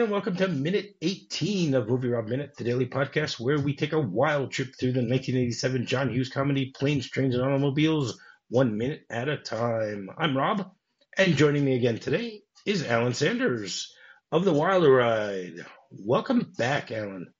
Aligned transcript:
everyone, 0.00 0.22
and 0.22 0.26
welcome 0.26 0.36
to 0.36 0.48
minute 0.48 0.96
18 1.02 1.74
of 1.74 1.86
Movie 1.86 2.08
Rob 2.08 2.26
Minute, 2.26 2.56
the 2.56 2.64
daily 2.64 2.86
podcast 2.86 3.38
where 3.38 3.58
we 3.58 3.76
take 3.76 3.92
a 3.92 4.00
wild 4.00 4.50
trip 4.50 4.68
through 4.68 4.92
the 4.92 5.00
1987 5.00 5.84
John 5.84 6.08
Hughes 6.08 6.30
comedy 6.30 6.72
Planes, 6.74 7.10
Trains, 7.10 7.34
and 7.34 7.44
Automobiles, 7.44 8.18
one 8.48 8.78
minute 8.78 9.04
at 9.10 9.28
a 9.28 9.36
time. 9.36 10.08
I'm 10.16 10.34
Rob, 10.34 10.70
and 11.18 11.36
joining 11.36 11.66
me 11.66 11.76
again 11.76 11.98
today 11.98 12.40
is 12.64 12.82
Alan 12.82 13.12
Sanders 13.12 13.94
of 14.32 14.46
The 14.46 14.54
Wilder 14.54 14.90
Ride. 14.90 15.66
Welcome 15.90 16.50
back, 16.56 16.90
Alan. 16.90 17.34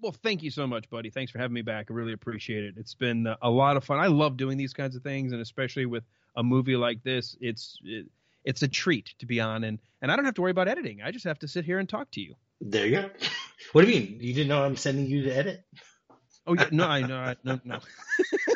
Well, 0.00 0.12
thank 0.12 0.42
you 0.42 0.50
so 0.50 0.66
much, 0.66 0.88
buddy. 0.88 1.10
Thanks 1.10 1.30
for 1.30 1.38
having 1.38 1.52
me 1.52 1.62
back. 1.62 1.88
I 1.90 1.92
really 1.92 2.14
appreciate 2.14 2.64
it. 2.64 2.76
It's 2.78 2.94
been 2.94 3.26
a 3.42 3.50
lot 3.50 3.76
of 3.76 3.84
fun. 3.84 3.98
I 3.98 4.06
love 4.06 4.38
doing 4.38 4.56
these 4.56 4.72
kinds 4.72 4.96
of 4.96 5.02
things, 5.02 5.32
and 5.32 5.42
especially 5.42 5.84
with 5.84 6.04
a 6.36 6.42
movie 6.42 6.76
like 6.76 7.02
this, 7.02 7.36
it's 7.38 7.78
it, 7.84 8.06
it's 8.46 8.62
a 8.62 8.68
treat 8.68 9.12
to 9.18 9.26
be 9.26 9.40
on, 9.40 9.64
and 9.64 9.78
and 10.00 10.10
I 10.10 10.16
don't 10.16 10.24
have 10.24 10.34
to 10.34 10.42
worry 10.42 10.52
about 10.52 10.68
editing. 10.68 11.02
I 11.02 11.10
just 11.10 11.24
have 11.24 11.40
to 11.40 11.48
sit 11.48 11.66
here 11.66 11.78
and 11.78 11.88
talk 11.88 12.10
to 12.12 12.20
you. 12.22 12.34
There 12.60 12.86
you 12.86 12.92
go. 13.02 13.10
What 13.72 13.84
do 13.84 13.90
you 13.90 14.00
mean? 14.00 14.18
You 14.20 14.34
didn't 14.34 14.48
know 14.48 14.62
I'm 14.62 14.76
sending 14.76 15.06
you 15.06 15.24
to 15.24 15.34
edit? 15.34 15.64
Oh 16.46 16.54
yeah, 16.54 16.68
no, 16.70 16.84
I 16.84 17.00
know, 17.06 17.16
I, 17.16 17.36
no, 17.42 17.58
no. 17.64 17.78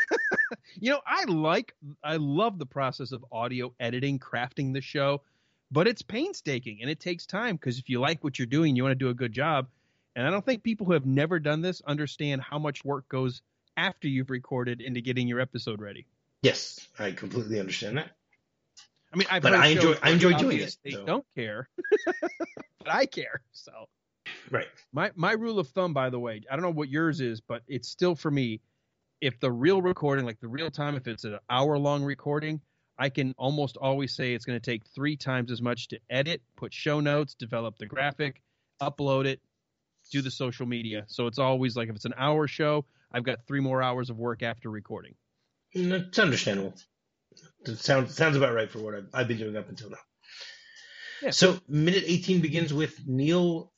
you 0.78 0.90
know, 0.90 1.00
I 1.06 1.24
like, 1.24 1.74
I 2.04 2.16
love 2.16 2.58
the 2.58 2.66
process 2.66 3.12
of 3.12 3.24
audio 3.32 3.74
editing, 3.80 4.18
crafting 4.18 4.74
the 4.74 4.82
show, 4.82 5.22
but 5.70 5.88
it's 5.88 6.02
painstaking 6.02 6.78
and 6.82 6.90
it 6.90 7.00
takes 7.00 7.26
time 7.26 7.56
because 7.56 7.78
if 7.78 7.88
you 7.88 7.98
like 7.98 8.22
what 8.22 8.38
you're 8.38 8.46
doing, 8.46 8.76
you 8.76 8.82
want 8.82 8.92
to 8.92 9.04
do 9.04 9.08
a 9.08 9.14
good 9.14 9.32
job. 9.32 9.68
And 10.14 10.26
I 10.26 10.30
don't 10.30 10.44
think 10.44 10.62
people 10.62 10.86
who 10.86 10.92
have 10.92 11.06
never 11.06 11.38
done 11.38 11.62
this 11.62 11.80
understand 11.86 12.42
how 12.42 12.58
much 12.58 12.84
work 12.84 13.08
goes 13.08 13.42
after 13.76 14.06
you've 14.06 14.30
recorded 14.30 14.80
into 14.80 15.00
getting 15.00 15.28
your 15.28 15.40
episode 15.40 15.80
ready. 15.80 16.06
Yes, 16.42 16.86
I 16.98 17.12
completely 17.12 17.58
understand 17.58 17.96
that. 17.96 18.10
I 19.12 19.16
mean, 19.16 19.26
I've 19.30 19.42
But 19.42 19.54
I 19.54 19.66
enjoy- 19.68 19.96
I 20.02 20.10
enjoy 20.10 20.34
doing 20.34 20.58
it, 20.60 20.76
They 20.84 20.92
so. 20.92 21.04
don't 21.04 21.26
care, 21.34 21.68
but 22.78 22.88
I 22.88 23.06
care. 23.06 23.42
So 23.52 23.88
Right. 24.50 24.68
my 24.92 25.10
my 25.14 25.32
rule 25.32 25.58
of 25.58 25.68
thumb, 25.68 25.92
by 25.92 26.10
the 26.10 26.18
way, 26.18 26.42
I 26.50 26.56
don't 26.56 26.62
know 26.62 26.70
what 26.70 26.88
yours 26.88 27.20
is, 27.20 27.40
but 27.40 27.62
it's 27.66 27.88
still 27.88 28.14
for 28.14 28.30
me. 28.30 28.60
If 29.20 29.38
the 29.38 29.52
real 29.52 29.82
recording, 29.82 30.24
like 30.24 30.40
the 30.40 30.48
real 30.48 30.70
time, 30.70 30.96
if 30.96 31.06
it's 31.06 31.24
an 31.24 31.38
hour 31.50 31.76
long 31.78 32.02
recording, 32.04 32.60
I 32.96 33.10
can 33.10 33.34
almost 33.36 33.76
always 33.76 34.14
say 34.14 34.32
it's 34.32 34.44
going 34.46 34.58
to 34.58 34.64
take 34.64 34.86
three 34.86 35.16
times 35.16 35.50
as 35.50 35.60
much 35.60 35.88
to 35.88 35.98
edit, 36.08 36.40
put 36.56 36.72
show 36.72 37.00
notes, 37.00 37.34
develop 37.34 37.76
the 37.78 37.86
graphic, 37.86 38.40
upload 38.80 39.26
it, 39.26 39.40
do 40.10 40.22
the 40.22 40.30
social 40.30 40.64
media. 40.66 41.04
So 41.08 41.26
it's 41.26 41.38
always 41.38 41.76
like 41.76 41.88
if 41.90 41.96
it's 41.96 42.06
an 42.06 42.14
hour 42.16 42.46
show, 42.46 42.86
I've 43.12 43.24
got 43.24 43.44
three 43.46 43.60
more 43.60 43.82
hours 43.82 44.08
of 44.08 44.18
work 44.18 44.42
after 44.42 44.70
recording. 44.70 45.14
It's 45.72 46.18
understandable. 46.18 46.74
It 47.66 47.78
sounds 47.78 48.14
sounds 48.14 48.36
about 48.36 48.54
right 48.54 48.70
for 48.70 48.78
what 48.80 48.94
I've, 48.94 49.08
I've 49.12 49.28
been 49.28 49.38
doing 49.38 49.56
up 49.56 49.68
until 49.68 49.90
now. 49.90 49.98
Yeah. 51.22 51.30
So 51.30 51.58
minute 51.68 52.04
18 52.06 52.40
begins 52.40 52.72
with 52.72 52.98
Neil 53.06 53.72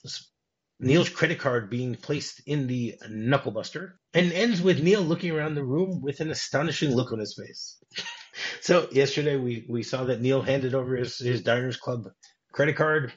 Neil's 0.82 1.08
credit 1.08 1.38
card 1.38 1.70
being 1.70 1.94
placed 1.94 2.42
in 2.46 2.66
the 2.66 2.96
knucklebuster 3.08 3.92
and 4.14 4.32
ends 4.32 4.60
with 4.60 4.82
Neil 4.82 5.00
looking 5.00 5.30
around 5.30 5.54
the 5.54 5.64
room 5.64 6.00
with 6.02 6.20
an 6.20 6.30
astonishing 6.30 6.94
look 6.94 7.12
on 7.12 7.20
his 7.20 7.36
face. 7.40 7.78
so 8.60 8.88
yesterday 8.90 9.36
we, 9.36 9.64
we 9.68 9.84
saw 9.84 10.04
that 10.04 10.20
Neil 10.20 10.42
handed 10.42 10.74
over 10.74 10.96
his, 10.96 11.18
his 11.18 11.42
Diners 11.42 11.76
Club 11.76 12.08
credit 12.52 12.76
card 12.76 13.12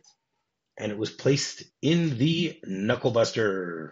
and 0.78 0.92
it 0.92 0.98
was 0.98 1.10
placed 1.10 1.64
in 1.82 2.18
the 2.20 2.60
knucklebuster. 2.68 3.92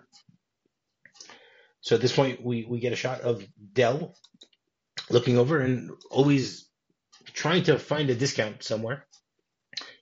So 1.81 1.95
at 1.95 2.01
this 2.01 2.15
point 2.15 2.43
we, 2.43 2.65
we 2.69 2.79
get 2.79 2.93
a 2.93 2.97
shot 2.97 3.21
of 3.21 3.43
Dell 3.73 4.15
looking 5.09 5.37
over 5.37 5.59
and 5.59 5.91
always 6.09 6.67
trying 7.33 7.63
to 7.63 7.79
find 7.79 8.09
a 8.09 8.15
discount 8.15 8.63
somewhere. 8.63 9.05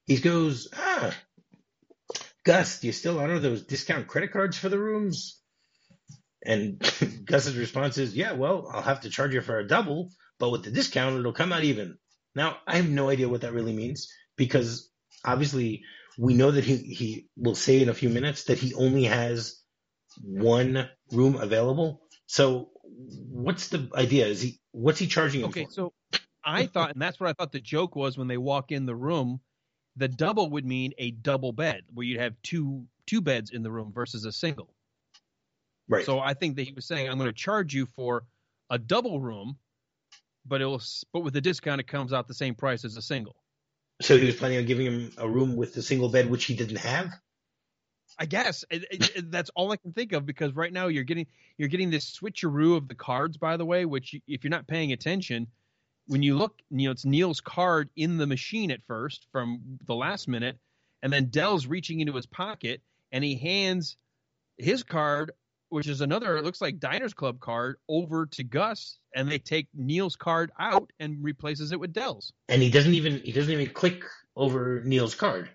He 0.05 0.17
goes, 0.17 0.67
ah, 0.75 1.15
Gus, 2.43 2.79
do 2.79 2.87
you 2.87 2.93
still 2.93 3.19
honor 3.19 3.39
those 3.39 3.63
discount 3.63 4.07
credit 4.07 4.31
cards 4.31 4.57
for 4.57 4.69
the 4.69 4.79
rooms? 4.79 5.39
And 6.43 6.79
Gus's 7.25 7.55
response 7.55 7.97
is, 7.97 8.15
yeah, 8.15 8.33
well, 8.33 8.67
I'll 8.71 8.81
have 8.81 9.01
to 9.01 9.09
charge 9.09 9.33
you 9.33 9.41
for 9.41 9.59
a 9.59 9.67
double, 9.67 10.09
but 10.39 10.49
with 10.49 10.63
the 10.63 10.71
discount, 10.71 11.19
it'll 11.19 11.33
come 11.33 11.53
out 11.53 11.63
even. 11.63 11.97
Now, 12.35 12.57
I 12.65 12.77
have 12.77 12.89
no 12.89 13.09
idea 13.09 13.29
what 13.29 13.41
that 13.41 13.53
really 13.53 13.73
means 13.73 14.11
because 14.37 14.89
obviously 15.23 15.83
we 16.17 16.33
know 16.33 16.51
that 16.51 16.63
he, 16.63 16.77
he 16.77 17.27
will 17.35 17.55
say 17.55 17.81
in 17.81 17.89
a 17.89 17.93
few 17.93 18.09
minutes 18.09 18.45
that 18.45 18.57
he 18.57 18.73
only 18.73 19.03
has 19.03 19.61
one 20.21 20.89
room 21.11 21.35
available. 21.35 22.01
So 22.25 22.69
what's 23.29 23.69
the 23.69 23.89
idea? 23.95 24.27
Is 24.27 24.41
he, 24.41 24.59
what's 24.71 24.99
he 24.99 25.07
charging 25.07 25.41
him 25.41 25.49
Okay, 25.49 25.63
for? 25.65 25.71
so 25.71 25.93
I 26.43 26.67
thought, 26.67 26.91
and 26.93 27.01
that's 27.01 27.19
what 27.19 27.29
I 27.29 27.33
thought 27.33 27.51
the 27.51 27.59
joke 27.61 27.95
was 27.95 28.17
when 28.17 28.27
they 28.27 28.37
walk 28.37 28.71
in 28.71 28.85
the 28.85 28.95
room. 28.95 29.41
The 29.97 30.07
double 30.07 30.49
would 30.51 30.65
mean 30.65 30.93
a 30.97 31.11
double 31.11 31.51
bed 31.51 31.83
where 31.93 32.05
you'd 32.05 32.19
have 32.19 32.35
two 32.43 32.85
two 33.07 33.21
beds 33.21 33.51
in 33.51 33.63
the 33.63 33.71
room 33.71 33.91
versus 33.93 34.25
a 34.25 34.31
single. 34.31 34.73
right. 35.89 36.05
So 36.05 36.19
I 36.19 36.33
think 36.33 36.55
that 36.55 36.63
he 36.63 36.73
was 36.73 36.85
saying, 36.85 37.09
I'm 37.09 37.17
going 37.17 37.29
to 37.29 37.33
charge 37.35 37.73
you 37.73 37.85
for 37.85 38.23
a 38.69 38.79
double 38.79 39.19
room, 39.19 39.57
but 40.45 40.61
it 40.61 40.65
will, 40.65 40.81
but 41.13 41.21
with 41.21 41.33
the 41.33 41.41
discount, 41.41 41.81
it 41.81 41.87
comes 41.87 42.13
out 42.13 42.27
the 42.27 42.33
same 42.33 42.55
price 42.55 42.85
as 42.85 42.97
a 42.97 43.01
single. 43.01 43.35
So 44.01 44.17
he 44.17 44.25
was 44.25 44.35
planning 44.35 44.57
on 44.59 44.65
giving 44.65 44.85
him 44.85 45.11
a 45.17 45.29
room 45.29 45.55
with 45.55 45.75
a 45.77 45.81
single 45.81 46.09
bed, 46.09 46.29
which 46.29 46.45
he 46.45 46.55
didn't 46.55 46.77
have. 46.77 47.13
I 48.19 48.25
guess 48.25 48.65
it, 48.69 48.85
it- 48.91 49.31
that's 49.31 49.49
all 49.55 49.71
I 49.71 49.77
can 49.77 49.93
think 49.93 50.11
of 50.13 50.25
because 50.25 50.53
right 50.55 50.71
now 50.71 50.87
you're 50.87 51.03
getting 51.03 51.27
you're 51.57 51.69
getting 51.69 51.89
this 51.89 52.17
switcheroo 52.19 52.77
of 52.77 52.87
the 52.87 52.95
cards. 52.95 53.37
By 53.37 53.57
the 53.57 53.65
way, 53.65 53.85
which 53.85 54.13
you- 54.13 54.21
if 54.27 54.43
you're 54.43 54.51
not 54.51 54.67
paying 54.67 54.91
attention, 54.91 55.47
when 56.07 56.23
you 56.23 56.37
look, 56.37 56.59
you 56.69 56.87
know, 56.87 56.91
it's 56.91 57.05
Neil's 57.05 57.41
card 57.41 57.89
in 57.95 58.17
the 58.17 58.27
machine 58.27 58.71
at 58.71 58.83
first 58.83 59.27
from 59.31 59.79
the 59.85 59.95
last 59.95 60.27
minute, 60.27 60.57
and 61.01 61.11
then 61.11 61.27
Dell's 61.29 61.67
reaching 61.67 61.99
into 61.99 62.13
his 62.13 62.25
pocket 62.25 62.81
and 63.11 63.23
he 63.23 63.35
hands 63.35 63.97
his 64.57 64.83
card, 64.83 65.31
which 65.69 65.87
is 65.87 66.01
another 66.01 66.37
it 66.37 66.43
looks 66.43 66.61
like 66.61 66.79
Diners 66.79 67.13
Club 67.13 67.39
card, 67.39 67.77
over 67.87 68.25
to 68.27 68.43
Gus, 68.43 68.99
and 69.15 69.29
they 69.31 69.39
take 69.39 69.67
Neil's 69.73 70.15
card 70.15 70.51
out 70.59 70.91
and 70.99 71.23
replaces 71.23 71.71
it 71.71 71.79
with 71.79 71.93
Dell's. 71.93 72.33
And 72.49 72.61
he 72.61 72.69
doesn't 72.69 72.93
even 72.93 73.21
he 73.23 73.31
doesn't 73.31 73.51
even 73.53 73.73
click 73.73 74.03
over 74.35 74.81
Neil's 74.83 75.15
card. 75.15 75.49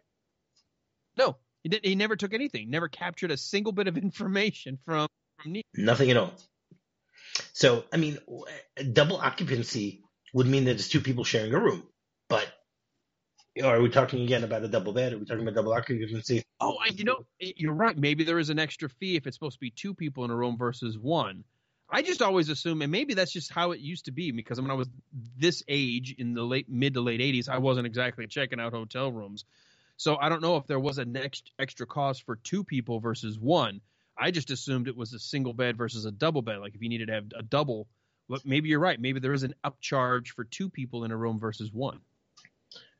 No, 1.18 1.36
he 1.66 1.70
did, 1.70 1.84
he 1.84 1.96
never 1.96 2.14
took 2.14 2.32
anything, 2.32 2.70
never 2.70 2.88
captured 2.88 3.32
a 3.32 3.36
single 3.36 3.72
bit 3.72 3.88
of 3.88 3.98
information 4.08 4.78
from 4.84 5.08
from 5.42 5.52
Neil. 5.52 5.64
Nothing 5.74 6.12
at 6.12 6.16
all. 6.16 6.32
So 7.54 7.82
I 7.92 7.96
mean, 7.96 8.18
double 8.92 9.16
occupancy 9.16 10.04
would 10.32 10.46
mean 10.46 10.66
that 10.66 10.76
it's 10.76 10.88
two 10.88 11.00
people 11.00 11.24
sharing 11.24 11.52
a 11.52 11.58
room. 11.58 11.82
But 12.28 12.46
are 13.64 13.80
we 13.80 13.88
talking 13.88 14.22
again 14.22 14.44
about 14.44 14.62
a 14.62 14.68
double 14.68 14.92
bed? 14.92 15.12
Are 15.12 15.18
we 15.18 15.24
talking 15.24 15.42
about 15.42 15.56
double 15.56 15.72
occupancy? 15.72 16.44
Oh, 16.60 16.76
you 16.94 17.02
know, 17.02 17.26
you're 17.40 17.74
right. 17.74 17.98
Maybe 17.98 18.22
there 18.22 18.38
is 18.38 18.50
an 18.50 18.60
extra 18.60 18.88
fee 18.88 19.16
if 19.16 19.26
it's 19.26 19.34
supposed 19.34 19.56
to 19.56 19.60
be 19.60 19.70
two 19.70 19.92
people 19.92 20.24
in 20.24 20.30
a 20.30 20.36
room 20.36 20.56
versus 20.56 20.96
one. 20.96 21.42
I 21.90 22.02
just 22.02 22.22
always 22.22 22.48
assume, 22.48 22.80
and 22.82 22.92
maybe 22.92 23.14
that's 23.14 23.32
just 23.32 23.50
how 23.50 23.72
it 23.72 23.80
used 23.80 24.04
to 24.04 24.12
be, 24.12 24.30
because 24.30 24.60
when 24.60 24.70
I 24.70 24.74
was 24.74 24.88
this 25.36 25.64
age 25.66 26.14
in 26.16 26.34
the 26.34 26.44
late 26.44 26.68
mid 26.68 26.94
to 26.94 27.00
late 27.00 27.20
'80s, 27.20 27.48
I 27.48 27.58
wasn't 27.58 27.86
exactly 27.88 28.28
checking 28.28 28.60
out 28.60 28.72
hotel 28.72 29.10
rooms, 29.10 29.44
so 29.96 30.16
I 30.16 30.28
don't 30.28 30.42
know 30.42 30.56
if 30.56 30.66
there 30.66 30.80
was 30.80 30.98
a 30.98 31.04
next 31.04 31.50
extra 31.58 31.86
cost 31.86 32.24
for 32.24 32.36
two 32.36 32.64
people 32.64 33.00
versus 33.00 33.38
one. 33.38 33.80
I 34.18 34.30
just 34.30 34.50
assumed 34.50 34.88
it 34.88 34.96
was 34.96 35.12
a 35.12 35.18
single 35.18 35.52
bed 35.52 35.76
versus 35.76 36.04
a 36.04 36.10
double 36.10 36.42
bed. 36.42 36.58
Like 36.58 36.74
if 36.74 36.82
you 36.82 36.88
needed 36.88 37.08
to 37.08 37.14
have 37.14 37.24
a 37.38 37.42
double, 37.42 37.86
but 38.28 38.44
maybe 38.44 38.68
you're 38.68 38.80
right. 38.80 39.00
Maybe 39.00 39.20
there 39.20 39.32
is 39.32 39.42
an 39.42 39.54
upcharge 39.64 40.28
for 40.28 40.44
two 40.44 40.68
people 40.68 41.04
in 41.04 41.10
a 41.10 41.16
room 41.16 41.38
versus 41.38 41.70
one. 41.72 42.00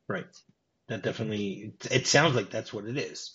Right. 0.09 0.27
That 0.89 1.03
definitely. 1.03 1.75
It, 1.83 1.87
it 1.91 2.07
sounds 2.07 2.34
like 2.34 2.51
that's 2.51 2.73
what 2.73 2.84
it 2.84 2.97
is. 2.97 3.33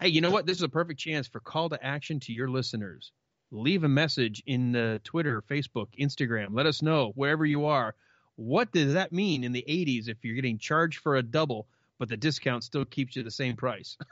Hey, 0.00 0.08
you 0.08 0.20
know 0.20 0.30
what? 0.30 0.46
This 0.46 0.56
is 0.56 0.64
a 0.64 0.68
perfect 0.68 1.00
chance 1.00 1.28
for 1.28 1.40
call 1.40 1.68
to 1.70 1.82
action 1.82 2.20
to 2.20 2.32
your 2.32 2.48
listeners. 2.48 3.12
Leave 3.50 3.84
a 3.84 3.88
message 3.88 4.42
in 4.46 4.72
the 4.72 5.00
Twitter, 5.04 5.42
Facebook, 5.42 5.88
Instagram. 5.98 6.48
Let 6.50 6.66
us 6.66 6.82
know 6.82 7.12
wherever 7.14 7.44
you 7.44 7.66
are. 7.66 7.94
What 8.36 8.72
does 8.72 8.94
that 8.94 9.12
mean 9.12 9.44
in 9.44 9.52
the 9.52 9.64
80s 9.68 10.08
if 10.08 10.24
you're 10.24 10.34
getting 10.34 10.58
charged 10.58 10.98
for 11.00 11.16
a 11.16 11.22
double, 11.22 11.68
but 12.02 12.08
the 12.08 12.16
discount 12.16 12.64
still 12.64 12.84
keeps 12.84 13.14
you 13.14 13.22
the 13.22 13.30
same 13.30 13.54
price? 13.54 13.96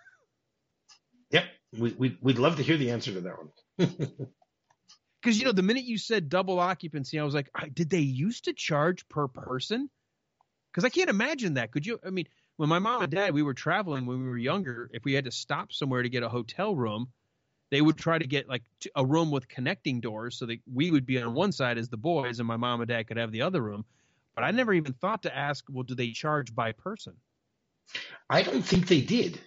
Yep. 1.32 1.44
We, 1.78 1.92
we 1.92 2.18
we'd 2.20 2.38
love 2.38 2.56
to 2.56 2.62
hear 2.64 2.76
the 2.76 2.90
answer 2.90 3.12
to 3.12 3.20
that 3.20 3.34
one. 3.38 4.08
Because 5.22 5.38
you 5.38 5.44
know, 5.44 5.52
the 5.52 5.62
minute 5.62 5.84
you 5.84 5.98
said 5.98 6.28
double 6.28 6.58
occupancy, 6.58 7.20
I 7.20 7.24
was 7.24 7.34
like, 7.34 7.50
did 7.74 7.90
they 7.90 7.98
used 7.98 8.46
to 8.46 8.52
charge 8.52 9.08
per 9.08 9.28
person? 9.28 9.90
Because 10.70 10.84
I 10.84 10.88
can't 10.88 11.10
imagine 11.10 11.54
that. 11.54 11.70
Could 11.72 11.86
you? 11.86 12.00
I 12.04 12.10
mean, 12.10 12.26
when 12.56 12.68
my 12.68 12.78
mom 12.78 13.02
and 13.02 13.12
dad 13.12 13.34
we 13.34 13.42
were 13.42 13.54
traveling 13.54 14.06
when 14.06 14.18
we 14.22 14.28
were 14.28 14.38
younger, 14.38 14.90
if 14.92 15.04
we 15.04 15.12
had 15.12 15.26
to 15.26 15.30
stop 15.30 15.72
somewhere 15.72 16.02
to 16.02 16.08
get 16.08 16.22
a 16.22 16.28
hotel 16.28 16.74
room, 16.74 17.08
they 17.70 17.80
would 17.80 17.96
try 17.96 18.18
to 18.18 18.26
get 18.26 18.48
like 18.48 18.62
a 18.96 19.04
room 19.04 19.30
with 19.30 19.46
connecting 19.46 20.00
doors 20.00 20.36
so 20.38 20.46
that 20.46 20.58
we 20.72 20.90
would 20.90 21.06
be 21.06 21.20
on 21.20 21.34
one 21.34 21.52
side 21.52 21.76
as 21.76 21.88
the 21.88 21.96
boys 21.96 22.38
and 22.40 22.48
my 22.48 22.56
mom 22.56 22.80
and 22.80 22.88
dad 22.88 23.06
could 23.06 23.18
have 23.18 23.30
the 23.30 23.42
other 23.42 23.60
room. 23.60 23.84
But 24.34 24.44
I 24.44 24.52
never 24.52 24.72
even 24.72 24.94
thought 24.94 25.22
to 25.24 25.36
ask, 25.36 25.64
well, 25.68 25.84
do 25.84 25.94
they 25.94 26.12
charge 26.12 26.54
by 26.54 26.72
person? 26.72 27.14
I 28.28 28.42
don't 28.42 28.62
think 28.62 28.86
they 28.86 29.00
did. 29.00 29.40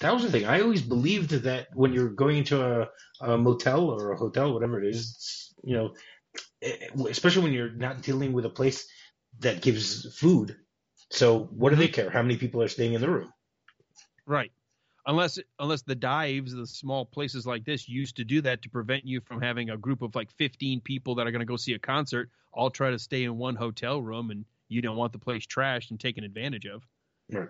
That 0.00 0.14
was 0.14 0.22
the 0.22 0.30
thing. 0.30 0.46
I 0.46 0.62
always 0.62 0.82
believed 0.82 1.30
that 1.30 1.68
when 1.74 1.92
you're 1.92 2.08
going 2.08 2.38
into 2.38 2.64
a, 2.64 2.88
a 3.20 3.36
motel 3.36 3.90
or 3.90 4.12
a 4.12 4.16
hotel, 4.16 4.54
whatever 4.54 4.82
it 4.82 4.88
is, 4.88 5.54
you 5.62 5.76
know, 5.76 5.94
eh, 6.62 6.88
especially 7.08 7.42
when 7.42 7.52
you're 7.52 7.70
not 7.70 8.02
dealing 8.02 8.32
with 8.32 8.46
a 8.46 8.50
place 8.50 8.88
that 9.40 9.60
gives 9.62 10.16
food. 10.18 10.56
So 11.10 11.40
what 11.40 11.70
do 11.70 11.76
they 11.76 11.88
care? 11.88 12.08
How 12.10 12.22
many 12.22 12.36
people 12.36 12.62
are 12.62 12.68
staying 12.68 12.94
in 12.94 13.00
the 13.00 13.10
room? 13.10 13.32
Right. 14.26 14.52
unless 15.06 15.38
unless 15.58 15.82
the 15.82 15.94
dives, 15.94 16.54
the 16.54 16.66
small 16.66 17.04
places 17.04 17.46
like 17.46 17.64
this, 17.64 17.88
used 17.88 18.16
to 18.16 18.24
do 18.24 18.40
that 18.42 18.62
to 18.62 18.70
prevent 18.70 19.04
you 19.04 19.20
from 19.20 19.42
having 19.42 19.70
a 19.70 19.76
group 19.76 20.02
of 20.02 20.14
like 20.14 20.30
15 20.32 20.80
people 20.80 21.16
that 21.16 21.26
are 21.26 21.30
going 21.30 21.40
to 21.40 21.46
go 21.46 21.56
see 21.56 21.74
a 21.74 21.78
concert, 21.78 22.30
all 22.52 22.70
try 22.70 22.90
to 22.90 22.98
stay 22.98 23.24
in 23.24 23.38
one 23.38 23.56
hotel 23.56 24.00
room, 24.00 24.30
and 24.30 24.44
you 24.68 24.82
don't 24.82 24.96
want 24.96 25.12
the 25.12 25.18
place 25.18 25.46
trashed 25.46 25.90
and 25.90 25.98
taken 25.98 26.24
advantage 26.24 26.66
of. 26.66 26.86
Right. 27.32 27.48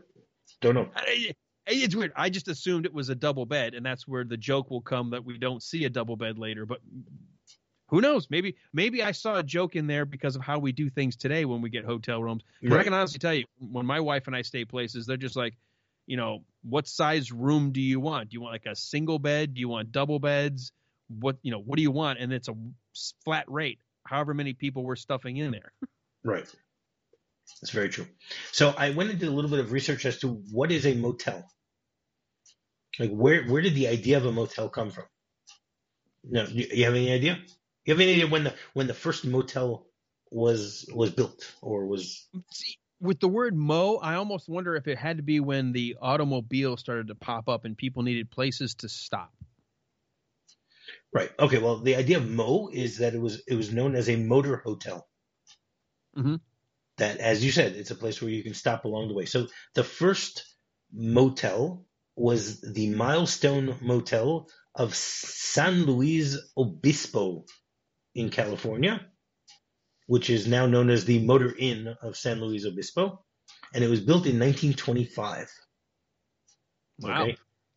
Don't 0.61 0.75
know. 0.75 0.91
I- 0.95 1.35
It's 1.67 1.95
weird. 1.95 2.13
I 2.17 2.31
just 2.31 2.49
assumed 2.49 2.85
it 2.87 2.93
was 2.93 3.11
a 3.11 3.15
double 3.15 3.47
bed, 3.47 3.75
and 3.75 3.85
that's 3.87 4.09
where 4.09 4.25
the 4.25 4.37
joke 4.37 4.71
will 4.71 4.81
come 4.81 5.11
that 5.11 5.25
we 5.25 5.39
don't 5.39 5.63
see 5.63 5.85
a 5.85 5.91
double 5.91 6.17
bed 6.17 6.37
later. 6.39 6.67
But 6.67 6.81
who 7.89 8.01
knows? 8.01 8.29
Maybe 8.31 8.57
maybe 8.73 9.03
I 9.03 9.13
saw 9.13 9.37
a 9.37 9.43
joke 9.43 9.77
in 9.77 9.87
there 9.87 10.05
because 10.05 10.35
of 10.37 10.43
how 10.43 10.59
we 10.59 10.73
do 10.73 10.89
things 10.89 11.17
today 11.17 11.45
when 11.45 11.61
we 11.61 11.71
get 11.71 11.85
hotel 11.85 12.23
rooms. 12.23 12.43
'Cause 12.63 12.73
I 12.73 12.77
Right. 12.77 12.85
can 12.85 12.95
honestly 12.95 13.19
tell 13.19 13.35
you, 13.35 13.45
when 13.59 13.87
my 13.87 14.01
wife 14.01 14.27
and 14.27 14.35
I 14.35 14.43
stay 14.43 14.65
places, 14.65 15.07
they're 15.07 15.17
just 15.17 15.37
like, 15.37 15.57
you 16.07 16.17
know, 16.17 16.45
what 16.63 16.89
size 16.89 17.31
room 17.31 17.73
do 17.73 17.81
you 17.81 18.01
want? 18.01 18.31
Do 18.31 18.35
you 18.35 18.41
want 18.41 18.53
like 18.55 18.67
a 18.67 18.75
single 18.75 19.19
bed? 19.19 19.55
Do 19.55 19.61
you 19.61 19.69
want 19.69 19.93
double 19.93 20.19
beds? 20.19 20.73
What 21.09 21.39
you 21.43 21.51
know, 21.53 21.61
what 21.61 21.77
do 21.77 21.83
you 21.83 21.91
want? 21.93 22.19
And 22.19 22.33
it's 22.33 22.49
a 22.49 22.55
flat 23.25 23.45
rate, 23.49 23.79
however 24.07 24.35
many 24.35 24.55
people 24.55 24.83
we're 24.85 24.97
stuffing 24.97 25.37
in 25.37 25.51
there. 25.53 25.73
Right. 26.25 26.53
That's 27.61 27.71
very 27.73 27.89
true. 27.89 28.07
So 28.53 28.71
I 28.71 28.91
went 28.91 29.11
and 29.11 29.19
did 29.19 29.29
a 29.29 29.33
little 29.33 29.51
bit 29.51 29.61
of 29.61 29.73
research 29.73 30.05
as 30.07 30.19
to 30.21 30.29
what 30.29 30.71
is 30.73 30.87
a 30.87 30.95
motel. 30.95 31.49
Like 33.01 33.11
where 33.11 33.45
where 33.49 33.63
did 33.63 33.75
the 33.75 33.89
idea 33.89 34.17
of 34.17 34.27
a 34.27 34.31
motel 34.33 34.69
come 34.69 34.91
from? 34.93 35.07
No, 36.25 36.45
you, 36.45 36.67
you 36.73 36.85
have 36.85 36.95
any 36.95 37.13
idea? 37.13 37.43
You 37.85 37.95
have 37.95 38.01
any 38.01 38.13
idea 38.13 38.27
when 38.27 38.45
the 38.45 38.55
when 38.75 38.87
the 38.87 38.95
first 38.95 39.25
motel 39.25 39.87
was 40.31 40.89
was 40.95 41.11
built 41.13 41.55
or 41.63 41.87
was 41.87 42.29
See, 42.53 42.79
with 43.01 43.21
the 43.21 43.29
word 43.29 43.57
mo, 43.57 43.97
I 43.97 44.15
almost 44.15 44.49
wonder 44.49 44.77
if 44.77 44.87
it 44.87 44.99
had 44.99 45.17
to 45.17 45.23
be 45.23 45.41
when 45.41 45.73
the 45.73 45.97
automobile 46.01 46.77
started 46.77 47.09
to 47.09 47.15
pop 47.15 47.49
up 47.49 47.65
and 47.65 47.77
people 47.77 48.03
needed 48.03 48.31
places 48.31 48.75
to 48.77 48.89
stop. 48.89 49.33
right? 51.13 51.31
Okay, 51.39 51.59
well 51.59 51.79
the 51.79 51.97
idea 51.97 52.19
of 52.19 52.29
mo 52.29 52.69
is 52.73 52.99
that 52.99 53.15
it 53.15 53.21
was 53.21 53.43
it 53.47 53.55
was 53.55 53.73
known 53.73 53.95
as 53.95 54.09
a 54.09 54.17
motor 54.17 54.57
hotel. 54.57 55.09
Mhm. 56.17 56.37
That, 57.01 57.17
as 57.17 57.43
you 57.43 57.51
said, 57.51 57.77
it's 57.77 57.91
a 57.91 57.95
place 57.95 58.21
where 58.21 58.31
you 58.31 58.43
can 58.43 58.53
stop 58.53 58.85
along 58.85 59.09
the 59.09 59.15
way. 59.15 59.25
So 59.25 59.47
the 59.75 59.83
first 59.83 60.45
motel 60.93 61.87
was 62.15 62.61
the 62.61 62.91
Milestone 62.91 63.79
Motel 63.81 64.47
of 64.75 64.95
San 64.95 65.85
Luis 65.85 66.37
Obispo 66.59 67.47
in 68.15 68.29
California, 68.29 69.01
which 70.09 70.29
is 70.29 70.47
now 70.47 70.67
known 70.67 70.91
as 70.91 71.07
the 71.07 71.25
Motor 71.25 71.55
Inn 71.59 71.97
of 72.03 72.19
San 72.19 72.39
Luis 72.39 72.67
Obispo, 72.67 73.25
and 73.73 73.83
it 73.83 73.89
was 73.89 74.01
built 74.01 74.27
in 74.27 74.39
1925. 74.39 75.51
Wow. 76.99 77.29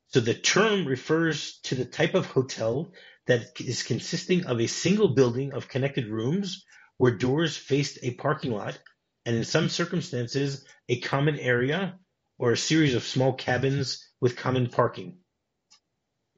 So 0.08 0.20
the 0.20 0.34
term 0.34 0.86
refers 0.86 1.60
to 1.64 1.76
the 1.76 1.86
type 1.86 2.14
of 2.14 2.26
hotel 2.26 2.92
that 3.28 3.58
is 3.62 3.84
consisting 3.84 4.48
of 4.48 4.60
a 4.60 4.68
single 4.68 5.16
building 5.16 5.54
of 5.54 5.70
connected 5.70 6.08
rooms 6.08 6.66
where 6.98 7.18
doors 7.18 7.56
faced 7.56 8.00
a 8.04 8.16
parking 8.16 8.52
lot 8.52 8.78
and 9.26 9.36
in 9.36 9.44
some 9.44 9.70
circumstances 9.70 10.66
a 10.90 11.00
common 11.00 11.40
area 11.40 11.98
or 12.38 12.52
a 12.52 12.58
series 12.58 12.96
of 12.96 13.04
small 13.04 13.34
cabins 13.34 14.10
with 14.20 14.36
common 14.36 14.68
parking. 14.68 15.18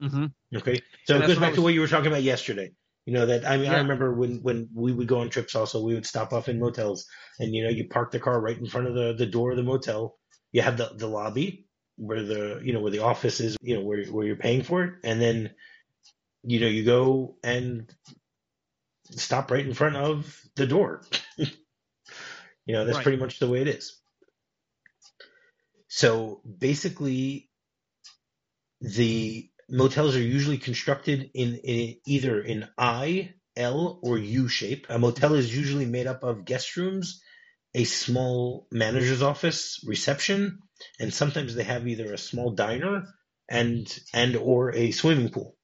Mm-hmm. 0.01 0.25
Okay, 0.55 0.81
so 1.05 1.15
And 1.15 1.23
it 1.23 1.27
goes 1.27 1.39
back 1.39 1.53
to 1.55 1.61
what 1.61 1.73
you 1.73 1.81
were 1.81 1.87
talking 1.87 2.07
about 2.07 2.23
yesterday. 2.23 2.71
You 3.05 3.13
know 3.13 3.27
that 3.27 3.45
I 3.45 3.57
mean 3.57 3.69
I 3.69 3.77
remember 3.77 4.13
when 4.13 4.39
when 4.41 4.69
we 4.73 4.91
would 4.91 5.07
go 5.07 5.19
on 5.19 5.29
trips 5.29 5.55
also 5.55 5.83
we 5.83 5.93
would 5.93 6.07
stop 6.07 6.33
off 6.33 6.49
in 6.49 6.59
motels 6.59 7.05
and 7.39 7.53
you 7.53 7.63
know 7.63 7.69
you 7.69 7.87
park 7.87 8.09
the 8.09 8.19
car 8.19 8.41
right 8.41 8.57
in 8.57 8.65
front 8.65 8.87
of 8.87 8.95
the 8.95 9.13
the 9.13 9.27
door 9.27 9.51
of 9.51 9.57
the 9.57 9.63
motel. 9.63 10.17
You 10.51 10.63
have 10.63 10.77
the 10.77 10.89
the 10.95 11.07
lobby 11.07 11.67
where 11.97 12.23
the 12.23 12.61
you 12.63 12.73
know 12.73 12.79
where 12.79 12.91
the 12.91 13.03
office 13.03 13.39
is 13.39 13.57
you 13.61 13.75
know 13.75 13.81
where 13.81 14.03
where 14.05 14.25
you're 14.25 14.35
paying 14.35 14.63
for 14.63 14.83
it 14.83 14.93
and 15.03 15.21
then 15.21 15.51
you 16.43 16.59
know 16.59 16.67
you 16.67 16.83
go 16.83 17.37
and 17.43 17.93
stop 19.11 19.51
right 19.51 19.65
in 19.65 19.75
front 19.75 19.95
of 19.95 20.41
the 20.55 20.65
door. 20.65 21.03
you 22.65 22.73
know 22.73 22.85
that's 22.85 22.97
Right. 22.97 23.03
pretty 23.03 23.17
much 23.17 23.39
the 23.39 23.47
way 23.47 23.61
it 23.61 23.67
is. 23.67 23.99
So 25.87 26.41
basically, 26.45 27.49
the 28.81 29.49
motels 29.69 30.15
are 30.15 30.21
usually 30.21 30.57
constructed 30.57 31.31
in, 31.33 31.55
in 31.55 31.95
either 32.05 32.41
an 32.41 32.67
I, 32.77 33.33
L, 33.55 33.99
or 34.03 34.17
U 34.17 34.47
shape. 34.47 34.87
A 34.89 34.99
motel 34.99 35.35
is 35.35 35.55
usually 35.55 35.85
made 35.85 36.07
up 36.07 36.23
of 36.23 36.45
guest 36.45 36.75
rooms, 36.75 37.21
a 37.73 37.83
small 37.83 38.67
manager's 38.71 39.21
office, 39.21 39.83
reception, 39.87 40.59
and 40.99 41.13
sometimes 41.13 41.55
they 41.55 41.63
have 41.63 41.87
either 41.87 42.13
a 42.13 42.17
small 42.17 42.51
diner 42.51 43.03
and 43.47 43.87
and 44.13 44.35
or 44.35 44.73
a 44.73 44.91
swimming 44.91 45.29
pool. 45.29 45.55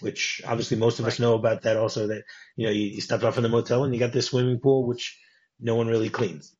Which 0.00 0.42
obviously 0.46 0.76
most 0.76 0.98
of 0.98 1.06
us 1.06 1.20
know 1.20 1.34
about 1.34 1.62
that 1.62 1.76
also 1.76 2.08
that 2.08 2.24
you 2.56 2.66
know 2.66 2.72
you, 2.72 2.86
you 2.86 3.00
stopped 3.00 3.22
off 3.22 3.36
in 3.36 3.42
the 3.42 3.48
motel 3.48 3.84
and 3.84 3.94
you 3.94 4.00
got 4.00 4.12
this 4.12 4.26
swimming 4.26 4.58
pool 4.58 4.86
which 4.86 5.16
no 5.60 5.76
one 5.76 5.88
really 5.88 6.10
cleans. 6.10 6.54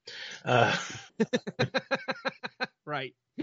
Uh, 0.45 0.77
Right. 2.87 3.15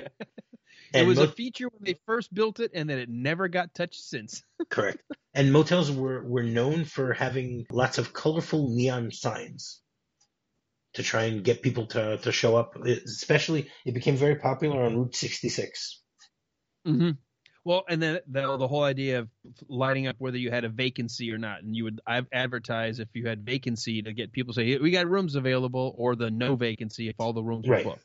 it 0.94 1.06
was 1.06 1.18
mo- 1.18 1.24
a 1.24 1.28
feature 1.28 1.68
when 1.70 1.84
they 1.84 2.00
first 2.06 2.34
built 2.34 2.60
it, 2.60 2.72
and 2.74 2.90
then 2.90 3.00
it 3.00 3.10
never 3.10 3.48
got 3.48 3.74
touched 3.74 4.02
since. 4.02 4.44
Correct. 4.70 5.02
And 5.34 5.52
motels 5.52 5.92
were, 5.92 6.24
were 6.24 6.44
known 6.44 6.86
for 6.86 7.14
having 7.14 7.66
lots 7.72 7.98
of 7.98 8.14
colorful 8.14 8.76
neon 8.76 9.12
signs 9.12 9.82
to 10.94 11.04
try 11.04 11.24
and 11.24 11.44
get 11.44 11.62
people 11.62 11.88
to, 11.88 12.18
to 12.18 12.32
show 12.32 12.56
up. 12.56 12.76
Especially, 12.86 13.70
it 13.86 13.94
became 13.94 14.18
very 14.18 14.36
popular 14.36 14.84
on 14.84 14.98
Route 14.98 15.16
66. 15.16 16.02
Mm-hmm. 16.86 17.12
Well, 17.64 17.84
and 17.88 18.02
then 18.02 18.20
the, 18.28 18.58
the 18.58 18.68
whole 18.68 18.84
idea 18.84 19.20
of 19.20 19.30
lining 19.68 20.08
up 20.08 20.16
whether 20.18 20.38
you 20.38 20.50
had 20.50 20.64
a 20.64 20.70
vacancy 20.70 21.32
or 21.32 21.38
not, 21.38 21.62
and 21.62 21.76
you 21.76 21.84
would 21.84 22.02
advertise 22.32 23.00
if 23.00 23.10
you 23.14 23.28
had 23.28 23.46
vacancy 23.46 24.02
to 24.02 24.14
get 24.14 24.32
people 24.32 24.54
to 24.54 24.62
say 24.62 24.66
"Hey, 24.66 24.78
we 24.78 24.90
got 24.90 25.08
rooms 25.08 25.36
available, 25.36 25.94
or 25.98 26.16
the 26.16 26.32
no 26.32 26.56
vacancy 26.56 27.08
if 27.08 27.16
all 27.20 27.34
the 27.34 27.44
rooms 27.44 27.68
were 27.68 27.84
booked. 27.84 28.04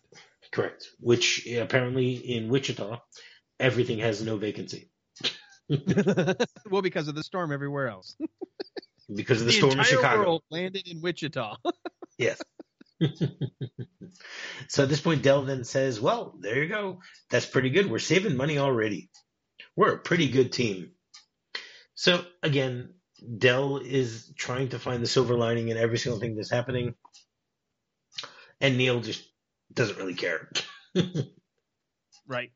Correct. 0.52 0.88
Which 1.00 1.46
apparently 1.46 2.14
in 2.14 2.48
Wichita, 2.48 3.00
everything 3.58 3.98
has 4.00 4.22
no 4.22 4.36
vacancy 4.36 4.90
well, 6.70 6.82
because 6.82 7.08
of 7.08 7.14
the 7.14 7.24
storm 7.24 7.52
everywhere 7.52 7.88
else. 7.88 8.16
because 9.14 9.40
of 9.40 9.46
the, 9.46 9.52
the 9.52 9.58
storm 9.58 9.78
in 9.78 9.84
Chicago. 9.84 10.18
world 10.20 10.42
landed 10.50 10.86
in 10.86 11.00
Wichita. 11.00 11.56
Yes. 12.18 12.40
so 14.68 14.84
at 14.84 14.88
this 14.88 15.02
point, 15.02 15.22
Dell 15.22 15.42
then 15.42 15.64
says, 15.64 16.00
Well, 16.00 16.34
there 16.40 16.62
you 16.62 16.68
go. 16.70 17.00
That's 17.28 17.44
pretty 17.44 17.68
good. 17.68 17.90
We're 17.90 17.98
saving 17.98 18.38
money 18.38 18.56
already. 18.56 19.10
We're 19.76 19.94
a 19.94 19.98
pretty 19.98 20.28
good 20.28 20.52
team. 20.52 20.92
So 21.94 22.24
again, 22.42 22.94
Dell 23.38 23.78
is 23.78 24.32
trying 24.36 24.70
to 24.70 24.78
find 24.78 25.02
the 25.02 25.06
silver 25.06 25.36
lining 25.36 25.68
in 25.68 25.76
every 25.76 25.98
single 25.98 26.20
thing 26.20 26.36
that's 26.36 26.50
happening. 26.50 26.94
And 28.60 28.76
Neil 28.76 29.00
just 29.00 29.24
doesn't 29.72 29.98
really 29.98 30.14
care. 30.14 30.50
right. 32.26 32.50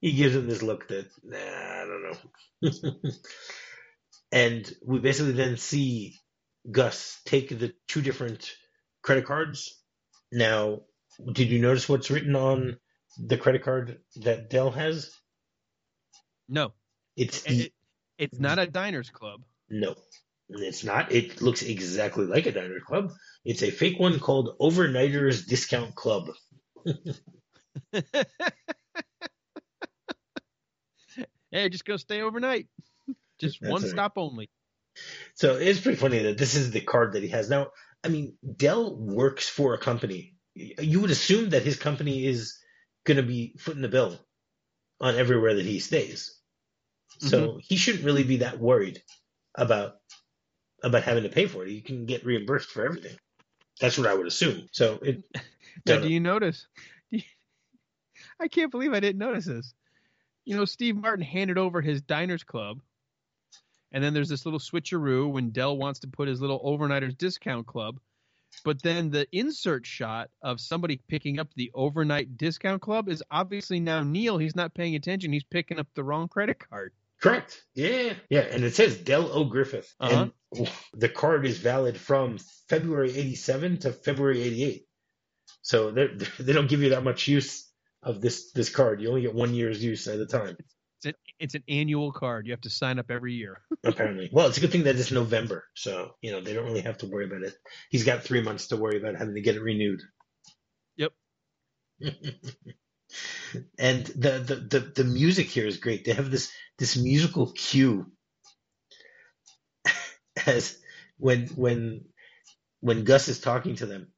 he 0.00 0.12
gives 0.12 0.34
him 0.34 0.48
this 0.48 0.62
look 0.62 0.88
that, 0.88 1.06
nah, 1.22 1.38
I 1.38 1.86
don't 1.86 3.02
know. 3.02 3.10
and 4.32 4.72
we 4.84 4.98
basically 4.98 5.32
then 5.32 5.56
see 5.56 6.18
Gus 6.70 7.20
take 7.24 7.48
the 7.50 7.72
two 7.88 8.02
different 8.02 8.50
credit 9.02 9.26
cards. 9.26 9.80
Now, 10.32 10.82
did 11.32 11.48
you 11.48 11.60
notice 11.60 11.88
what's 11.88 12.10
written 12.10 12.34
on 12.34 12.78
the 13.18 13.36
credit 13.36 13.62
card 13.62 14.00
that 14.16 14.50
Dell 14.50 14.70
has? 14.70 15.10
No, 16.48 16.72
It's 17.16 17.44
it, 17.46 17.72
it's 18.18 18.38
not 18.38 18.58
a 18.58 18.66
diners 18.66 19.10
club. 19.10 19.42
no, 19.70 19.94
it's 20.48 20.84
not. 20.84 21.10
It 21.12 21.40
looks 21.40 21.62
exactly 21.62 22.26
like 22.26 22.46
a 22.46 22.52
diner 22.52 22.80
club. 22.80 23.12
It's 23.44 23.62
a 23.62 23.70
fake 23.70 23.98
one 23.98 24.18
called 24.20 24.58
Overnighters 24.60 25.46
Discount 25.46 25.94
Club. 25.94 26.28
hey, 31.50 31.68
just 31.68 31.84
go 31.84 31.96
stay 31.96 32.20
overnight. 32.22 32.68
Just 33.40 33.60
That's 33.60 33.72
one 33.72 33.82
right. 33.82 33.90
stop 33.90 34.12
only. 34.16 34.48
So 35.34 35.56
it's 35.56 35.80
pretty 35.80 35.98
funny 35.98 36.20
that 36.20 36.38
this 36.38 36.54
is 36.54 36.70
the 36.70 36.80
card 36.80 37.14
that 37.14 37.22
he 37.22 37.30
has 37.30 37.50
now. 37.50 37.68
I 38.04 38.08
mean, 38.08 38.36
Dell 38.56 38.94
works 38.94 39.48
for 39.48 39.74
a 39.74 39.78
company. 39.78 40.34
You 40.54 41.00
would 41.00 41.10
assume 41.10 41.50
that 41.50 41.62
his 41.64 41.76
company 41.76 42.26
is 42.26 42.56
going 43.04 43.16
to 43.16 43.24
be 43.24 43.56
footing 43.58 43.82
the 43.82 43.88
bill 43.88 44.16
on 45.04 45.16
everywhere 45.16 45.54
that 45.54 45.66
he 45.66 45.80
stays. 45.80 46.34
So 47.18 47.40
mm-hmm. 47.40 47.58
he 47.60 47.76
shouldn't 47.76 48.04
really 48.04 48.24
be 48.24 48.38
that 48.38 48.58
worried 48.58 49.02
about 49.54 49.96
about 50.82 51.02
having 51.02 51.22
to 51.22 51.28
pay 51.28 51.46
for 51.46 51.64
it. 51.64 51.70
He 51.70 51.82
can 51.82 52.06
get 52.06 52.24
reimbursed 52.24 52.70
for 52.70 52.84
everything. 52.84 53.16
That's 53.80 53.98
what 53.98 54.06
I 54.06 54.14
would 54.14 54.26
assume. 54.26 54.66
So 54.72 54.98
it 55.02 55.22
Now, 55.86 56.00
do 56.00 56.08
you 56.08 56.20
notice? 56.20 56.66
Do 57.12 57.18
you- 57.18 57.22
I 58.40 58.48
can't 58.48 58.70
believe 58.70 58.92
I 58.92 59.00
didn't 59.00 59.18
notice 59.18 59.44
this. 59.44 59.74
You 60.44 60.56
know, 60.56 60.64
Steve 60.64 60.96
Martin 60.96 61.24
handed 61.24 61.58
over 61.58 61.80
his 61.80 62.00
diners 62.00 62.42
club, 62.42 62.80
and 63.92 64.02
then 64.02 64.14
there's 64.14 64.28
this 64.28 64.44
little 64.44 64.60
switcheroo 64.60 65.30
when 65.30 65.50
Dell 65.50 65.76
wants 65.76 66.00
to 66.00 66.08
put 66.08 66.28
his 66.28 66.40
little 66.40 66.60
overnighters 66.60 67.16
discount 67.16 67.66
club. 67.66 68.00
But 68.64 68.82
then 68.82 69.10
the 69.10 69.26
insert 69.32 69.86
shot 69.86 70.30
of 70.42 70.60
somebody 70.60 71.00
picking 71.08 71.38
up 71.38 71.48
the 71.54 71.70
overnight 71.74 72.36
discount 72.36 72.82
club 72.82 73.08
is 73.08 73.22
obviously 73.30 73.80
now 73.80 74.02
Neil. 74.02 74.38
He's 74.38 74.56
not 74.56 74.74
paying 74.74 74.94
attention. 74.94 75.32
He's 75.32 75.44
picking 75.44 75.78
up 75.78 75.88
the 75.94 76.04
wrong 76.04 76.28
credit 76.28 76.58
card. 76.58 76.92
Correct. 77.20 77.62
Yeah, 77.74 78.14
yeah, 78.28 78.40
and 78.40 78.64
it 78.64 78.74
says 78.74 78.98
Dell 78.98 79.30
O 79.32 79.44
Griffith, 79.44 79.94
Uh-huh. 80.00 80.28
and 80.54 80.68
the 80.92 81.08
card 81.08 81.46
is 81.46 81.58
valid 81.58 81.96
from 81.96 82.38
February 82.68 83.16
'87 83.16 83.78
to 83.78 83.92
February 83.92 84.42
'88. 84.42 84.86
So 85.62 85.90
they 85.90 86.08
they 86.40 86.52
don't 86.52 86.68
give 86.68 86.82
you 86.82 86.90
that 86.90 87.04
much 87.04 87.26
use 87.28 87.70
of 88.02 88.20
this 88.20 88.52
this 88.52 88.68
card. 88.68 89.00
You 89.00 89.08
only 89.08 89.22
get 89.22 89.34
one 89.34 89.54
year's 89.54 89.82
use 89.82 90.06
at 90.06 90.18
a 90.18 90.26
time, 90.26 90.56
It's 91.04 91.16
an, 91.16 91.34
it's 91.38 91.54
an 91.54 91.64
annual 91.68 92.12
card. 92.12 92.46
You 92.46 92.52
have 92.52 92.62
to 92.62 92.70
sign 92.70 92.98
up 92.98 93.10
every 93.10 93.34
year. 93.34 93.60
apparently. 93.84 94.30
Well, 94.32 94.46
it's 94.46 94.56
a 94.56 94.60
good 94.60 94.72
thing 94.72 94.84
that 94.84 94.96
it's 94.96 95.10
November, 95.10 95.64
so 95.74 96.14
you 96.22 96.32
know 96.32 96.40
they 96.40 96.54
don't 96.54 96.64
really 96.64 96.80
have 96.80 96.98
to 96.98 97.06
worry 97.06 97.26
about 97.26 97.42
it. 97.42 97.54
He's 97.90 98.04
got 98.04 98.22
three 98.22 98.40
months 98.40 98.68
to 98.68 98.76
worry 98.76 98.96
about 98.96 99.16
having 99.16 99.34
to 99.34 99.42
get 99.42 99.56
it 99.56 99.62
renewed. 99.62 100.00
Yep. 100.96 101.12
and 103.78 104.06
the, 104.06 104.38
the 104.38 104.56
the 104.70 104.80
the 104.80 105.04
music 105.04 105.48
here 105.48 105.66
is 105.66 105.76
great. 105.76 106.04
They 106.04 106.12
have 106.12 106.30
this 106.30 106.50
this 106.78 106.96
musical 106.96 107.52
cue 107.52 108.10
as 110.46 110.78
when 111.18 111.48
when 111.48 112.06
when 112.80 113.04
Gus 113.04 113.28
is 113.28 113.40
talking 113.40 113.76
to 113.76 113.86
them, 113.86 114.08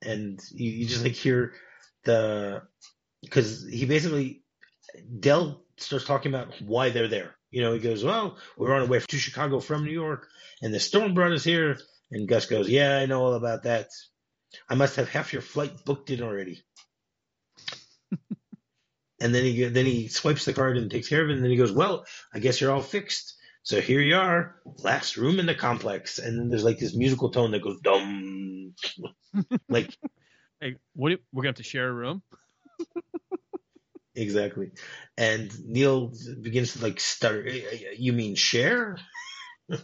and 0.00 0.40
you, 0.52 0.70
you 0.70 0.86
just 0.86 1.04
like 1.04 1.12
hear 1.12 1.52
the 2.04 2.62
because 3.22 3.66
he 3.68 3.84
basically 3.84 4.42
Dell 5.18 5.62
starts 5.78 6.04
talking 6.04 6.32
about 6.34 6.54
why 6.60 6.90
they're 6.90 7.08
there. 7.08 7.36
You 7.50 7.62
know, 7.62 7.72
he 7.72 7.80
goes, 7.80 8.04
"Well, 8.04 8.38
we're 8.56 8.72
on 8.74 8.82
our 8.82 8.86
way 8.88 9.00
to 9.00 9.16
Chicago 9.18 9.60
from 9.60 9.84
New 9.84 9.92
York, 9.92 10.28
and 10.62 10.72
the 10.72 10.80
storm 10.80 11.14
brought 11.14 11.32
us 11.32 11.44
here." 11.44 11.78
And 12.10 12.28
Gus 12.28 12.46
goes, 12.46 12.68
"Yeah, 12.68 12.96
I 12.98 13.06
know 13.06 13.22
all 13.22 13.34
about 13.34 13.64
that. 13.64 13.88
I 14.68 14.74
must 14.74 14.96
have 14.96 15.08
half 15.08 15.32
your 15.32 15.42
flight 15.42 15.84
booked 15.84 16.10
in 16.10 16.22
already." 16.22 16.62
and 19.20 19.34
then 19.34 19.44
he 19.44 19.64
then 19.64 19.86
he 19.86 20.08
swipes 20.08 20.44
the 20.44 20.52
card 20.52 20.76
and 20.76 20.90
takes 20.90 21.08
care 21.08 21.22
of 21.22 21.30
it. 21.30 21.34
And 21.34 21.42
then 21.42 21.50
he 21.50 21.56
goes, 21.56 21.72
"Well, 21.72 22.04
I 22.32 22.38
guess 22.38 22.60
you're 22.60 22.72
all 22.72 22.82
fixed. 22.82 23.36
So 23.62 23.80
here 23.80 24.00
you 24.00 24.16
are, 24.16 24.56
last 24.78 25.16
room 25.16 25.38
in 25.38 25.46
the 25.46 25.54
complex." 25.54 26.18
And 26.18 26.38
then 26.38 26.48
there's 26.48 26.64
like 26.64 26.78
this 26.78 26.94
musical 26.96 27.30
tone 27.30 27.50
that 27.52 27.62
goes 27.62 27.80
dum, 27.82 28.74
like 29.68 29.96
Hey, 30.60 30.76
what? 30.94 31.10
do- 31.10 31.18
We're 31.32 31.42
gonna 31.42 31.50
have 31.50 31.56
to 31.56 31.62
share 31.62 31.88
a 31.88 31.92
room. 31.92 32.22
exactly. 34.14 34.70
And 35.16 35.52
Neil 35.66 36.12
begins 36.40 36.74
to 36.74 36.82
like 36.82 37.00
stutter. 37.00 37.46
Uh, 37.46 37.74
uh, 37.74 37.94
you 37.96 38.12
mean 38.12 38.34
share? 38.34 38.98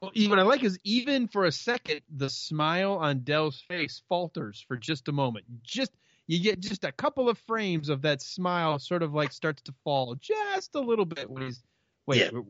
Well, 0.00 0.10
what 0.30 0.40
I 0.40 0.42
like 0.42 0.64
is 0.64 0.80
even 0.82 1.28
for 1.28 1.44
a 1.44 1.52
second, 1.52 2.00
the 2.12 2.28
smile 2.28 2.94
on 2.94 3.20
Dell's 3.20 3.62
face 3.68 4.02
falters 4.08 4.64
for 4.66 4.76
just 4.76 5.06
a 5.06 5.12
moment. 5.12 5.44
Just 5.62 5.92
you 6.26 6.40
get 6.40 6.58
just 6.58 6.82
a 6.82 6.90
couple 6.90 7.28
of 7.28 7.38
frames 7.46 7.88
of 7.88 8.02
that 8.02 8.20
smile, 8.20 8.80
sort 8.80 9.04
of 9.04 9.14
like 9.14 9.30
starts 9.30 9.62
to 9.62 9.74
fall 9.84 10.16
just 10.16 10.74
a 10.74 10.80
little 10.80 11.04
bit 11.04 11.30
when 11.30 11.44
he's 11.44 11.62
wait. 12.04 12.32
Yeah. 12.32 12.40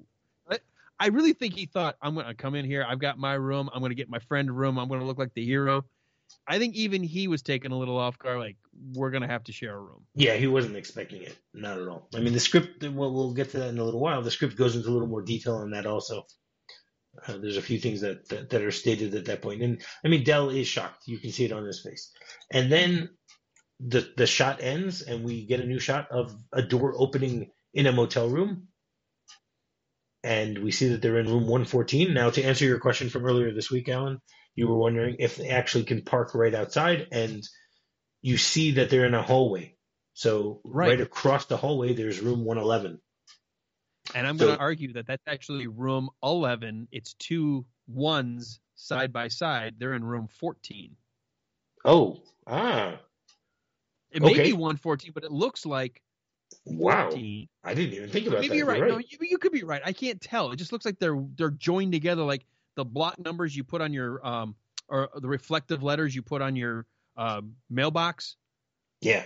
I 1.02 1.09
really 1.09 1.33
think 1.33 1.54
he 1.54 1.66
thought 1.66 1.97
I'm 2.00 2.14
going 2.14 2.26
to 2.26 2.35
come 2.35 2.54
in 2.54 2.64
here. 2.64 2.87
I've 2.88 3.00
got 3.00 3.19
my 3.19 3.35
room. 3.35 3.69
I'm 3.75 3.81
going 3.81 3.90
to 3.90 3.97
get 3.97 4.09
my 4.09 4.21
friend 4.21 4.49
a 4.49 4.52
room. 4.52 4.78
I'm 4.78 4.87
going 4.87 5.00
to 5.00 5.07
look 5.07 5.19
like 5.19 5.35
the 5.35 5.45
hero. 5.45 5.85
I 6.47 6.59
think 6.59 6.75
even 6.75 7.03
he 7.03 7.29
was 7.29 7.43
taken 7.43 7.73
a 7.73 7.79
little 7.79 7.99
off 7.99 8.19
guard. 8.19 8.39
Like 8.39 8.57
we're 8.95 9.11
to 9.11 9.27
have 9.27 9.45
to 9.45 9.53
share 9.53 9.75
a 9.75 9.81
room. 9.81 10.07
Yeah, 10.15 10.35
he 10.35 10.47
wasn't 10.47 10.77
expecting 10.77 11.23
it. 11.23 11.37
Not 11.55 11.79
at 11.79 11.89
all. 11.89 12.09
I 12.15 12.21
mean, 12.21 12.33
the 12.33 12.41
script. 12.41 12.83
Well, 12.83 13.12
we'll 13.12 13.35
get 13.35 13.51
to 13.51 13.59
that 13.59 13.69
in 13.69 13.79
a 13.79 13.85
little 13.85 14.01
while. 14.01 14.23
The 14.23 14.31
script 14.31 14.57
goes 14.57 14.77
into 14.77 14.89
a 14.89 14.93
little 14.93 15.09
more 15.09 15.23
detail 15.23 15.57
on 15.57 15.71
that 15.71 15.87
also. 15.87 16.25
Uh, 17.27 17.37
there's 17.39 17.59
a 17.59 17.62
few 17.62 17.79
things 17.79 18.01
that, 18.01 18.29
that 18.31 18.51
that 18.51 18.62
are 18.62 18.71
stated 18.71 19.15
at 19.15 19.27
that 19.27 19.43
point. 19.43 19.61
point, 19.61 19.62
and 19.62 19.83
I 20.05 20.09
mean, 20.09 20.25
Dell 20.25 20.51
is 20.51 20.67
shocked. 20.67 21.03
You 21.07 21.19
can 21.19 21.31
see 21.31 21.45
it 21.45 21.53
on 21.53 21.65
his 21.65 21.83
face, 21.83 22.11
and 22.51 22.73
then 22.73 23.11
the 23.81 24.11
the 24.17 24.27
shot 24.27 24.62
ends, 24.62 25.03
and 25.03 25.25
we 25.25 25.47
get 25.47 25.61
a 25.61 25.67
new 25.67 25.79
shot 25.79 26.09
of 26.11 26.35
a 26.53 26.62
door 26.62 26.95
opening 26.97 27.51
in 27.75 27.87
a 27.87 27.93
motel 27.93 28.29
room, 28.29 28.69
and 30.25 30.59
we 30.59 30.71
see 30.71 30.89
that 30.89 31.03
they're 31.03 31.19
in 31.19 31.27
room 31.27 31.43
114. 31.43 32.15
Now, 32.15 32.31
to 32.31 32.43
answer 32.43 32.65
your 32.65 32.79
question 32.79 33.11
from 33.11 33.27
earlier 33.27 33.53
this 33.53 33.71
week, 33.71 33.89
Alan, 33.89 34.21
you 34.55 34.69
were 34.69 34.77
wondering 34.77 35.17
if 35.19 35.37
they 35.37 35.49
actually 35.49 35.85
can 35.85 36.03
park 36.03 36.35
right 36.35 36.55
outside, 36.55 37.09
and 37.13 37.43
you 38.21 38.37
see 38.37 38.73
that 38.73 38.91
they're 38.91 39.07
in 39.07 39.15
a 39.15 39.23
hallway. 39.23 39.77
So 40.15 40.61
right, 40.65 40.89
Right. 40.91 41.01
across 41.01 41.47
the 41.47 41.57
hallway, 41.57 41.95
there's 41.95 42.21
room 42.21 42.45
111. 42.45 43.01
And 44.15 44.27
I'm 44.27 44.37
So- 44.39 44.47
going 44.47 44.57
to 44.59 44.63
argue 44.63 44.93
that 44.95 45.07
that's 45.07 45.27
actually 45.27 45.67
room 45.69 46.11
11. 46.23 46.89
It's 46.93 47.15
two 47.15 47.65
ones 47.87 48.61
side 48.75 49.13
by 49.13 49.29
side. 49.29 49.77
They're 49.79 49.95
in 49.95 50.05
room 50.05 50.29
14. 50.29 50.97
Oh, 51.85 52.23
ah, 52.47 53.01
It 54.11 54.21
may 54.21 54.33
Okay. 54.33 54.43
be 54.43 54.53
114, 54.53 55.13
but 55.15 55.25
it 55.25 55.33
looks 55.33 55.65
like 55.65 56.03
wow! 56.67 57.09
14. 57.09 57.49
I 57.65 57.73
didn't 57.73 57.95
even 57.95 58.11
think 58.11 58.27
about 58.27 58.41
Maybe 58.41 58.49
that. 58.51 58.57
you're 58.57 58.67
right. 58.67 58.77
You're 58.79 58.89
No, 58.89 58.99
you, 58.99 59.19
you 59.23 59.39
could 59.39 59.53
be 59.53 59.63
right. 59.63 59.81
I 59.83 59.95
can't 59.95 60.21
tell. 60.21 60.51
It 60.53 60.57
just 60.57 60.71
looks 60.71 60.85
like 60.85 60.99
they're 60.99 61.19
they're 61.37 61.51
joined 61.51 61.93
together, 61.93 62.23
like 62.23 62.45
the 62.76 62.85
block 62.85 63.19
numbers 63.19 63.55
you 63.57 63.64
put 63.64 63.81
on 63.81 63.93
your 63.93 64.25
um 64.26 64.55
or 64.88 65.09
the 65.17 65.29
reflective 65.29 65.83
letters 65.83 66.14
you 66.14 66.23
put 66.23 66.43
on 66.43 66.55
your 66.55 66.87
um, 67.17 67.55
mailbox. 67.71 68.37
yeah, 69.00 69.25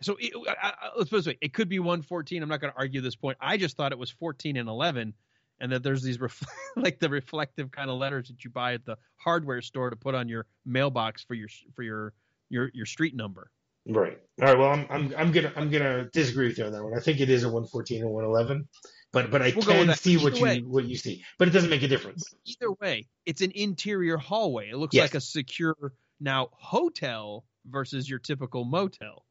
So 0.00 0.16
it, 0.20 0.32
I, 0.48 0.68
I, 0.68 0.72
let's 0.96 1.10
put 1.10 1.16
it 1.16 1.18
this 1.18 1.26
way: 1.26 1.38
it 1.40 1.52
could 1.52 1.68
be 1.68 1.78
114. 1.78 2.42
I'm 2.42 2.48
not 2.48 2.60
going 2.60 2.72
to 2.72 2.78
argue 2.78 3.00
this 3.00 3.16
point. 3.16 3.36
I 3.40 3.56
just 3.56 3.76
thought 3.76 3.92
it 3.92 3.98
was 3.98 4.10
14 4.10 4.56
and 4.56 4.68
11, 4.68 5.12
and 5.60 5.72
that 5.72 5.82
there's 5.82 6.02
these 6.02 6.20
ref- 6.20 6.42
like 6.76 7.00
the 7.00 7.08
reflective 7.08 7.70
kind 7.70 7.90
of 7.90 7.98
letters 7.98 8.28
that 8.28 8.44
you 8.44 8.50
buy 8.50 8.74
at 8.74 8.84
the 8.84 8.96
hardware 9.16 9.60
store 9.60 9.90
to 9.90 9.96
put 9.96 10.14
on 10.14 10.28
your 10.28 10.46
mailbox 10.64 11.24
for 11.24 11.34
your 11.34 11.48
for 11.74 11.82
your 11.82 12.14
your 12.48 12.70
your 12.72 12.86
street 12.86 13.16
number. 13.16 13.50
right. 13.88 14.18
All 14.40 14.46
right. 14.46 14.58
Well, 14.58 14.70
I'm 14.70 14.86
I'm 14.88 15.14
I'm 15.16 15.32
gonna 15.32 15.52
I'm 15.56 15.70
gonna 15.70 16.08
disagree 16.12 16.46
with 16.46 16.58
you 16.58 16.64
on 16.64 16.72
that 16.72 16.84
one. 16.84 16.96
I 16.96 17.00
think 17.00 17.20
it 17.20 17.28
is 17.28 17.42
a 17.42 17.48
114 17.48 18.02
and 18.02 18.10
111, 18.10 18.68
but 19.12 19.30
but 19.30 19.42
I 19.42 19.52
We'll 19.54 19.64
can 19.64 19.94
see 19.94 20.16
what 20.16 20.34
Either 20.34 20.54
you 20.54 20.68
what 20.68 20.84
you 20.84 20.96
see, 20.96 21.24
but 21.38 21.48
it 21.48 21.52
doesn't 21.52 21.70
make 21.70 21.82
a 21.82 21.88
difference. 21.88 22.34
Either 22.44 22.72
way, 22.80 23.06
it's 23.24 23.40
an 23.40 23.52
interior 23.54 24.16
hallway. 24.16 24.70
It 24.70 24.76
looks 24.76 24.94
Yes. 24.94 25.04
like 25.04 25.14
a 25.14 25.20
secure 25.20 25.92
now 26.20 26.48
hotel 26.52 27.44
versus 27.66 28.08
your 28.08 28.18
typical 28.18 28.64
motel. 28.64 29.24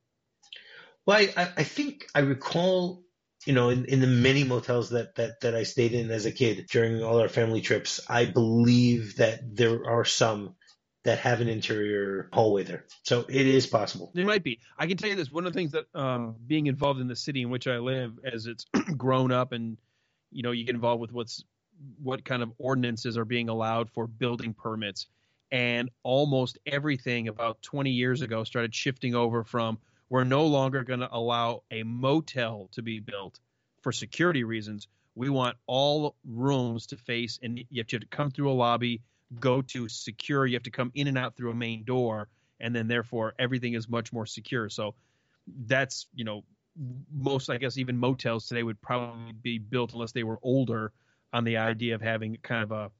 Well, 1.05 1.17
I, 1.17 1.33
I 1.41 1.51
I 1.57 1.63
think 1.63 2.07
I 2.15 2.19
recall, 2.19 3.03
you 3.45 3.53
know, 3.53 3.69
in, 3.69 3.85
in 3.85 4.01
the 4.01 4.07
many 4.07 4.43
motels 4.43 4.89
that, 4.89 5.15
that, 5.15 5.41
that 5.41 5.55
I 5.55 5.63
stayed 5.63 5.93
in 5.93 6.11
as 6.11 6.25
a 6.25 6.31
kid 6.31 6.67
during 6.69 7.01
all 7.03 7.19
our 7.19 7.29
family 7.29 7.61
trips, 7.61 8.01
I 8.09 8.25
believe 8.25 9.17
that 9.17 9.55
there 9.55 9.85
are 9.85 10.05
some 10.05 10.55
that 11.07 11.19
have 11.19 11.39
an 11.39 11.47
interior 11.47 12.27
hallway 12.33 12.63
there. 12.63 12.83
So 13.03 13.21
it 13.29 13.47
is 13.47 13.65
possible. 13.65 14.11
It 14.13 14.25
might 14.25 14.43
be. 14.43 14.59
I 14.77 14.87
can 14.87 14.97
tell 14.97 15.09
you 15.09 15.15
this. 15.15 15.31
One 15.31 15.47
of 15.47 15.53
the 15.53 15.57
things 15.57 15.71
that 15.71 15.85
um, 15.95 16.35
being 16.45 16.67
involved 16.67 16.99
in 16.99 17.07
the 17.07 17.15
city 17.15 17.41
in 17.41 17.49
which 17.49 17.65
I 17.65 17.77
live, 17.77 18.19
as 18.25 18.45
it's 18.45 18.65
grown 18.97 19.31
up, 19.31 19.53
and 19.53 19.77
you 20.31 20.43
know, 20.43 20.51
you 20.51 20.65
get 20.65 20.75
involved 20.75 20.99
with 20.99 21.13
what's 21.13 21.45
what 22.03 22.25
kind 22.25 22.43
of 22.43 22.51
ordinances 22.57 23.17
are 23.17 23.23
being 23.23 23.47
allowed 23.47 23.89
for 23.91 24.05
building 24.05 24.53
permits, 24.53 25.07
and 25.49 25.89
almost 26.03 26.57
everything 26.65 27.29
about 27.29 27.61
20 27.61 27.91
years 27.91 28.21
ago 28.21 28.43
started 28.43 28.75
shifting 28.75 29.15
over 29.15 29.45
from 29.45 29.77
we're 30.09 30.25
no 30.25 30.45
longer 30.45 30.83
going 30.83 30.99
to 30.99 31.09
allow 31.09 31.63
a 31.71 31.83
motel 31.83 32.67
to 32.73 32.81
be 32.81 32.99
built 32.99 33.39
for 33.81 33.93
security 33.93 34.43
reasons. 34.43 34.89
We 35.15 35.29
want 35.29 35.55
all 35.67 36.17
rooms 36.25 36.87
to 36.87 36.97
face, 36.97 37.39
and 37.41 37.57
you 37.69 37.79
have 37.79 37.87
to 37.87 38.05
come 38.07 38.29
through 38.29 38.51
a 38.51 38.53
lobby, 38.53 39.03
go 39.39 39.61
to 39.61 39.89
secure. 39.89 40.45
You 40.45 40.55
have 40.55 40.63
to 40.63 40.71
come 40.71 40.91
in 40.95 41.07
and 41.07 41.17
out 41.17 41.35
through 41.35 41.51
a 41.51 41.55
main 41.55 41.83
door 41.83 42.29
and 42.59 42.75
then 42.75 42.87
therefore 42.87 43.33
everything 43.37 43.73
is 43.73 43.87
much 43.87 44.11
more 44.11 44.25
secure. 44.25 44.69
So 44.69 44.95
that's 45.65 46.07
you 46.13 46.25
know 46.25 46.43
most 47.11 47.49
I 47.49 47.57
guess 47.57 47.77
even 47.77 47.97
motels 47.97 48.47
today 48.47 48.63
would 48.63 48.81
probably 48.81 49.33
be 49.33 49.57
built 49.57 49.93
unless 49.93 50.11
they 50.11 50.23
were 50.23 50.39
older 50.41 50.91
on 51.33 51.43
the 51.43 51.57
idea 51.57 51.95
of 51.95 52.01
having 52.01 52.37
kind 52.41 52.63
of 52.63 52.71
a 52.71 52.91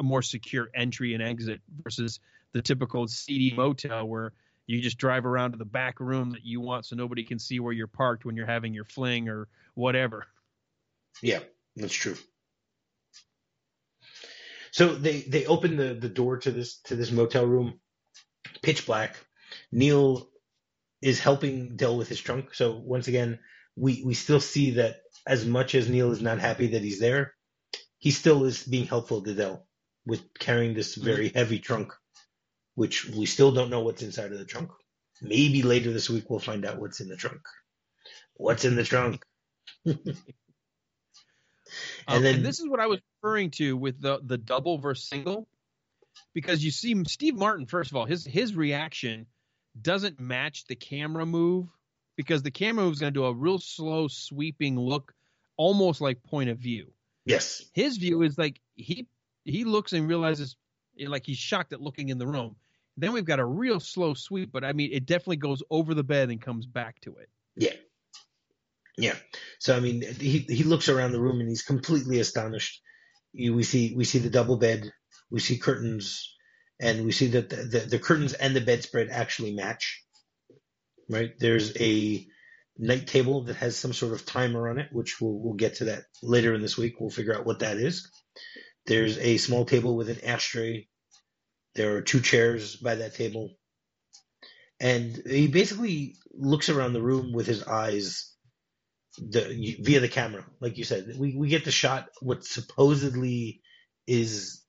a 0.00 0.02
more 0.02 0.22
secure 0.22 0.68
entry 0.74 1.14
and 1.14 1.22
exit 1.22 1.60
versus 1.82 2.20
the 2.52 2.62
typical 2.62 3.06
seedy 3.08 3.52
motel 3.54 4.06
where 4.06 4.32
you 4.66 4.80
just 4.80 4.98
drive 4.98 5.26
around 5.26 5.52
to 5.52 5.58
the 5.58 5.64
back 5.64 5.98
room 5.98 6.30
that 6.30 6.44
you 6.44 6.60
want 6.60 6.86
so 6.86 6.94
nobody 6.94 7.24
can 7.24 7.38
see 7.38 7.58
where 7.58 7.72
you're 7.72 7.88
parked 7.88 8.24
when 8.24 8.36
you're 8.36 8.46
having 8.46 8.74
your 8.74 8.84
fling 8.84 9.28
or 9.28 9.48
whatever. 9.74 10.26
Yeah, 11.20 11.40
that's 11.74 11.94
true. 11.94 12.16
So 14.72 14.94
they 14.94 15.22
they 15.22 15.46
open 15.46 15.76
the 15.76 15.94
the 15.94 16.08
door 16.08 16.38
to 16.38 16.50
this 16.50 16.80
to 16.84 16.96
this 16.96 17.10
motel 17.10 17.46
room, 17.46 17.80
pitch 18.62 18.86
black. 18.86 19.16
Neil 19.72 20.28
is 21.00 21.20
helping 21.20 21.76
Dell 21.76 21.96
with 21.96 22.08
his 22.08 22.20
trunk. 22.20 22.54
So 22.54 22.76
once 22.76 23.08
again, 23.08 23.38
we 23.76 24.02
we 24.04 24.14
still 24.14 24.40
see 24.40 24.72
that 24.72 25.00
as 25.26 25.44
much 25.44 25.74
as 25.74 25.88
Neil 25.88 26.10
is 26.10 26.22
not 26.22 26.38
happy 26.38 26.68
that 26.68 26.82
he's 26.82 27.00
there, 27.00 27.34
he 27.98 28.10
still 28.10 28.44
is 28.44 28.64
being 28.64 28.86
helpful 28.86 29.22
to 29.22 29.34
Dell 29.34 29.66
with 30.06 30.22
carrying 30.38 30.74
this 30.74 30.96
mm-hmm. 30.96 31.04
very 31.04 31.28
heavy 31.28 31.58
trunk, 31.58 31.92
which 32.74 33.06
we 33.06 33.26
still 33.26 33.52
don't 33.52 33.70
know 33.70 33.80
what's 33.80 34.02
inside 34.02 34.32
of 34.32 34.38
the 34.38 34.44
trunk. 34.44 34.70
Maybe 35.20 35.62
later 35.62 35.92
this 35.92 36.08
week 36.08 36.30
we'll 36.30 36.38
find 36.38 36.64
out 36.64 36.80
what's 36.80 37.00
in 37.00 37.08
the 37.08 37.16
trunk. 37.16 37.40
What's 38.34 38.64
in 38.64 38.76
the 38.76 38.84
trunk? 38.84 39.22
Um, 42.06 42.22
then- 42.22 42.36
and 42.36 42.44
this 42.44 42.60
is 42.60 42.68
what 42.68 42.80
I 42.80 42.86
was 42.86 43.00
referring 43.22 43.50
to 43.52 43.76
with 43.76 44.00
the 44.00 44.20
the 44.22 44.38
double 44.38 44.78
versus 44.78 45.08
single. 45.08 45.48
because 46.34 46.64
you 46.64 46.70
see 46.70 47.02
Steve 47.06 47.36
Martin. 47.36 47.66
First 47.66 47.90
of 47.90 47.96
all, 47.96 48.04
his 48.06 48.24
his 48.24 48.54
reaction 48.54 49.26
doesn't 49.80 50.18
match 50.18 50.64
the 50.66 50.74
camera 50.74 51.24
move 51.26 51.68
because 52.16 52.42
the 52.42 52.50
camera 52.50 52.84
move 52.84 52.94
is 52.94 52.98
going 52.98 53.12
to 53.12 53.20
do 53.20 53.24
a 53.24 53.32
real 53.32 53.58
slow 53.58 54.08
sweeping 54.08 54.78
look, 54.78 55.14
almost 55.56 56.00
like 56.00 56.22
point 56.24 56.50
of 56.50 56.58
view. 56.58 56.92
Yes. 57.24 57.64
His 57.74 57.98
view 57.98 58.22
is 58.22 58.36
like 58.38 58.60
he 58.74 59.06
he 59.44 59.64
looks 59.64 59.92
and 59.92 60.08
realizes 60.08 60.56
like 60.98 61.24
he's 61.26 61.38
shocked 61.38 61.72
at 61.72 61.80
looking 61.80 62.08
in 62.08 62.18
the 62.18 62.26
room. 62.26 62.56
Then 62.96 63.12
we've 63.12 63.24
got 63.24 63.38
a 63.38 63.44
real 63.44 63.78
slow 63.78 64.14
sweep, 64.14 64.50
but 64.50 64.64
I 64.64 64.72
mean 64.72 64.90
it 64.92 65.06
definitely 65.06 65.36
goes 65.36 65.62
over 65.70 65.94
the 65.94 66.02
bed 66.02 66.30
and 66.30 66.40
comes 66.40 66.66
back 66.66 67.00
to 67.02 67.16
it. 67.18 67.28
Yeah. 67.56 67.74
Yeah. 68.98 69.14
So 69.60 69.76
I 69.76 69.80
mean 69.80 70.02
he 70.02 70.40
he 70.40 70.64
looks 70.64 70.88
around 70.88 71.12
the 71.12 71.20
room 71.20 71.40
and 71.40 71.48
he's 71.48 71.62
completely 71.62 72.18
astonished. 72.18 72.82
We 73.32 73.62
see 73.62 73.94
we 73.96 74.04
see 74.04 74.18
the 74.18 74.28
double 74.28 74.56
bed, 74.56 74.90
we 75.30 75.38
see 75.38 75.56
curtains, 75.56 76.34
and 76.80 77.04
we 77.04 77.12
see 77.12 77.28
that 77.28 77.48
the, 77.48 77.56
the, 77.56 77.78
the 77.80 77.98
curtains 78.00 78.32
and 78.32 78.56
the 78.56 78.60
bedspread 78.60 79.08
actually 79.10 79.54
match. 79.54 80.02
Right? 81.08 81.30
There's 81.38 81.80
a 81.80 82.26
night 82.76 83.06
table 83.06 83.44
that 83.44 83.56
has 83.56 83.76
some 83.76 83.92
sort 83.92 84.12
of 84.14 84.26
timer 84.26 84.68
on 84.68 84.78
it, 84.78 84.88
which 84.92 85.20
we'll, 85.20 85.38
we'll 85.38 85.54
get 85.54 85.76
to 85.76 85.84
that 85.86 86.04
later 86.22 86.52
in 86.54 86.60
this 86.60 86.76
week. 86.76 86.94
We'll 86.98 87.10
figure 87.10 87.34
out 87.34 87.46
what 87.46 87.60
that 87.60 87.76
is. 87.76 88.10
There's 88.86 89.16
a 89.18 89.36
small 89.36 89.64
table 89.64 89.96
with 89.96 90.08
an 90.08 90.24
ashtray. 90.24 90.88
There 91.76 91.96
are 91.96 92.02
two 92.02 92.20
chairs 92.20 92.76
by 92.76 92.96
that 92.96 93.14
table. 93.14 93.50
And 94.80 95.20
he 95.26 95.48
basically 95.48 96.16
looks 96.32 96.68
around 96.68 96.92
the 96.92 97.02
room 97.02 97.32
with 97.32 97.46
his 97.46 97.62
eyes 97.64 98.32
the, 99.18 99.76
via 99.80 100.00
the 100.00 100.08
camera. 100.08 100.44
Like 100.60 100.78
you 100.78 100.84
said, 100.84 101.14
we, 101.18 101.36
we 101.36 101.48
get 101.48 101.64
the 101.64 101.70
shot, 101.70 102.08
what 102.20 102.44
supposedly 102.44 103.60
is 104.06 104.62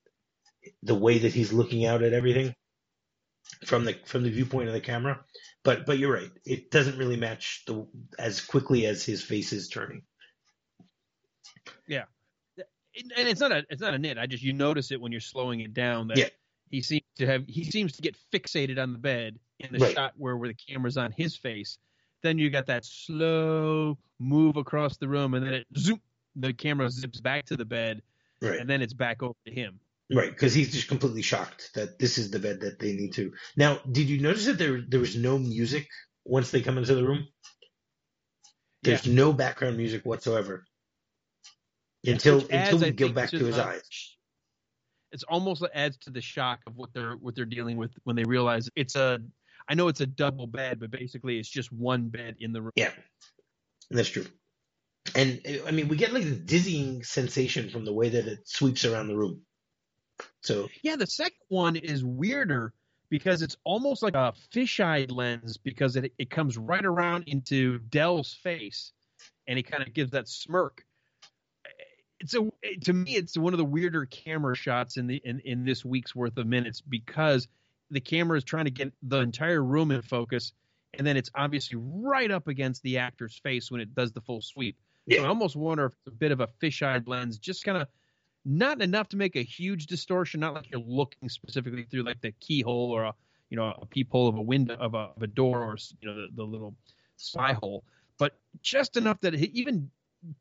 the 0.82 0.94
way 0.94 1.18
that 1.18 1.32
he's 1.32 1.52
looking 1.52 1.86
out 1.86 2.02
at 2.02 2.12
everything 2.12 2.54
from 3.64 3.84
the 3.84 3.96
from 4.04 4.22
the 4.22 4.30
viewpoint 4.30 4.68
of 4.68 4.74
the 4.74 4.80
camera. 4.80 5.20
But 5.64 5.86
but 5.86 5.98
you're 5.98 6.12
right. 6.12 6.30
It 6.44 6.70
doesn't 6.70 6.98
really 6.98 7.16
match 7.16 7.64
the 7.66 7.86
as 8.18 8.40
quickly 8.40 8.86
as 8.86 9.04
his 9.04 9.22
face 9.22 9.52
is 9.52 9.68
turning. 9.68 10.02
Yeah, 11.86 12.04
and 12.56 13.28
it's 13.28 13.40
not 13.40 13.52
a 13.52 13.64
it's 13.68 13.80
not 13.80 13.94
a 13.94 13.98
nit. 13.98 14.18
I 14.18 14.26
just 14.26 14.42
you 14.42 14.52
notice 14.52 14.90
it 14.90 15.00
when 15.00 15.12
you're 15.12 15.20
slowing 15.20 15.60
it 15.60 15.74
down 15.74 16.08
that 16.08 16.18
yeah. 16.18 16.28
he 16.70 16.82
seems 16.82 17.04
to 17.18 17.26
have 17.26 17.44
he 17.46 17.64
seems 17.64 17.94
to 17.96 18.02
get 18.02 18.16
fixated 18.32 18.78
on 18.78 18.92
the 18.92 18.98
bed 18.98 19.38
in 19.58 19.72
the 19.72 19.78
Right. 19.78 19.94
shot 19.94 20.14
where 20.16 20.36
where 20.36 20.48
the 20.48 20.54
camera's 20.54 20.96
on 20.96 21.12
his 21.12 21.36
face. 21.36 21.78
Then 22.22 22.38
you 22.38 22.50
got 22.50 22.66
that 22.66 22.84
slow 22.84 23.96
move 24.18 24.56
across 24.56 24.96
the 24.96 25.08
room, 25.08 25.34
and 25.34 25.46
then 25.46 25.54
it 25.54 25.66
zoom. 25.76 26.00
The 26.36 26.52
camera 26.52 26.88
zips 26.90 27.20
back 27.20 27.46
to 27.46 27.56
the 27.56 27.64
bed, 27.64 28.02
Right. 28.40 28.60
and 28.60 28.70
then 28.70 28.82
it's 28.82 28.92
back 28.92 29.22
over 29.22 29.34
to 29.46 29.52
him. 29.52 29.80
Right, 30.12 30.30
because 30.30 30.54
he's 30.54 30.72
just 30.72 30.88
completely 30.88 31.22
shocked 31.22 31.70
that 31.74 31.98
this 31.98 32.18
is 32.18 32.30
the 32.30 32.38
bed 32.38 32.60
that 32.60 32.78
they 32.78 32.92
need 32.92 33.12
to. 33.14 33.32
Now, 33.56 33.78
did 33.90 34.08
you 34.08 34.20
notice 34.20 34.46
that 34.46 34.58
there 34.58 34.80
there 34.80 35.00
was 35.00 35.16
no 35.16 35.38
music 35.38 35.88
once 36.24 36.50
they 36.50 36.60
come 36.62 36.78
into 36.78 36.94
the 36.94 37.04
room? 37.06 37.26
There's 38.82 39.06
no 39.06 39.32
background 39.32 39.76
music 39.76 40.04
whatsoever 40.04 40.66
until 42.06 42.40
Which 42.40 42.50
adds, 42.50 42.72
until 42.72 42.78
we 42.80 42.86
I 42.86 42.90
go 42.90 43.08
back 43.10 43.30
to 43.30 43.44
his 43.44 43.58
eyes. 43.58 44.16
It's 45.12 45.24
almost 45.24 45.64
adds 45.74 45.96
to 45.98 46.10
the 46.10 46.20
shock 46.20 46.60
of 46.66 46.76
what 46.76 46.92
they're 46.92 47.14
what 47.14 47.34
they're 47.34 47.44
dealing 47.44 47.76
with 47.76 47.92
when 48.04 48.16
they 48.16 48.24
realize 48.24 48.68
it's 48.76 48.96
a. 48.96 49.20
I 49.70 49.74
know 49.74 49.86
it's 49.86 50.00
a 50.00 50.06
double 50.06 50.48
bed, 50.48 50.80
but 50.80 50.90
basically 50.90 51.38
it's 51.38 51.48
just 51.48 51.72
one 51.72 52.08
bed 52.08 52.34
in 52.40 52.52
the 52.52 52.60
room. 52.60 52.72
Yeah, 52.74 52.90
that's 53.88 54.08
true. 54.08 54.26
And 55.14 55.40
I 55.64 55.70
mean, 55.70 55.86
we 55.86 55.96
get 55.96 56.12
like 56.12 56.24
this 56.24 56.38
dizzying 56.38 57.04
sensation 57.04 57.70
from 57.70 57.84
the 57.84 57.92
way 57.92 58.08
that 58.08 58.26
it 58.26 58.40
sweeps 58.48 58.84
around 58.84 59.06
the 59.06 59.16
room. 59.16 59.42
So 60.42 60.68
Yeah, 60.82 60.96
the 60.96 61.06
second 61.06 61.38
one 61.48 61.76
is 61.76 62.04
weirder 62.04 62.74
because 63.10 63.42
it's 63.42 63.56
almost 63.62 64.02
like 64.02 64.16
a 64.16 64.34
fisheye 64.52 65.10
lens 65.10 65.56
because 65.56 65.94
it 65.94 66.12
it 66.18 66.30
comes 66.30 66.58
right 66.58 66.84
around 66.84 67.24
into 67.28 67.78
Dell's 67.78 68.34
face, 68.34 68.90
and 69.46 69.56
he 69.56 69.62
kind 69.62 69.84
of 69.86 69.94
gives 69.94 70.10
that 70.10 70.28
smirk. 70.28 70.84
It's 72.18 72.34
a 72.34 72.50
to 72.82 72.92
me, 72.92 73.14
it's 73.14 73.38
one 73.38 73.54
of 73.54 73.58
the 73.58 73.64
weirder 73.64 74.06
camera 74.06 74.56
shots 74.56 74.96
in 74.96 75.06
the 75.06 75.22
in, 75.24 75.38
in 75.40 75.64
this 75.64 75.84
week's 75.84 76.14
worth 76.14 76.36
of 76.38 76.46
minutes 76.48 76.80
because 76.80 77.46
the 77.90 78.00
camera 78.00 78.36
is 78.38 78.44
trying 78.44 78.66
to 78.66 78.70
get 78.70 78.92
the 79.02 79.18
entire 79.20 79.62
room 79.62 79.90
in 79.90 80.02
focus, 80.02 80.52
and 80.94 81.06
then 81.06 81.16
it's 81.16 81.30
obviously 81.34 81.78
right 81.80 82.30
up 82.30 82.48
against 82.48 82.82
the 82.82 82.98
actor's 82.98 83.38
face 83.38 83.70
when 83.70 83.80
it 83.80 83.94
does 83.94 84.12
the 84.12 84.20
full 84.20 84.40
sweep. 84.40 84.76
So 85.08 85.24
I 85.24 85.28
almost 85.28 85.56
wonder 85.56 85.86
if 85.86 85.92
it's 85.92 86.06
a 86.06 86.10
bit 86.16 86.30
of 86.32 86.40
a 86.40 86.46
fisheye 86.62 87.06
lens, 87.06 87.38
just 87.38 87.64
kind 87.64 87.78
of 87.78 87.88
not 88.44 88.80
enough 88.80 89.08
to 89.08 89.16
make 89.16 89.36
a 89.36 89.42
huge 89.42 89.86
distortion, 89.86 90.40
not 90.40 90.54
like 90.54 90.70
you're 90.70 90.80
looking 90.80 91.28
specifically 91.28 91.84
through 91.84 92.02
like 92.04 92.20
the 92.20 92.32
keyhole 92.32 92.90
or 92.92 93.04
a 93.04 93.14
you 93.50 93.56
know 93.56 93.74
a 93.82 93.86
peephole 93.86 94.28
of 94.28 94.36
a 94.36 94.42
window 94.42 94.76
of 94.76 94.94
a, 94.94 95.10
of 95.16 95.22
a 95.22 95.26
door 95.26 95.64
or 95.64 95.76
you 96.00 96.08
know 96.08 96.14
the, 96.14 96.28
the 96.36 96.44
little 96.44 96.74
spy 97.16 97.52
hole, 97.52 97.84
but 98.18 98.38
just 98.62 98.96
enough 98.96 99.20
that 99.20 99.34
even 99.34 99.90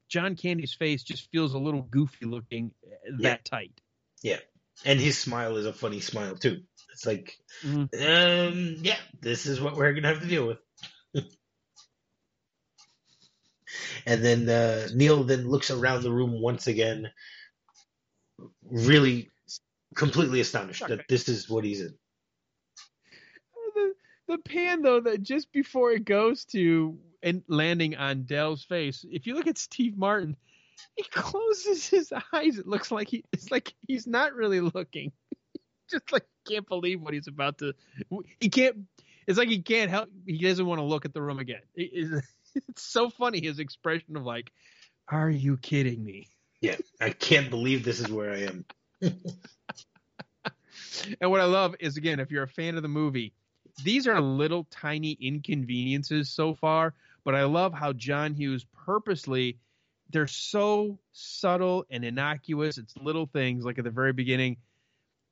John 0.08 0.36
Candy's 0.36 0.74
face 0.74 1.04
just 1.04 1.30
feels 1.32 1.54
a 1.54 1.60
little 1.60 1.82
goofy 1.82 2.26
looking 2.26 2.72
uh, 2.86 3.18
that 3.22 3.24
Yeah. 3.24 3.38
tight. 3.44 3.82
Yeah, 4.22 4.40
and 4.86 5.00
his 5.00 5.18
smile 5.18 5.58
is 5.58 5.66
a 5.66 5.74
funny 5.74 6.00
smile 6.00 6.36
too. 6.36 6.64
It's 7.00 7.06
like, 7.06 7.40
Mhm. 7.64 7.88
um, 7.94 8.76
yeah, 8.84 9.00
this 9.22 9.46
is 9.46 9.62
what 9.62 9.78
we're 9.78 9.94
gonna 9.94 10.10
have 10.10 10.22
to 10.22 10.28
deal 10.28 10.46
with. 10.48 10.58
and 14.06 14.22
then 14.22 14.50
uh, 14.50 14.90
Neil 14.94 15.24
then 15.24 15.48
looks 15.48 15.72
around 15.72 16.04
the 16.04 16.12
room 16.12 16.42
once 16.42 16.68
again, 16.68 17.10
really 18.64 19.32
completely 19.96 20.42
astonished 20.42 20.86
that 20.90 21.08
this 21.08 21.30
is 21.30 21.50
what 21.50 21.64
he's 21.64 21.80
in. 21.80 21.98
The, 23.76 23.94
the 24.28 24.38
pan 24.40 24.82
though 24.82 25.00
that 25.00 25.24
just 25.24 25.54
before 25.54 25.92
it 25.94 26.04
goes 26.04 26.44
to 26.48 27.00
and 27.24 27.44
landing 27.48 27.96
on 27.96 28.24
Dell's 28.24 28.66
face, 28.66 29.06
if 29.10 29.26
you 29.26 29.36
look 29.36 29.48
at 29.48 29.58
Steve 29.58 29.98
Martin, 29.98 30.36
he 30.98 31.04
closes 31.04 31.88
his 31.88 32.12
eyes. 32.34 32.58
It 32.58 32.68
looks 32.68 32.92
like 32.92 33.08
he 33.08 33.24
it's 33.32 33.52
like 33.52 33.74
he's 33.88 34.06
not 34.06 34.34
really 34.34 34.60
looking. 34.60 35.14
just 35.90 36.12
like 36.12 36.26
can't 36.50 36.68
believe 36.68 37.02
what 37.02 37.14
he's 37.14 37.28
about 37.28 37.60
to. 37.60 37.74
He 38.40 38.50
can't. 38.50 38.78
It's 39.28 39.38
like 39.38 39.50
he 39.50 39.62
can't 39.62 39.90
help. 39.92 40.10
He 40.26 40.40
doesn't 40.40 40.66
want 40.66 40.80
to 40.80 40.84
look 40.86 41.06
at 41.06 41.14
the 41.14 41.22
room 41.22 41.40
again. 41.40 41.62
It- 41.76 41.92
it's, 41.94 42.28
it's 42.68 42.84
so 42.84 43.10
funny 43.10 43.42
his 43.42 43.60
expression 43.60 44.16
of 44.18 44.24
like, 44.24 44.52
"Are 45.08 45.30
you 45.30 45.58
kidding 45.58 46.04
me?" 46.04 46.28
Yeah, 46.62 46.76
I 47.00 47.12
can't 47.12 47.50
believe 47.50 47.84
this 47.84 48.00
is 48.00 48.10
where 48.12 48.32
I 48.32 48.40
am. 48.50 48.66
And 51.22 51.32
what 51.32 51.42
I 51.42 51.46
love 51.46 51.76
is 51.80 51.98
again, 51.98 52.20
if 52.20 52.32
you're 52.32 52.44
a 52.44 52.48
fan 52.48 52.76
of 52.76 52.82
the 52.84 52.88
movie, 52.90 53.34
these 53.84 54.08
are 54.08 54.20
little 54.22 54.66
tiny 54.70 55.14
inconveniences 55.20 56.30
so 56.30 56.54
far, 56.54 56.94
but 57.24 57.36
I 57.36 57.44
love 57.46 57.74
how 57.74 57.94
John 57.94 58.34
Hughes 58.34 58.66
purposely 58.86 59.58
they're 60.12 60.28
so 60.28 61.00
subtle 61.12 61.86
and 61.90 62.04
innocuous. 62.04 62.78
It's 62.78 62.96
little 62.98 63.28
things 63.28 63.64
like 63.66 63.78
at 63.78 63.84
the 63.84 63.92
very 63.92 64.14
beginning, 64.14 64.58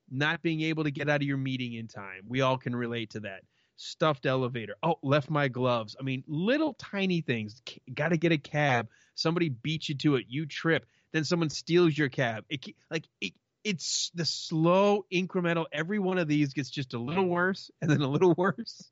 not 0.10 0.41
being 0.41 0.62
able 0.62 0.84
to 0.86 0.91
get 0.91 1.10
out 1.10 1.22
of 1.22 1.28
your 1.28 1.38
meeting 1.38 1.74
in 1.74 1.88
time. 1.88 2.24
We 2.28 2.41
all 2.41 2.58
can 2.58 2.76
relate 2.76 3.12
to 3.12 3.22
that. 3.22 3.41
Stuffed 3.76 4.26
elevator. 4.26 4.76
Oh, 4.82 4.96
left 5.04 5.30
my 5.30 5.50
gloves. 5.50 5.96
I 6.00 6.04
mean, 6.04 6.24
little 6.28 6.74
tiny 6.74 7.22
things. 7.22 7.62
Got 7.93 8.10
to 8.10 8.17
get 8.17 8.32
a 8.32 8.38
cab. 8.38 8.88
Somebody 9.15 9.50
beats 9.50 9.89
you 9.89 9.96
to 9.96 10.15
it. 10.15 10.26
You 10.28 10.46
trip. 10.46 10.86
Then 11.13 11.24
someone 11.24 11.50
steals 11.50 11.98
your 11.98 12.10
cab. 12.10 12.43
It 12.50 12.65
like 12.89 13.06
it, 13.22 13.34
it's 13.63 14.12
the 14.15 14.26
slow 14.26 15.06
incremental. 15.13 15.65
Every 15.72 16.00
one 16.00 16.17
of 16.17 16.28
these 16.28 16.54
gets 16.54 16.70
just 16.70 16.93
a 16.93 17.00
little 17.00 17.28
worse 17.28 17.70
and 17.82 17.89
then 17.91 18.02
a 18.02 18.08
little 18.08 18.34
worse. 18.36 18.89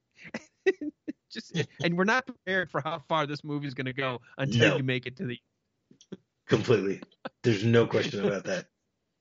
just 1.31 1.65
and 1.83 1.97
we're 1.97 2.03
not 2.03 2.25
prepared 2.27 2.69
for 2.69 2.81
how 2.81 3.01
far 3.07 3.25
this 3.25 3.43
movie 3.43 3.67
is 3.67 3.73
going 3.73 3.85
to 3.85 3.93
go 3.93 4.21
until 4.37 4.69
No. 4.69 4.77
you 4.77 4.83
make 4.83 5.05
it 5.05 5.17
to 5.17 5.25
the. 5.25 5.39
Completely. 6.47 7.01
There's 7.43 7.63
no 7.63 7.87
question 7.87 8.23
about 8.25 8.45
that. 8.45 8.67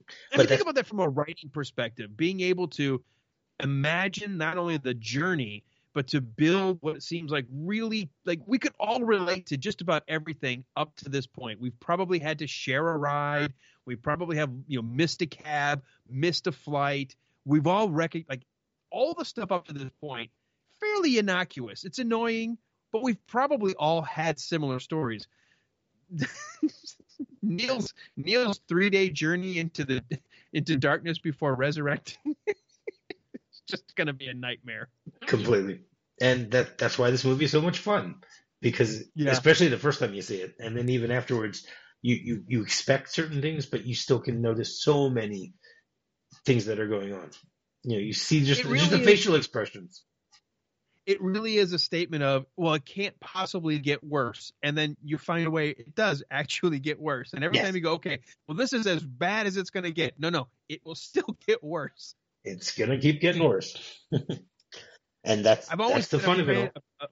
I 0.08 0.36
But 0.36 0.38
mean, 0.38 0.48
think 0.48 0.60
about 0.62 0.74
that 0.76 0.86
from 0.86 1.00
a 1.00 1.08
writing 1.08 1.50
perspective. 1.50 2.16
Being 2.16 2.40
able 2.40 2.68
to 2.68 3.02
imagine 3.60 4.36
not 4.36 4.58
only 4.58 4.76
the 4.76 4.94
journey, 4.94 5.64
but 5.94 6.08
to 6.08 6.20
build 6.20 6.78
what 6.80 7.02
seems 7.02 7.30
like 7.30 7.46
really 7.52 8.10
like 8.24 8.40
we 8.46 8.58
could 8.58 8.74
all 8.80 9.04
relate 9.04 9.46
to 9.46 9.56
just 9.56 9.80
about 9.80 10.02
everything 10.08 10.64
up 10.76 10.94
to 10.96 11.08
this 11.08 11.26
point. 11.26 11.60
We've 11.60 11.78
probably 11.80 12.18
had 12.18 12.40
to 12.40 12.46
share 12.46 12.88
a 12.88 12.96
ride. 12.96 13.52
We 13.86 13.96
probably 13.96 14.36
have 14.36 14.50
you 14.66 14.78
know 14.78 14.82
missed 14.82 15.22
a 15.22 15.26
cab, 15.26 15.82
missed 16.08 16.46
a 16.46 16.52
flight. 16.52 17.14
We've 17.44 17.66
all 17.66 17.88
recognized 17.88 18.28
like 18.28 18.46
all 18.90 19.14
the 19.14 19.24
stuff 19.24 19.52
up 19.52 19.66
to 19.66 19.74
this 19.74 19.90
point 20.00 20.30
fairly 20.80 21.18
innocuous. 21.18 21.84
It's 21.84 21.98
annoying, 21.98 22.58
but 22.92 23.02
we've 23.02 23.24
probably 23.26 23.74
all 23.74 24.02
had 24.02 24.38
similar 24.38 24.80
stories. 24.80 25.26
Neil's 27.42 27.92
Neil's 28.16 28.60
three 28.68 28.90
day 28.90 29.10
journey 29.10 29.58
into 29.58 29.84
the 29.84 30.02
into 30.52 30.76
darkness 30.76 31.18
before 31.18 31.54
resurrecting. 31.54 32.36
it's 32.46 33.62
just 33.68 33.94
gonna 33.96 34.12
be 34.12 34.26
a 34.28 34.34
nightmare. 34.34 34.88
completely. 35.26 35.80
And 36.20 36.50
that 36.52 36.78
that's 36.78 36.98
why 36.98 37.10
this 37.10 37.24
movie 37.24 37.44
is 37.46 37.50
so 37.50 37.60
much 37.60 37.78
fun 37.78 38.16
because 38.60 39.02
Yeah. 39.14 39.30
especially 39.32 39.68
the 39.68 39.78
first 39.78 40.00
time 40.00 40.14
you 40.14 40.22
see 40.22 40.36
it, 40.36 40.54
and 40.60 40.76
then 40.76 40.88
even 40.88 41.10
afterwards, 41.10 41.66
you 42.02 42.14
you 42.16 42.44
you 42.48 42.62
expect 42.62 43.10
certain 43.12 43.42
things, 43.42 43.66
but 43.66 43.84
you 43.86 43.94
still 43.94 44.20
can 44.20 44.40
notice 44.42 44.82
so 44.82 45.10
many 45.10 45.54
things 46.46 46.66
that 46.66 46.78
are 46.80 46.88
going 46.88 47.12
on. 47.12 47.30
You 47.82 47.96
know, 47.96 48.02
you 48.02 48.12
see 48.14 48.44
just, 48.44 48.60
It 48.60 48.64
just 48.64 48.90
the 48.90 48.96
really 48.96 49.00
is- 49.02 49.06
facial 49.06 49.34
expressions. 49.34 50.04
It 51.06 51.20
really 51.20 51.56
is 51.58 51.72
a 51.72 51.78
statement 51.78 52.22
of, 52.22 52.46
well, 52.56 52.74
it 52.74 52.84
can't 52.86 53.18
possibly 53.20 53.78
get 53.78 54.02
worse, 54.02 54.52
and 54.62 54.76
then 54.76 54.96
you 55.04 55.18
find 55.18 55.46
a 55.46 55.50
way 55.50 55.70
it 55.70 55.94
does 55.94 56.22
actually 56.30 56.78
get 56.78 57.00
worse. 57.00 57.32
And 57.34 57.44
every 57.44 57.56
Yes. 57.56 57.66
time 57.66 57.74
you 57.74 57.82
go, 57.82 57.92
okay, 57.94 58.20
well, 58.48 58.56
this 58.56 58.72
is 58.72 58.86
as 58.86 59.04
bad 59.04 59.46
as 59.46 59.56
it's 59.56 59.70
going 59.70 59.84
to 59.84 59.90
get. 59.90 60.18
No, 60.18 60.30
no, 60.30 60.48
it 60.68 60.80
will 60.84 60.94
still 60.94 61.36
get 61.46 61.62
worse. 61.62 62.14
It's 62.44 62.76
gonna 62.76 62.98
keep 62.98 63.22
getting 63.22 63.42
worse. 63.42 63.74
and 65.24 65.44
that's 65.44 65.70
I've 65.70 65.80
always 65.80 66.08
that's 66.08 66.08
the 66.08 66.18
fun 66.18 66.40
of 66.40 66.50
it 66.50 66.56
all. 66.58 67.08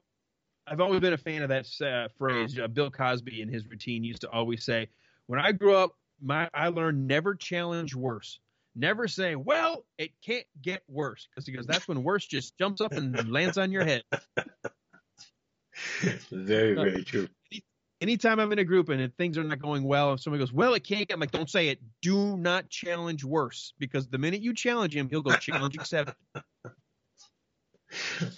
I've 0.65 0.79
always 0.79 1.01
been 1.01 1.13
a 1.13 1.17
fan 1.17 1.41
of 1.41 1.49
that 1.49 1.67
uh, 1.81 2.07
phrase. 2.17 2.57
Uh, 2.57 2.67
Bill 2.67 2.89
Cosby 2.89 3.41
in 3.41 3.49
his 3.49 3.67
routine 3.67 4.03
used 4.03 4.21
to 4.21 4.29
always 4.29 4.63
say, 4.63 4.89
"When 5.27 5.39
I 5.39 5.51
grew 5.51 5.75
up, 5.75 5.97
my 6.21 6.49
I 6.53 6.69
learned 6.69 7.07
never 7.07 7.35
challenge 7.35 7.95
worse. 7.95 8.39
Never 8.75 9.07
say, 9.07 9.35
well, 9.35 9.85
it 9.97 10.11
can't 10.25 10.45
get 10.61 10.81
worse,' 10.87 11.27
because 11.29 11.45
he 11.45 11.53
goes, 11.53 11.67
that's 11.67 11.87
when 11.87 12.03
worse 12.03 12.25
just 12.25 12.57
jumps 12.57 12.81
up 12.81 12.91
and 12.93 13.31
lands 13.31 13.57
on 13.57 13.71
your 13.71 13.85
head. 13.85 14.03
Very, 16.31 16.75
very 16.75 17.03
true. 17.03 17.27
Anytime 17.99 18.39
I'm 18.39 18.51
in 18.51 18.59
a 18.59 18.63
group 18.63 18.89
and 18.89 19.15
things 19.17 19.37
are 19.37 19.43
not 19.43 19.59
going 19.59 19.83
well, 19.83 20.13
if 20.13 20.21
somebody 20.21 20.39
goes, 20.39 20.53
well, 20.53 20.73
it 20.73 20.83
can't 20.83 21.07
get, 21.07 21.13
I'm 21.13 21.19
like, 21.19 21.31
don't 21.31 21.49
say 21.49 21.69
it. 21.69 21.79
Do 22.01 22.37
not 22.37 22.69
challenge 22.69 23.23
worse, 23.23 23.73
because 23.79 24.07
the 24.07 24.17
minute 24.17 24.41
you 24.41 24.53
challenge 24.53 24.95
him, 24.95 25.09
he'll 25.09 25.21
go 25.21 25.35
challenge 25.35 25.75
accept. 25.75 26.13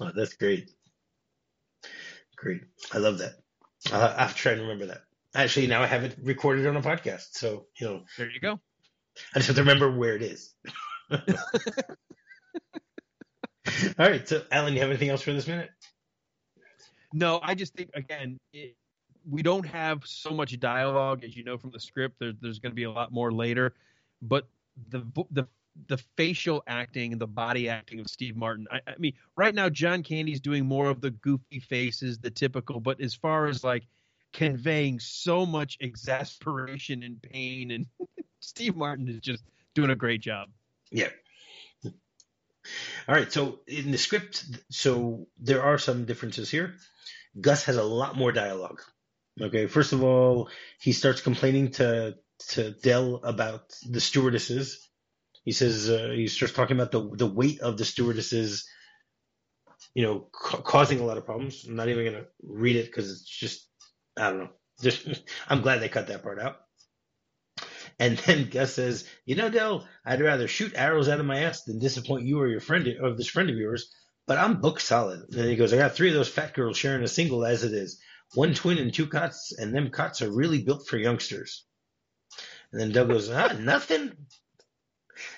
Oh, 0.02 0.12
that's 0.14 0.34
great. 0.34 0.70
Great. 2.36 2.64
I 2.92 2.98
love 2.98 3.20
that. 3.20 3.36
Uh, 3.90 4.14
I 4.18 4.24
have 4.24 4.36
tried 4.36 4.36
to 4.36 4.36
try 4.36 4.52
and 4.52 4.62
remember 4.64 4.88
that. 4.88 5.04
Actually, 5.34 5.68
now 5.68 5.82
I 5.82 5.86
have 5.86 6.04
it 6.04 6.18
recorded 6.22 6.68
on 6.68 6.76
a 6.76 6.82
podcast. 6.82 7.28
So, 7.32 7.68
you 7.80 7.88
know, 7.88 8.04
There 8.18 8.30
you 8.30 8.42
go. 8.42 8.60
I 9.34 9.40
just 9.40 9.48
have 9.48 9.56
to 9.56 9.62
remember 9.62 9.92
where 9.92 10.16
it 10.16 10.22
is. 10.22 10.54
All 11.12 11.20
right. 13.98 14.28
So, 14.28 14.44
Alan, 14.52 14.74
you 14.74 14.80
have 14.82 14.90
anything 14.90 15.10
else 15.10 15.22
for 15.22 15.34
this 15.34 15.48
minute? 15.48 15.70
No, 17.14 17.40
I 17.42 17.56
just 17.56 17.74
think 17.74 17.92
again, 17.94 18.38
it, 18.54 18.76
we 19.30 19.42
don't 19.42 19.66
have 19.66 20.06
so 20.06 20.32
much 20.32 20.60
dialogue 20.60 21.24
as 21.24 21.36
you 21.36 21.44
know 21.44 21.58
from 21.58 21.72
the 21.72 21.80
script. 21.80 22.18
There, 22.20 22.34
there's 22.42 22.60
going 22.60 22.72
to 22.72 22.76
be 22.76 22.84
a 22.84 22.92
lot 22.92 23.12
more 23.12 23.32
later, 23.32 23.74
but 24.22 24.48
the 24.90 25.06
the 25.32 25.48
the 25.88 25.98
facial 26.18 26.64
acting 26.68 27.12
and 27.12 27.22
the 27.22 27.28
body 27.28 27.70
acting 27.70 28.00
of 28.00 28.08
Steve 28.08 28.36
Martin. 28.36 28.68
I, 28.72 28.80
I 28.88 28.96
mean, 28.98 29.14
right 29.36 29.54
now 29.54 29.70
John 29.70 30.04
Candy's 30.04 30.40
doing 30.40 30.66
more 30.66 30.90
of 30.90 31.02
the 31.02 31.12
goofy 31.12 31.60
faces, 31.60 32.20
the 32.20 32.32
typical. 32.32 32.80
But 32.80 33.02
as 33.02 33.14
far 33.14 33.48
as 33.48 33.64
like 33.64 33.84
conveying 34.34 35.00
so 35.00 35.46
much 35.46 35.78
exasperation 35.82 37.04
and 37.04 37.22
pain, 37.22 37.72
and 37.72 37.86
Steve 38.40 38.76
Martin 38.76 39.10
is 39.10 39.22
just 39.22 39.44
doing 39.76 39.92
a 39.92 39.96
great 39.96 40.22
job. 40.22 40.50
Yeah. 40.92 41.10
All 43.08 43.16
right. 43.16 43.32
So 43.32 43.60
in 43.68 43.92
the 43.92 43.98
script, 43.98 44.46
so 44.72 45.28
there 45.40 45.64
are 45.64 45.78
some 45.78 46.06
differences 46.06 46.50
here. 46.50 46.76
Gus 47.40 47.66
has 47.66 47.78
a 47.78 47.84
lot 47.84 48.18
more 48.18 48.32
dialogue. 48.32 48.82
Okay. 49.42 49.68
First 49.68 49.94
of 49.94 50.04
all, 50.04 50.50
he 50.80 50.94
starts 50.94 51.22
complaining 51.22 51.72
to 51.74 52.16
to 52.50 52.72
Dell 52.72 53.22
about 53.24 53.74
the 53.90 54.02
stewardesses. 54.02 54.90
He 55.44 55.52
says 55.52 55.90
uh, 55.90 56.12
he 56.16 56.28
starts 56.28 56.54
talking 56.54 56.78
about 56.78 56.92
the 56.92 57.10
the 57.16 57.28
weight 57.28 57.62
of 57.62 57.78
the 57.78 57.86
stewardesses, 57.86 58.68
you 59.94 60.04
know, 60.04 60.28
ca- 60.34 60.62
causing 60.62 61.00
a 61.00 61.06
lot 61.06 61.18
of 61.18 61.26
problems. 61.26 61.66
I'm 61.68 61.76
not 61.76 61.90
even 61.90 62.06
gonna 62.06 62.26
read 62.44 62.78
it 62.78 62.88
because 62.88 63.12
it's 63.12 63.26
just 63.26 63.68
I 64.18 64.30
don't 64.30 64.40
know. 64.40 64.50
Just 64.82 65.08
I'm 65.50 65.62
glad 65.62 65.82
they 65.82 65.90
cut 65.90 66.08
that 66.08 66.24
part 66.24 66.40
out. 66.40 66.58
And 67.98 68.18
then 68.18 68.50
Gus 68.50 68.74
says, 68.74 69.06
"You 69.26 69.36
know, 69.36 69.50
Dell, 69.50 69.88
I'd 70.06 70.22
rather 70.22 70.48
shoot 70.48 70.74
arrows 70.76 71.08
out 71.08 71.20
of 71.20 71.26
my 71.26 71.44
ass 71.44 71.64
than 71.64 71.80
disappoint 71.80 72.26
you 72.26 72.40
or 72.40 72.48
your 72.48 72.60
friend 72.60 72.88
or 73.00 73.16
this 73.16 73.30
friend 73.30 73.50
of 73.50 73.56
yours. 73.56 73.94
But 74.28 74.38
I'm 74.38 74.60
book 74.60 74.80
solid." 74.80 75.34
And 75.34 75.50
he 75.50 75.56
goes, 75.56 75.72
"I 75.72 75.78
got 75.78 75.96
three 75.96 76.10
of 76.10 76.16
those 76.16 76.28
fat 76.28 76.54
girls 76.54 76.78
sharing 76.78 77.04
a 77.04 77.08
single 77.08 77.46
as 77.46 77.64
it 77.64 77.74
is, 77.74 78.00
one 78.34 78.54
twin 78.54 78.80
and 78.80 78.94
two 78.94 79.08
cots, 79.08 79.54
and 79.58 79.74
them 79.74 79.92
cots 79.92 80.22
are 80.22 80.32
really 80.32 80.64
built 80.64 80.88
for 80.88 80.98
youngsters." 80.98 81.64
And 82.72 82.82
then 82.82 82.92
Doug 82.92 83.10
goes, 83.10 83.30
"Ah, 83.30 83.54
nothing." 83.54 84.18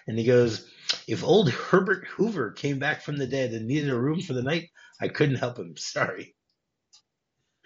And 0.08 0.18
he 0.18 0.26
goes, 0.26 0.68
"If 1.06 1.24
old 1.24 1.52
Herbert 1.52 2.08
Hoover 2.08 2.52
came 2.52 2.80
back 2.80 3.04
from 3.04 3.18
the 3.18 3.28
dead 3.28 3.52
and 3.52 3.68
needed 3.68 3.92
a 3.92 4.00
room 4.00 4.22
for 4.22 4.34
the 4.34 4.42
night, 4.42 4.72
I 5.00 5.10
couldn't 5.10 5.36
help 5.36 5.60
him. 5.60 5.76
Sorry." 5.78 6.37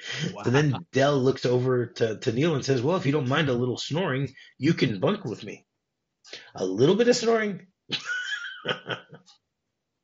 Wow. 0.34 0.44
So 0.44 0.50
then 0.50 0.86
Dell 0.92 1.18
looks 1.18 1.46
over 1.46 1.88
to, 1.88 2.18
to 2.18 2.32
Neil 2.32 2.56
and 2.56 2.66
says, 2.66 2.82
Well, 2.82 2.98
if 2.98 3.06
you 3.06 3.12
don't 3.12 3.28
mind 3.30 3.50
a 3.50 3.54
little 3.54 3.78
snoring, 3.78 4.34
you 4.58 4.74
can 4.74 5.00
bunk 5.00 5.26
with 5.26 5.44
me. 5.44 5.66
A 6.56 6.66
little 6.66 6.96
bit 6.96 7.08
of 7.08 7.16
snoring? 7.16 7.68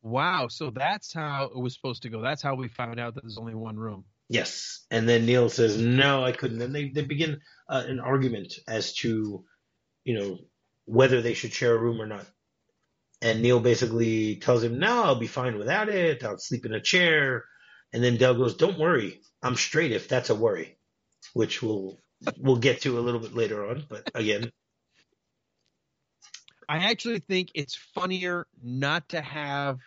Wow, 0.01 0.47
so 0.47 0.69
that's 0.69 1.13
how 1.13 1.45
it 1.45 1.59
was 1.59 1.73
supposed 1.73 2.03
to 2.03 2.09
go. 2.09 2.21
That's 2.21 2.41
how 2.41 2.55
we 2.55 2.67
found 2.69 2.99
out 2.99 3.15
that 3.15 3.23
there's 3.23 3.37
only 3.37 3.55
one 3.55 3.75
room. 3.77 4.05
yes. 4.29 4.85
And 4.89 5.07
then 5.09 5.25
Neil 5.25 5.49
says, 5.49 5.77
No, 5.77 6.23
I 6.23 6.31
couldn't. 6.31 6.61
And 6.61 6.73
they, 6.73 6.89
they 6.89 7.01
begin 7.01 7.41
uh, 7.67 7.83
an 7.87 7.99
argument 7.99 8.53
as 8.67 8.93
to, 8.97 9.43
you 10.05 10.13
know, 10.17 10.37
whether 10.85 11.21
they 11.21 11.33
should 11.33 11.51
share 11.51 11.75
a 11.75 11.79
room 11.79 12.01
or 12.01 12.05
not. 12.07 12.25
And 13.21 13.41
Neil 13.41 13.59
basically 13.59 14.37
tells 14.37 14.63
him, 14.63 14.79
No, 14.79 15.03
I'll 15.03 15.19
be 15.19 15.27
fine 15.27 15.57
without 15.57 15.89
it. 15.89 16.23
I'll 16.23 16.37
sleep 16.37 16.65
in 16.65 16.73
a 16.73 16.79
chair. 16.81 17.43
And 17.93 18.03
then 18.03 18.17
Dell 18.17 18.35
goes, 18.35 18.55
Don't 18.55 18.77
worry. 18.77 19.21
I'm 19.41 19.55
straight 19.55 19.91
if 19.91 20.07
that's 20.07 20.29
a 20.29 20.35
worry, 20.35 20.77
which 21.33 21.61
we'll 21.61 21.97
we'll 22.37 22.57
get 22.57 22.81
to 22.81 22.97
a 22.97 23.01
little 23.01 23.19
bit 23.19 23.35
later 23.35 23.69
on. 23.69 23.85
But 23.87 24.09
again, 24.15 24.51
I 26.67 26.89
actually 26.89 27.19
think 27.19 27.49
it's 27.53 27.75
funnier 27.75 28.47
not 28.61 29.09
to 29.09 29.21
have 29.21 29.79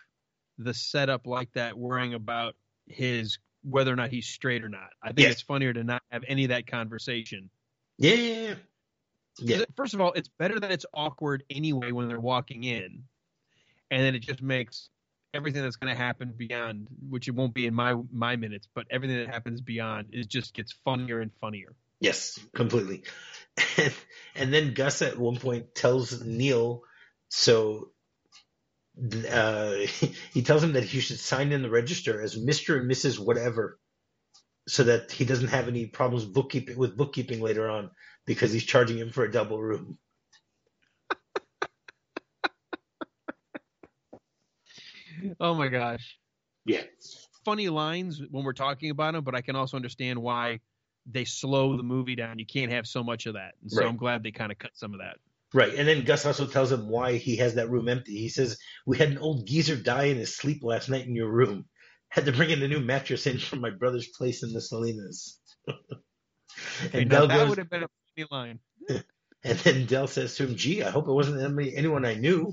the 0.59 0.73
setup 0.75 1.27
like 1.27 1.53
that, 1.53 1.77
worrying 1.77 2.15
about 2.15 2.55
his 2.87 3.39
whether 3.63 3.93
or 3.93 3.97
not 3.97 4.11
he's 4.11 4.27
straight 4.27 4.65
or 4.65 4.69
not. 4.71 4.91
I 5.03 5.09
think 5.09 5.21
Yes. 5.21 5.33
it's 5.33 5.43
funnier 5.43 5.73
to 5.73 5.85
not 5.85 6.03
have 6.11 6.25
any 6.27 6.45
of 6.45 6.49
that 6.51 6.67
conversation. 6.67 7.51
yeah, 7.99 8.15
yeah, 8.15 8.41
yeah. 8.41 8.55
Yeah. 9.43 9.65
First 9.77 9.95
of 9.95 10.01
all, 10.01 10.13
it's 10.13 10.29
better 10.39 10.59
that 10.61 10.71
it's 10.71 10.85
awkward 10.93 11.45
anyway 11.51 11.93
when 11.93 12.09
they're 12.09 12.21
walking 12.21 12.65
in, 12.65 13.05
and 13.91 14.03
then 14.03 14.15
it 14.15 14.21
just 14.21 14.43
makes 14.43 14.91
everything 15.35 15.63
that's 15.63 15.77
going 15.77 15.95
to 15.95 16.01
happen 16.01 16.35
beyond, 16.37 16.89
which 17.09 17.29
it 17.29 17.35
won't 17.35 17.55
be 17.55 17.67
in 17.67 17.75
my 17.75 17.95
my 18.13 18.37
minutes, 18.37 18.69
but 18.75 18.87
everything 18.91 19.19
that 19.19 19.29
happens 19.29 19.61
beyond, 19.61 20.09
it 20.13 20.29
just 20.29 20.55
gets 20.55 20.73
funnier 20.85 21.21
and 21.21 21.31
funnier. 21.41 21.75
Yes, 22.01 22.39
completely. 22.55 23.05
And, 23.77 23.95
and 24.35 24.55
then 24.55 24.75
Gus 24.75 25.03
at 25.03 25.19
one 25.19 25.37
point 25.37 25.75
tells 25.75 26.25
Neil, 26.25 26.83
so 27.29 27.91
uh, 29.31 29.75
he 30.33 30.43
tells 30.43 30.65
him 30.65 30.73
that 30.75 30.85
he 30.85 31.01
should 31.01 31.19
sign 31.19 31.53
in 31.53 31.63
the 31.63 31.71
register 31.71 32.23
as 32.23 32.37
Mr. 32.37 32.79
and 32.79 32.91
Mrs. 32.91 33.19
whatever, 33.19 33.79
so 34.69 34.85
that 34.85 35.13
he 35.13 35.25
doesn't 35.25 35.49
have 35.49 35.69
any 35.69 35.87
problems 35.87 36.25
bookkeeping 36.25 36.79
with 36.79 36.97
bookkeeping 36.97 37.41
later 37.41 37.69
on 37.69 37.91
because 38.27 38.53
he's 38.53 38.65
charging 38.65 38.99
him 38.99 39.11
for 39.11 39.25
a 39.25 39.33
double 39.33 39.61
room. 39.61 39.99
Oh 45.41 45.55
my 45.55 45.69
gosh. 45.69 46.19
Yeah. 46.67 46.83
funny 47.45 47.71
lines 47.71 48.21
when 48.31 48.45
we're 48.45 48.53
talking 48.53 48.91
about 48.91 49.15
them, 49.15 49.25
but 49.25 49.35
I 49.35 49.41
can 49.41 49.57
also 49.57 49.77
understand 49.77 50.19
why 50.19 50.61
they 51.11 51.25
slow 51.25 51.77
the 51.77 51.83
movie 51.83 52.15
down. 52.15 52.39
You 52.39 52.45
can't 52.45 52.71
have 52.71 52.87
so 52.87 53.03
much 53.03 53.25
of 53.25 53.35
that. 53.35 53.55
And 53.63 53.71
so 53.71 53.81
Right. 53.81 53.89
I'm 53.89 53.97
glad 53.97 54.23
they 54.23 54.31
kind 54.31 54.53
of 54.53 54.59
cut 54.59 54.73
some 54.75 54.93
of 54.93 55.01
that. 55.01 55.17
Right. 55.55 55.75
And 55.75 55.89
then 55.89 56.05
Gus 56.05 56.27
also 56.27 56.47
tells 56.47 56.71
him 56.71 56.89
why 56.89 57.17
he 57.17 57.37
has 57.37 57.55
that 57.55 57.71
room 57.71 57.89
empty. 57.89 58.19
He 58.19 58.29
says, 58.29 58.59
We 58.87 58.99
had 58.99 59.09
an 59.09 59.19
old 59.19 59.47
geezer 59.47 59.77
die 59.77 60.05
in 60.05 60.19
his 60.19 60.37
sleep 60.37 60.63
last 60.63 60.91
night 60.91 61.07
in 61.07 61.17
your 61.17 61.31
room. 61.31 61.65
Had 62.11 62.27
to 62.27 62.33
bring 62.33 62.51
in 62.51 62.63
a 62.63 62.69
new 62.69 62.81
mattress 62.81 63.27
in 63.27 63.39
from 63.39 63.61
my 63.61 63.71
brother's 63.71 64.09
place 64.09 64.43
in 64.43 64.53
the 64.53 64.61
Salinas. 64.61 65.41
And 66.93 67.09
Dell 67.09 67.29
that 67.29 67.37
goes, 67.37 67.49
would 67.51 67.59
have 67.59 67.71
been 67.71 67.85
a 67.85 67.89
funny 68.17 68.29
line. 68.31 68.59
and 69.45 69.59
then 69.59 69.87
Dell 69.87 70.07
says 70.07 70.35
to 70.37 70.45
him, 70.45 70.57
Gee, 70.57 70.83
I 70.83 70.91
hope 70.91 71.09
it 71.09 71.13
wasn't 71.13 71.43
anybody, 71.43 71.77
anyone 71.77 72.05
I 72.05 72.15
knew. 72.15 72.53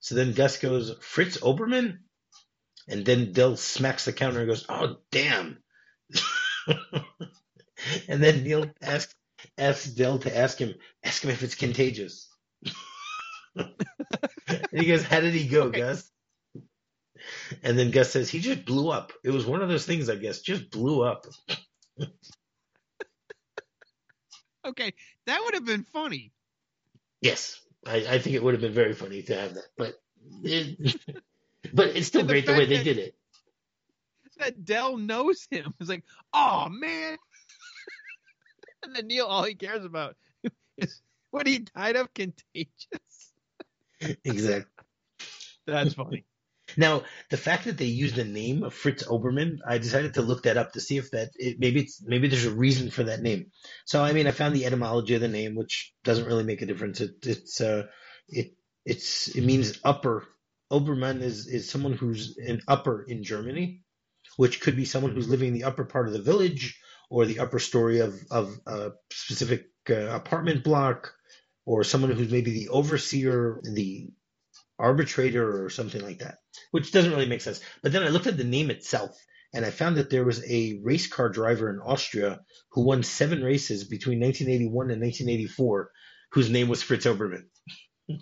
So 0.00 0.14
then 0.14 0.32
Gus 0.32 0.58
goes, 0.58 0.94
Fritz 1.00 1.38
Oberman? 1.38 1.98
And 2.88 3.04
then 3.04 3.32
Dell 3.32 3.56
smacks 3.56 4.04
the 4.04 4.12
counter 4.12 4.40
and 4.40 4.48
goes, 4.48 4.64
Oh, 4.68 4.96
damn. 5.10 5.58
and 8.08 8.22
then 8.22 8.44
Neil 8.44 8.70
asks, 8.80 9.14
asks 9.58 9.86
Dell 9.86 10.18
to 10.20 10.36
ask 10.36 10.58
him, 10.58 10.74
ask 11.02 11.22
him 11.24 11.30
if 11.30 11.42
it's 11.42 11.54
contagious. 11.54 12.28
and 13.56 13.74
he 14.72 14.86
goes, 14.86 15.02
How 15.02 15.20
did 15.20 15.34
he 15.34 15.48
go, 15.48 15.64
Okay. 15.64 15.80
Gus? 15.80 16.10
And 17.62 17.78
then 17.78 17.90
Gus 17.90 18.10
says, 18.12 18.30
He 18.30 18.40
just 18.40 18.64
blew 18.64 18.90
up. 18.90 19.12
It 19.24 19.30
was 19.30 19.46
one 19.46 19.62
of 19.62 19.68
those 19.68 19.86
things, 19.86 20.08
I 20.08 20.16
guess, 20.16 20.40
just 20.40 20.70
blew 20.70 21.02
up. 21.02 21.26
Okay, 24.66 24.92
that 25.26 25.40
would 25.44 25.54
have 25.54 25.64
been 25.64 25.84
funny. 25.84 26.32
Yes, 27.20 27.60
I, 27.86 27.96
I 28.08 28.18
think 28.18 28.36
it 28.36 28.42
would 28.42 28.54
have 28.54 28.60
been 28.60 28.72
very 28.72 28.92
funny 28.94 29.22
to 29.22 29.34
have 29.36 29.54
that, 29.54 29.66
but 29.76 29.94
it, 30.42 31.00
but 31.72 31.88
it's 31.90 32.08
still 32.08 32.22
the 32.22 32.28
great 32.28 32.46
the 32.46 32.52
way 32.52 32.66
they 32.66 32.82
did 32.82 32.98
it. 32.98 33.14
That 34.38 34.64
Dell 34.64 34.98
knows 34.98 35.46
him. 35.50 35.72
It's 35.80 35.88
like, 35.88 36.04
oh 36.34 36.68
man. 36.68 37.16
and 38.82 38.94
then 38.94 39.06
Neil, 39.06 39.26
all 39.26 39.44
he 39.44 39.54
cares 39.54 39.84
about 39.84 40.16
is 40.76 41.00
what 41.30 41.46
he 41.46 41.60
died 41.60 41.96
of 41.96 42.12
contagious. 42.12 43.32
Exactly. 44.24 44.84
That's 45.66 45.94
funny. 45.94 46.24
Now, 46.76 47.04
the 47.30 47.36
fact 47.36 47.64
that 47.64 47.78
they 47.78 47.86
used 47.86 48.16
the 48.16 48.24
name 48.24 48.62
of 48.62 48.74
Fritz 48.74 49.04
Oberman, 49.04 49.58
I 49.66 49.78
decided 49.78 50.14
to 50.14 50.22
look 50.22 50.42
that 50.42 50.56
up 50.56 50.72
to 50.72 50.80
see 50.80 50.98
if 50.98 51.10
that 51.12 51.30
it, 51.36 51.58
maybe 51.58 51.80
it's 51.80 52.02
maybe 52.02 52.28
there's 52.28 52.44
a 52.44 52.50
reason 52.54 52.90
for 52.90 53.04
that 53.04 53.22
name. 53.22 53.50
So, 53.84 54.02
I 54.02 54.12
mean, 54.12 54.26
I 54.26 54.32
found 54.32 54.54
the 54.54 54.66
etymology 54.66 55.14
of 55.14 55.20
the 55.20 55.28
name, 55.28 55.54
which 55.54 55.92
doesn't 56.04 56.26
really 56.26 56.44
make 56.44 56.62
a 56.62 56.66
difference. 56.66 57.00
It, 57.00 57.12
it's 57.22 57.60
uh, 57.60 57.84
it 58.28 58.54
it's 58.84 59.28
it 59.28 59.44
means 59.44 59.80
upper. 59.84 60.26
Obermann 60.70 61.22
is 61.22 61.46
is 61.46 61.70
someone 61.70 61.92
who's 61.92 62.36
an 62.38 62.60
upper 62.66 63.02
in 63.02 63.22
Germany, 63.22 63.82
which 64.36 64.60
could 64.60 64.76
be 64.76 64.84
someone 64.84 65.12
who's 65.12 65.28
living 65.28 65.48
in 65.48 65.54
the 65.54 65.64
upper 65.64 65.84
part 65.84 66.08
of 66.08 66.12
the 66.12 66.22
village 66.22 66.78
or 67.08 67.24
the 67.24 67.38
upper 67.38 67.58
story 67.58 68.00
of 68.00 68.14
of 68.30 68.58
a 68.66 68.90
specific 69.12 69.66
uh, 69.88 69.94
apartment 69.94 70.64
block, 70.64 71.14
or 71.64 71.84
someone 71.84 72.10
who's 72.10 72.30
maybe 72.30 72.50
the 72.50 72.68
overseer, 72.68 73.60
the 73.62 74.08
arbitrator, 74.78 75.64
or 75.64 75.70
something 75.70 76.02
like 76.02 76.18
that 76.18 76.38
which 76.70 76.92
doesn't 76.92 77.12
really 77.12 77.28
make 77.28 77.40
sense. 77.40 77.60
But 77.82 77.92
then 77.92 78.02
I 78.02 78.08
looked 78.08 78.26
at 78.26 78.36
the 78.36 78.44
name 78.44 78.70
itself, 78.70 79.16
and 79.54 79.64
I 79.64 79.70
found 79.70 79.96
that 79.96 80.10
there 80.10 80.24
was 80.24 80.44
a 80.48 80.80
race 80.82 81.06
car 81.06 81.28
driver 81.28 81.70
in 81.70 81.80
Austria 81.80 82.40
who 82.70 82.82
won 82.82 83.02
seven 83.02 83.42
races 83.42 83.84
between 83.84 84.20
1981 84.20 84.90
and 84.90 85.00
1984, 85.00 85.90
whose 86.32 86.50
name 86.50 86.68
was 86.68 86.82
Fritz 86.82 87.06
Obermann. 87.06 87.46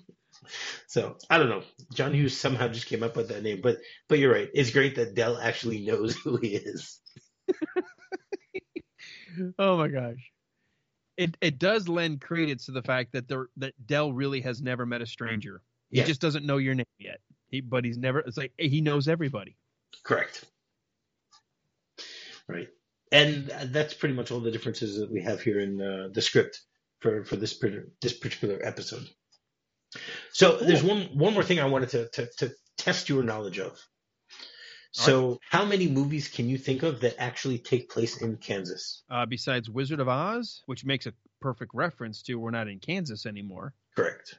so 0.87 1.17
I 1.29 1.39
don't 1.39 1.49
know. 1.49 1.63
John 1.93 2.15
Hughes 2.15 2.37
somehow 2.37 2.69
just 2.69 2.87
came 2.87 3.03
up 3.03 3.17
with 3.17 3.29
that 3.29 3.43
name, 3.43 3.61
but 3.63 3.79
but 4.09 4.19
you're 4.19 4.33
right. 4.33 4.49
It's 4.55 4.71
great 4.71 4.97
that 4.97 5.15
Dell 5.15 5.39
actually 5.39 5.85
knows 5.85 6.17
who 6.17 6.37
he 6.37 6.57
is. 6.57 7.01
oh 9.59 9.77
my 9.77 9.89
gosh. 9.89 10.31
It 11.17 11.37
it 11.41 11.59
does 11.59 11.89
lend 11.89 12.21
credence 12.21 12.67
to 12.67 12.73
the 12.73 12.83
fact 12.83 13.13
that 13.13 13.29
there 13.29 13.49
that 13.57 13.75
Dell 13.87 14.13
really 14.13 14.41
has 14.43 14.61
never 14.61 14.85
met 14.85 15.03
a 15.03 15.07
stranger. 15.07 15.63
He 16.03 16.03
just 16.03 16.21
doesn't 16.21 16.45
know 16.45 16.57
your 16.57 16.75
name 16.75 16.87
yet. 16.99 17.21
He, 17.49 17.61
but 17.61 17.85
he's 17.85 17.99
never. 17.99 18.21
It's 18.21 18.37
like 18.37 18.53
he 18.59 18.81
knows 18.81 19.09
everybody. 19.09 19.57
Correct. 20.03 20.45
Right, 22.49 22.69
and 23.13 23.47
that's 23.47 23.95
pretty 23.95 24.15
much 24.15 24.31
all 24.31 24.41
the 24.41 24.51
differences 24.51 24.99
that 24.99 25.11
we 25.11 25.23
have 25.23 25.41
here 25.41 25.61
in 25.61 25.81
uh, 25.81 26.09
the 26.13 26.21
script 26.21 26.61
for 27.01 27.25
for 27.25 27.37
this 27.37 27.59
this 28.03 28.13
particular 28.13 28.59
episode. 28.63 29.09
So 30.33 30.57
there's 30.57 30.83
one 30.83 31.03
one 31.15 31.33
more 31.33 31.45
thing 31.45 31.61
I 31.61 31.67
wanted 31.67 31.91
to 31.91 32.09
to, 32.09 32.29
to 32.39 32.55
test 32.77 33.09
your 33.09 33.23
knowledge 33.23 33.59
of. 33.59 33.81
So, 34.97 35.29
right. 35.31 35.39
how 35.51 35.65
many 35.65 35.89
movies 35.89 36.29
can 36.29 36.49
you 36.49 36.57
think 36.57 36.85
of 36.85 37.01
that 37.01 37.17
actually 37.19 37.59
take 37.59 37.91
place 37.91 38.23
in 38.23 38.37
Kansas? 38.37 39.03
Uh, 39.11 39.27
besides 39.27 39.69
Wizard 39.69 39.99
of 39.99 40.09
Oz, 40.09 40.63
which 40.67 40.85
makes 40.85 41.07
a 41.07 41.13
perfect 41.41 41.73
reference 41.75 42.23
to 42.23 42.37
we're 42.37 42.53
not 42.53 42.69
in 42.69 42.79
Kansas 42.79 43.27
anymore. 43.27 43.75
Correct. 43.97 44.39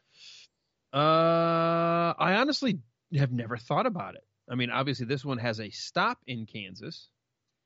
Uh, 0.95 2.13
I 2.17 2.35
honestly 2.35 2.79
have 3.17 3.33
never 3.33 3.57
thought 3.57 3.85
about 3.85 4.15
it. 4.15 4.23
I 4.49 4.55
mean, 4.55 4.69
obviously, 4.69 5.05
this 5.05 5.25
one 5.25 5.37
has 5.39 5.59
a 5.59 5.69
stop 5.69 6.19
in 6.25 6.45
Kansas. 6.45 7.09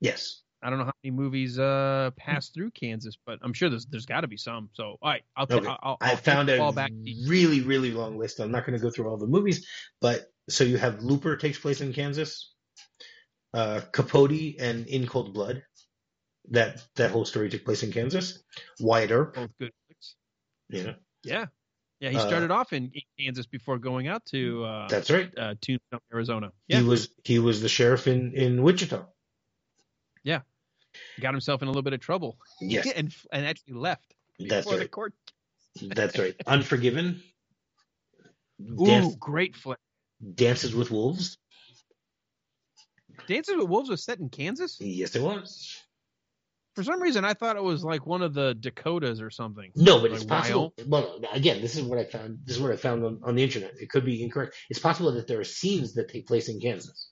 Yes. 0.00 0.42
I 0.62 0.68
don't 0.68 0.78
know 0.78 0.86
how 0.86 0.92
many 1.04 1.16
movies 1.16 1.58
uh, 1.58 2.10
pass 2.16 2.48
through 2.48 2.72
Kansas, 2.72 3.16
but 3.24 3.38
I'm 3.42 3.52
sure 3.52 3.70
there's 3.70 3.86
there's 3.86 4.04
got 4.04 4.22
to 4.22 4.28
be 4.28 4.36
some. 4.36 4.68
So, 4.74 4.96
all 5.00 5.10
right, 5.10 5.22
I'll, 5.36 5.46
okay. 5.50 5.66
I'll, 5.66 5.78
I'll 5.82 5.98
I 6.00 6.16
found 6.16 6.50
a 6.50 6.72
back 6.72 6.90
really 7.26 7.62
really 7.62 7.92
long 7.92 8.18
list. 8.18 8.40
I'm 8.40 8.50
not 8.50 8.66
going 8.66 8.78
to 8.78 8.82
go 8.82 8.90
through 8.90 9.08
all 9.08 9.16
the 9.16 9.26
movies, 9.26 9.66
but 10.00 10.26
so 10.50 10.64
you 10.64 10.76
have 10.76 11.02
Looper 11.02 11.36
takes 11.36 11.58
place 11.58 11.80
in 11.80 11.94
Kansas, 11.94 12.52
uh, 13.54 13.80
Capote 13.92 14.56
and 14.60 14.86
In 14.86 15.06
Cold 15.06 15.32
Blood. 15.32 15.62
That 16.50 16.82
that 16.96 17.10
whole 17.10 17.24
story 17.24 17.48
took 17.48 17.64
place 17.64 17.82
in 17.82 17.92
Kansas. 17.92 18.42
Wyatt 18.80 19.12
Earp. 19.12 19.36
Both 19.36 19.50
good. 19.58 19.72
Yeah. 20.68 20.92
Yeah. 21.22 21.46
Yeah, 22.00 22.08
he 22.10 22.16
uh, 22.16 22.26
started 22.26 22.50
uh, 22.50 22.54
off 22.54 22.72
in 22.72 22.90
Kansas 23.18 23.46
before 23.46 23.78
going 23.78 24.08
out 24.08 24.24
to 24.26 24.64
uh, 24.64 24.88
that's 24.88 25.10
right, 25.10 25.30
uh, 25.36 25.54
Tombstone, 25.60 26.00
Arizona. 26.12 26.52
Yeah. 26.66 26.78
He 26.78 26.84
was 26.84 27.10
he 27.24 27.38
was 27.38 27.60
the 27.60 27.68
sheriff 27.68 28.06
in 28.06 28.32
in 28.32 28.62
Wichita. 28.62 29.04
Yeah, 30.24 30.40
got 31.20 31.34
himself 31.34 31.60
in 31.60 31.68
a 31.68 31.70
little 31.70 31.82
bit 31.82 31.92
of 31.92 32.00
trouble. 32.00 32.38
Yes, 32.60 32.90
and 32.96 33.14
and 33.30 33.44
actually 33.44 33.74
left 33.74 34.14
that's 34.38 34.64
before 34.64 34.78
right. 34.78 34.82
the 34.82 34.88
court. 34.88 35.14
that's 35.82 36.18
right. 36.18 36.34
Unforgiven. 36.46 37.22
Ooh, 38.62 38.86
Dance, 38.86 39.14
great 39.16 39.54
flick. 39.54 39.78
Dances 40.34 40.74
with 40.74 40.90
Wolves. 40.90 41.36
Dances 43.26 43.56
with 43.56 43.68
Wolves 43.68 43.90
was 43.90 44.02
set 44.02 44.18
in 44.18 44.30
Kansas. 44.30 44.78
Yes, 44.80 45.14
it 45.14 45.22
was. 45.22 45.78
For 46.74 46.84
some 46.84 47.02
reason, 47.02 47.24
I 47.24 47.34
thought 47.34 47.56
it 47.56 47.62
was 47.62 47.82
like 47.82 48.06
one 48.06 48.22
of 48.22 48.32
the 48.32 48.54
Dakotas 48.54 49.20
or 49.20 49.30
something. 49.30 49.72
No, 49.74 50.00
but 50.00 50.10
like 50.10 50.20
it's 50.20 50.24
possible. 50.24 50.72
Well, 50.86 51.20
again, 51.32 51.60
this 51.60 51.74
is 51.74 51.82
what 51.82 51.98
I 51.98 52.04
found. 52.04 52.38
This 52.44 52.56
is 52.56 52.62
what 52.62 52.70
I 52.70 52.76
found 52.76 53.04
on, 53.04 53.20
on 53.24 53.34
the 53.34 53.42
internet. 53.42 53.72
It 53.80 53.90
could 53.90 54.04
be 54.04 54.22
incorrect. 54.22 54.54
It's 54.68 54.78
possible 54.78 55.12
that 55.12 55.26
there 55.26 55.40
are 55.40 55.44
scenes 55.44 55.94
that 55.94 56.08
take 56.08 56.28
place 56.28 56.48
in 56.48 56.60
Kansas. 56.60 57.10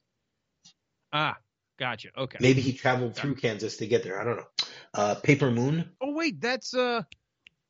Ah, 1.12 1.36
gotcha. 1.78 2.10
Okay. 2.16 2.38
Maybe 2.40 2.60
he 2.60 2.72
traveled 2.72 3.16
through 3.16 3.34
Kansas 3.34 3.78
to 3.78 3.86
get 3.86 4.04
there. 4.04 4.20
I 4.20 4.24
don't 4.24 4.36
know. 4.36 4.46
Uh, 4.94 5.14
Paper 5.16 5.50
Moon. 5.50 5.90
Oh 6.00 6.12
wait, 6.12 6.40
that's 6.40 6.72
uh, 6.72 7.02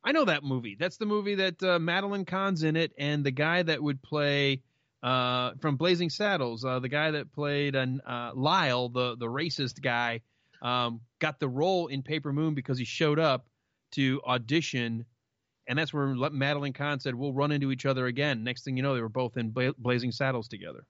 I 0.05 0.13
know 0.13 0.27
that 0.27 0.45
movie. 0.45 0.77
That's 0.79 0.99
the 0.99 1.07
movie 1.07 1.37
that 1.37 1.63
uh, 1.63 1.79
Madeline 1.79 2.27
Kahn's 2.27 2.65
in 2.65 2.77
it, 2.77 2.93
and 2.99 3.25
the 3.25 3.31
guy 3.31 3.63
that 3.63 3.83
would 3.83 4.03
play 4.03 4.63
uh 5.03 5.53
from 5.61 5.77
Blazing 5.77 6.11
Saddles, 6.11 6.65
uh, 6.65 6.81
the 6.81 6.89
guy 6.89 7.13
that 7.13 7.33
played 7.33 7.77
uh, 7.77 8.33
Lyle, 8.35 8.89
the 8.89 9.17
the 9.17 9.27
racist 9.27 9.81
guy 9.81 10.21
um, 10.63 11.01
got 11.21 11.41
the 11.41 11.49
role 11.49 11.89
in 11.89 12.03
Paper 12.03 12.33
Moon 12.33 12.55
because 12.55 12.79
he 12.79 12.85
showed 12.85 13.19
up 13.19 13.47
to 13.93 14.21
audition, 14.27 15.05
and 15.67 15.79
that's 15.79 15.93
where 15.93 16.07
Madeline 16.31 16.73
Kahn 16.73 17.01
said, 17.01 17.15
"We'll 17.15 17.33
run 17.33 17.53
into 17.53 17.73
each 17.73 17.87
other 17.87 18.07
again." 18.07 18.45
Next 18.45 18.65
thing 18.65 18.77
you 18.77 18.83
know, 18.83 18.95
they 18.95 19.01
were 19.01 19.09
both 19.09 19.37
in 19.37 19.51
Bla- 19.51 19.75
Blazing 19.79 20.13
Saddles 20.13 20.49
together. 20.49 20.85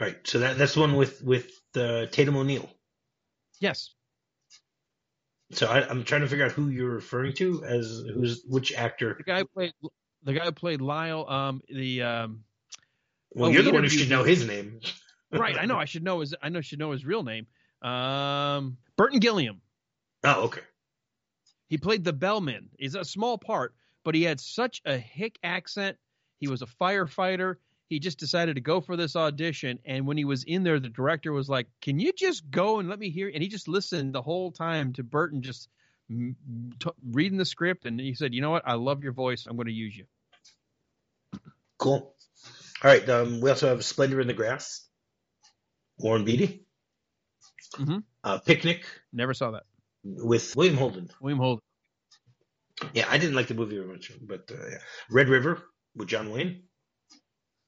Right. 0.00 0.16
So 0.24 0.40
that 0.40 0.58
that's 0.58 0.74
the 0.74 0.80
one 0.80 0.96
with 0.96 1.22
with 1.22 1.50
uh, 1.74 2.06
Tatum 2.06 2.36
O'Neal. 2.36 2.68
Yes. 3.60 3.94
So 5.52 5.66
I, 5.66 5.90
am 5.90 6.04
trying 6.04 6.20
to 6.20 6.28
figure 6.28 6.44
out 6.44 6.52
who 6.52 6.68
you're 6.68 6.90
referring 6.90 7.32
to 7.34 7.64
as 7.64 8.04
who's 8.14 8.42
which 8.46 8.72
actor. 8.74 9.14
The 9.16 9.24
guy 9.24 9.38
who 9.40 9.46
played 9.46 9.72
the 10.22 10.34
guy 10.34 10.44
who 10.44 10.52
played 10.52 10.80
Lyle. 10.80 11.28
Um, 11.28 11.62
the 11.68 12.02
um. 12.02 12.44
Well, 13.30 13.50
you're 13.50 13.62
the 13.62 13.72
one 13.72 13.82
who 13.82 13.88
should 13.88 14.10
know 14.10 14.24
his 14.24 14.46
name. 14.46 14.80
right. 15.32 15.56
I 15.58 15.66
know. 15.66 15.76
I 15.78 15.84
should 15.84 16.04
know 16.04 16.20
his. 16.20 16.34
I 16.42 16.48
know. 16.48 16.60
Should 16.60 16.78
know 16.78 16.92
his 16.92 17.04
real 17.04 17.22
name. 17.22 17.46
Um, 17.82 18.78
Burton 18.96 19.20
Gilliam. 19.20 19.60
Oh, 20.24 20.44
okay. 20.44 20.62
He 21.68 21.78
played 21.78 22.04
the 22.04 22.12
bellman. 22.12 22.70
He's 22.78 22.94
a 22.94 23.04
small 23.04 23.38
part, 23.38 23.74
but 24.04 24.14
he 24.14 24.22
had 24.22 24.40
such 24.40 24.80
a 24.84 24.96
hick 24.96 25.38
accent. 25.42 25.96
He 26.40 26.48
was 26.48 26.62
a 26.62 26.66
firefighter. 26.66 27.56
He 27.88 27.98
just 27.98 28.18
decided 28.18 28.56
to 28.56 28.60
go 28.60 28.80
for 28.80 28.96
this 28.96 29.16
audition. 29.16 29.78
And 29.84 30.06
when 30.06 30.16
he 30.16 30.24
was 30.24 30.44
in 30.44 30.62
there, 30.62 30.80
the 30.80 30.88
director 30.88 31.32
was 31.32 31.48
like, 31.48 31.68
Can 31.80 31.98
you 31.98 32.12
just 32.12 32.50
go 32.50 32.80
and 32.80 32.88
let 32.88 32.98
me 32.98 33.10
hear? 33.10 33.30
And 33.32 33.42
he 33.42 33.48
just 33.48 33.68
listened 33.68 34.14
the 34.14 34.22
whole 34.22 34.50
time 34.50 34.92
to 34.94 35.02
Burton 35.02 35.42
just 35.42 35.68
t- 36.08 36.90
reading 37.10 37.38
the 37.38 37.44
script. 37.44 37.86
And 37.86 37.98
he 37.98 38.14
said, 38.14 38.34
You 38.34 38.40
know 38.40 38.50
what? 38.50 38.66
I 38.66 38.74
love 38.74 39.02
your 39.02 39.12
voice. 39.12 39.46
I'm 39.46 39.56
going 39.56 39.66
to 39.66 39.72
use 39.72 39.96
you. 39.96 40.04
Cool. 41.78 42.14
All 42.82 42.90
right. 42.90 43.08
Um, 43.08 43.40
we 43.40 43.50
also 43.50 43.68
have 43.68 43.84
Splendor 43.84 44.20
in 44.20 44.26
the 44.26 44.34
Grass. 44.34 44.86
Warren 45.98 46.24
Beatty. 46.24 46.67
Mm-hmm. 47.76 47.98
Uh, 48.24 48.38
Picnic. 48.38 48.84
Never 49.12 49.34
saw 49.34 49.52
that. 49.52 49.64
With 50.04 50.54
William 50.56 50.76
Holden. 50.76 51.10
William 51.20 51.38
Holden. 51.38 51.62
Yeah, 52.94 53.06
I 53.10 53.18
didn't 53.18 53.34
like 53.34 53.48
the 53.48 53.54
movie 53.54 53.76
very 53.76 53.88
much, 53.88 54.12
but 54.22 54.50
uh, 54.52 54.68
yeah. 54.70 54.78
Red 55.10 55.28
River 55.28 55.62
with 55.96 56.08
John 56.08 56.30
Wayne 56.30 56.62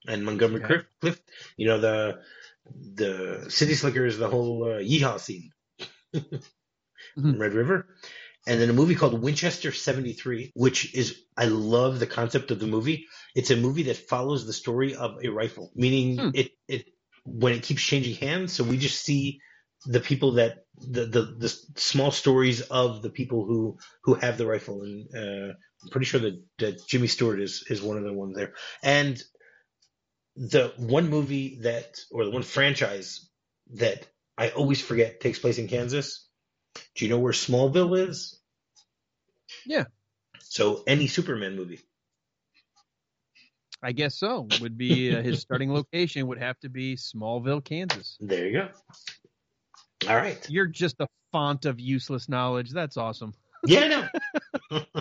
and 0.07 0.25
Montgomery 0.25 0.65
okay. 0.65 0.87
Clift. 1.01 1.23
You 1.57 1.67
know 1.69 1.81
the 1.81 2.21
the 2.95 3.47
City 3.49 3.75
Slickers, 3.75 4.19
the 4.19 4.29
whole 4.29 4.65
uh, 4.65 4.79
yeehaw 4.79 5.19
scene. 5.19 5.51
mm-hmm. 6.15 7.41
Red 7.41 7.55
River. 7.55 7.89
And 8.47 8.61
then 8.61 8.71
a 8.71 8.75
movie 8.75 8.95
called 8.95 9.21
Winchester 9.21 9.71
73, 9.71 10.53
which 10.55 10.95
is, 10.95 11.21
I 11.37 11.45
love 11.45 11.99
the 11.99 12.07
concept 12.07 12.51
of 12.51 12.59
the 12.59 12.67
movie. 12.67 13.07
It's 13.35 13.51
a 13.51 13.57
movie 13.57 13.85
that 13.85 13.97
follows 13.97 14.47
the 14.47 14.53
story 14.53 14.95
of 14.95 15.19
a 15.23 15.29
rifle, 15.29 15.71
meaning 15.75 16.19
hmm. 16.19 16.31
it, 16.35 16.53
it, 16.67 16.87
when 17.25 17.53
it 17.53 17.63
keeps 17.63 17.83
changing 17.83 18.17
hands. 18.17 18.55
So 18.55 18.65
we 18.65 18.79
just 18.79 19.05
see 19.05 19.41
the 19.87 20.01
people 20.01 20.33
that 20.33 20.65
the, 20.77 21.07
the, 21.07 21.23
the 21.39 21.49
small 21.77 22.11
stories 22.11 22.63
of 22.63 23.03
the 23.03 23.11
people 23.11 23.45
who 23.45 23.79
who 24.05 24.15
have 24.15 24.39
the 24.39 24.47
rifle, 24.47 24.83
and 24.83 25.09
uh, 25.15 25.55
I'm 25.83 25.91
pretty 25.91 26.07
sure 26.07 26.21
that, 26.21 26.43
that 26.59 26.87
Jimmy 26.87 27.07
Stewart 27.07 27.41
is 27.41 27.65
is 27.69 27.83
one 27.83 27.97
of 27.97 28.05
the 28.05 28.13
ones 28.13 28.37
there. 28.37 28.55
And 28.83 29.23
the 30.37 30.73
one 30.77 31.09
movie 31.09 31.61
that 31.63 31.99
or 32.11 32.25
the 32.25 32.31
one 32.31 32.43
franchise 32.43 33.29
that 33.75 34.07
I 34.39 34.51
always 34.51 34.81
forget 34.81 35.21
takes 35.21 35.39
place 35.39 35.59
in 35.59 35.69
Kansas. 35.69 36.27
Do 36.95 37.05
you 37.05 37.11
know 37.11 37.19
where 37.19 37.33
Smallville 37.33 38.09
is? 38.09 38.41
Yeah. 39.67 39.85
So 40.41 40.83
any 40.87 41.07
Superman 41.07 41.57
movie. 41.57 41.81
I 43.83 43.93
guess 43.93 44.19
so. 44.19 44.47
Would 44.61 44.77
be 44.77 45.15
uh, 45.15 45.23
his 45.23 45.41
starting 45.41 45.73
location 45.73 46.27
would 46.27 46.39
have 46.39 46.59
to 46.61 46.69
be 46.69 46.97
Smallville, 46.97 47.65
Kansas. 47.65 48.19
There 48.21 48.47
you 48.47 48.53
go. 48.53 48.69
All 50.09 50.17
right. 50.17 50.45
You're 50.49 50.67
just 50.67 50.97
a 51.01 51.07
font 51.33 51.67
of 51.67 51.81
useless 51.81 52.29
knowledge. 52.29 52.71
That's 52.71 52.97
awesome. 52.97 53.35
Yeah, 53.67 53.81
I 53.81 53.89
know. 53.89 54.81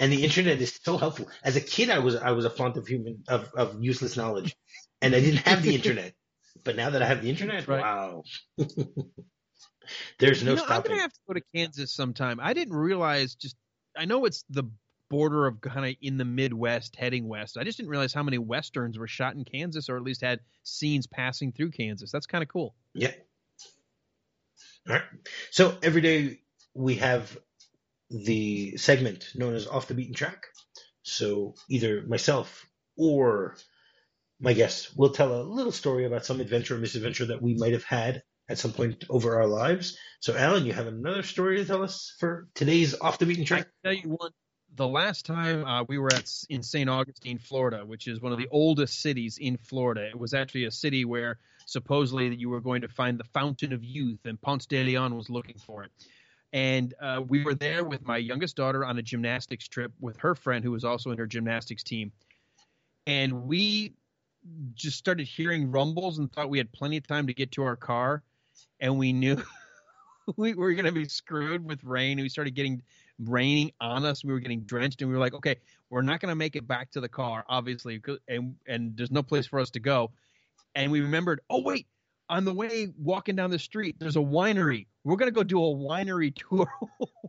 and 0.00 0.12
the 0.12 0.24
internet 0.24 0.60
is 0.60 0.78
so 0.82 0.96
helpful. 0.96 1.28
As 1.42 1.56
a 1.56 1.60
kid, 1.60 1.90
I 1.90 1.98
was 1.98 2.16
I 2.16 2.30
was 2.30 2.44
a 2.44 2.50
font 2.50 2.76
of 2.76 2.86
human 2.86 3.24
of, 3.28 3.52
of 3.54 3.82
useless 3.82 4.16
knowledge, 4.16 4.56
and 5.02 5.14
I 5.14 5.20
didn't 5.20 5.46
have 5.46 5.62
the 5.62 5.74
internet. 5.74 6.14
But 6.62 6.76
now 6.76 6.90
that 6.90 7.02
I 7.02 7.06
have 7.06 7.22
the 7.22 7.28
internet, 7.28 7.68
right. 7.68 7.82
wow, 7.82 8.22
there's 10.18 10.42
no 10.42 10.52
you 10.52 10.56
know, 10.56 10.64
stopping. 10.64 10.92
I'm 10.92 10.96
gonna 10.96 11.02
have 11.02 11.12
to 11.12 11.20
go 11.28 11.34
to 11.34 11.42
Kansas 11.54 11.92
sometime. 11.92 12.40
I 12.40 12.54
didn't 12.54 12.74
realize 12.74 13.34
just 13.34 13.56
I 13.96 14.06
know 14.06 14.24
it's 14.24 14.44
the 14.48 14.64
border 15.10 15.46
of 15.46 15.60
kind 15.60 15.86
of 15.86 15.94
in 16.00 16.16
the 16.16 16.24
Midwest, 16.24 16.96
heading 16.96 17.28
west. 17.28 17.56
I 17.58 17.64
just 17.64 17.76
didn't 17.76 17.90
realize 17.90 18.14
how 18.14 18.22
many 18.22 18.38
westerns 18.38 18.98
were 18.98 19.06
shot 19.06 19.34
in 19.34 19.44
Kansas, 19.44 19.88
or 19.88 19.96
at 19.96 20.02
least 20.02 20.22
had 20.22 20.40
scenes 20.62 21.06
passing 21.06 21.52
through 21.52 21.72
Kansas. 21.72 22.10
That's 22.10 22.26
kind 22.26 22.42
of 22.42 22.48
cool. 22.48 22.74
Yeah. 22.94 23.12
All 24.88 24.94
right. 24.94 25.04
So 25.50 25.76
every 25.82 26.00
day 26.00 26.40
we 26.74 26.96
have 26.96 27.36
the 28.10 28.76
segment 28.76 29.30
known 29.34 29.54
as 29.54 29.66
Off 29.66 29.88
the 29.88 29.94
Beaten 29.94 30.14
Track. 30.14 30.46
So 31.02 31.54
either 31.68 32.02
myself 32.02 32.66
or 32.96 33.56
my 34.40 34.52
guest 34.52 34.96
will 34.96 35.10
tell 35.10 35.40
a 35.40 35.42
little 35.42 35.72
story 35.72 36.04
about 36.04 36.26
some 36.26 36.40
adventure 36.40 36.74
or 36.74 36.78
misadventure 36.78 37.26
that 37.26 37.42
we 37.42 37.54
might 37.54 37.72
have 37.72 37.84
had 37.84 38.22
at 38.48 38.58
some 38.58 38.72
point 38.72 39.04
over 39.08 39.36
our 39.36 39.46
lives. 39.46 39.96
So, 40.20 40.36
Alan, 40.36 40.66
you 40.66 40.72
have 40.72 40.86
another 40.86 41.22
story 41.22 41.56
to 41.58 41.64
tell 41.64 41.82
us 41.82 42.14
for 42.18 42.48
today's 42.54 42.98
Off 43.00 43.18
the 43.18 43.26
Beaten 43.26 43.44
Track? 43.44 43.68
I 43.84 43.88
tell 43.88 43.96
you 43.96 44.10
one. 44.10 44.32
The 44.76 44.88
last 44.88 45.24
time 45.24 45.64
uh, 45.64 45.84
we 45.84 45.98
were 45.98 46.12
at 46.12 46.28
in 46.48 46.62
St. 46.62 46.90
Augustine, 46.90 47.38
Florida, 47.38 47.86
which 47.86 48.08
is 48.08 48.20
one 48.20 48.32
of 48.32 48.38
the 48.38 48.48
oldest 48.50 49.00
cities 49.00 49.38
in 49.38 49.56
Florida, 49.56 50.08
it 50.08 50.18
was 50.18 50.34
actually 50.34 50.64
a 50.64 50.70
city 50.70 51.04
where 51.04 51.38
supposedly 51.66 52.28
that 52.28 52.38
you 52.38 52.48
were 52.48 52.60
going 52.60 52.82
to 52.82 52.88
find 52.88 53.18
the 53.18 53.24
fountain 53.24 53.72
of 53.72 53.84
youth, 53.84 54.20
and 54.24 54.40
Ponce 54.40 54.66
de 54.66 54.82
Leon 54.82 55.16
was 55.16 55.30
looking 55.30 55.58
for 55.58 55.84
it. 55.84 55.90
And 56.52 56.94
uh, 57.00 57.20
we 57.26 57.42
were 57.42 57.54
there 57.54 57.84
with 57.84 58.06
my 58.06 58.16
youngest 58.16 58.56
daughter 58.56 58.84
on 58.84 58.96
a 58.96 59.02
gymnastics 59.02 59.66
trip 59.66 59.92
with 60.00 60.16
her 60.18 60.34
friend 60.36 60.64
who 60.64 60.70
was 60.70 60.84
also 60.84 61.10
in 61.10 61.18
her 61.18 61.26
gymnastics 61.26 61.82
team. 61.82 62.12
And 63.06 63.44
we 63.44 63.94
just 64.74 64.96
started 64.98 65.26
hearing 65.26 65.70
rumbles 65.70 66.18
and 66.18 66.32
thought 66.32 66.50
we 66.50 66.58
had 66.58 66.70
plenty 66.70 66.96
of 66.96 67.06
time 67.06 67.26
to 67.26 67.34
get 67.34 67.52
to 67.52 67.64
our 67.64 67.76
car. 67.76 68.22
And 68.78 68.98
we 68.98 69.12
knew 69.12 69.42
we 70.36 70.54
were 70.54 70.72
going 70.74 70.84
to 70.84 70.92
be 70.92 71.08
screwed 71.08 71.64
with 71.64 71.82
rain. 71.82 72.20
We 72.20 72.28
started 72.28 72.54
getting 72.54 72.82
raining 73.18 73.72
on 73.80 74.04
us. 74.04 74.24
We 74.24 74.32
were 74.32 74.40
getting 74.40 74.60
drenched, 74.60 75.02
and 75.02 75.10
we 75.10 75.14
were 75.14 75.20
like, 75.20 75.34
okay, 75.34 75.56
we're 75.90 76.02
not 76.02 76.20
going 76.20 76.30
to 76.30 76.36
make 76.36 76.56
it 76.56 76.66
back 76.66 76.90
to 76.92 77.00
the 77.00 77.08
car, 77.08 77.44
obviously, 77.48 78.00
and 78.28 78.56
and 78.66 78.96
there's 78.96 79.10
no 79.10 79.22
place 79.22 79.46
for 79.46 79.60
us 79.60 79.70
to 79.70 79.80
go. 79.80 80.10
And 80.74 80.90
we 80.90 81.00
remembered, 81.00 81.40
oh 81.48 81.62
wait, 81.62 81.86
on 82.28 82.44
the 82.44 82.54
way 82.54 82.88
walking 82.98 83.36
down 83.36 83.50
the 83.50 83.58
street, 83.58 83.96
there's 83.98 84.16
a 84.16 84.20
winery. 84.20 84.86
We're 85.04 85.16
going 85.16 85.30
to 85.30 85.34
go 85.34 85.42
do 85.42 85.58
a 85.58 85.74
winery 85.74 86.34
tour 86.50 86.68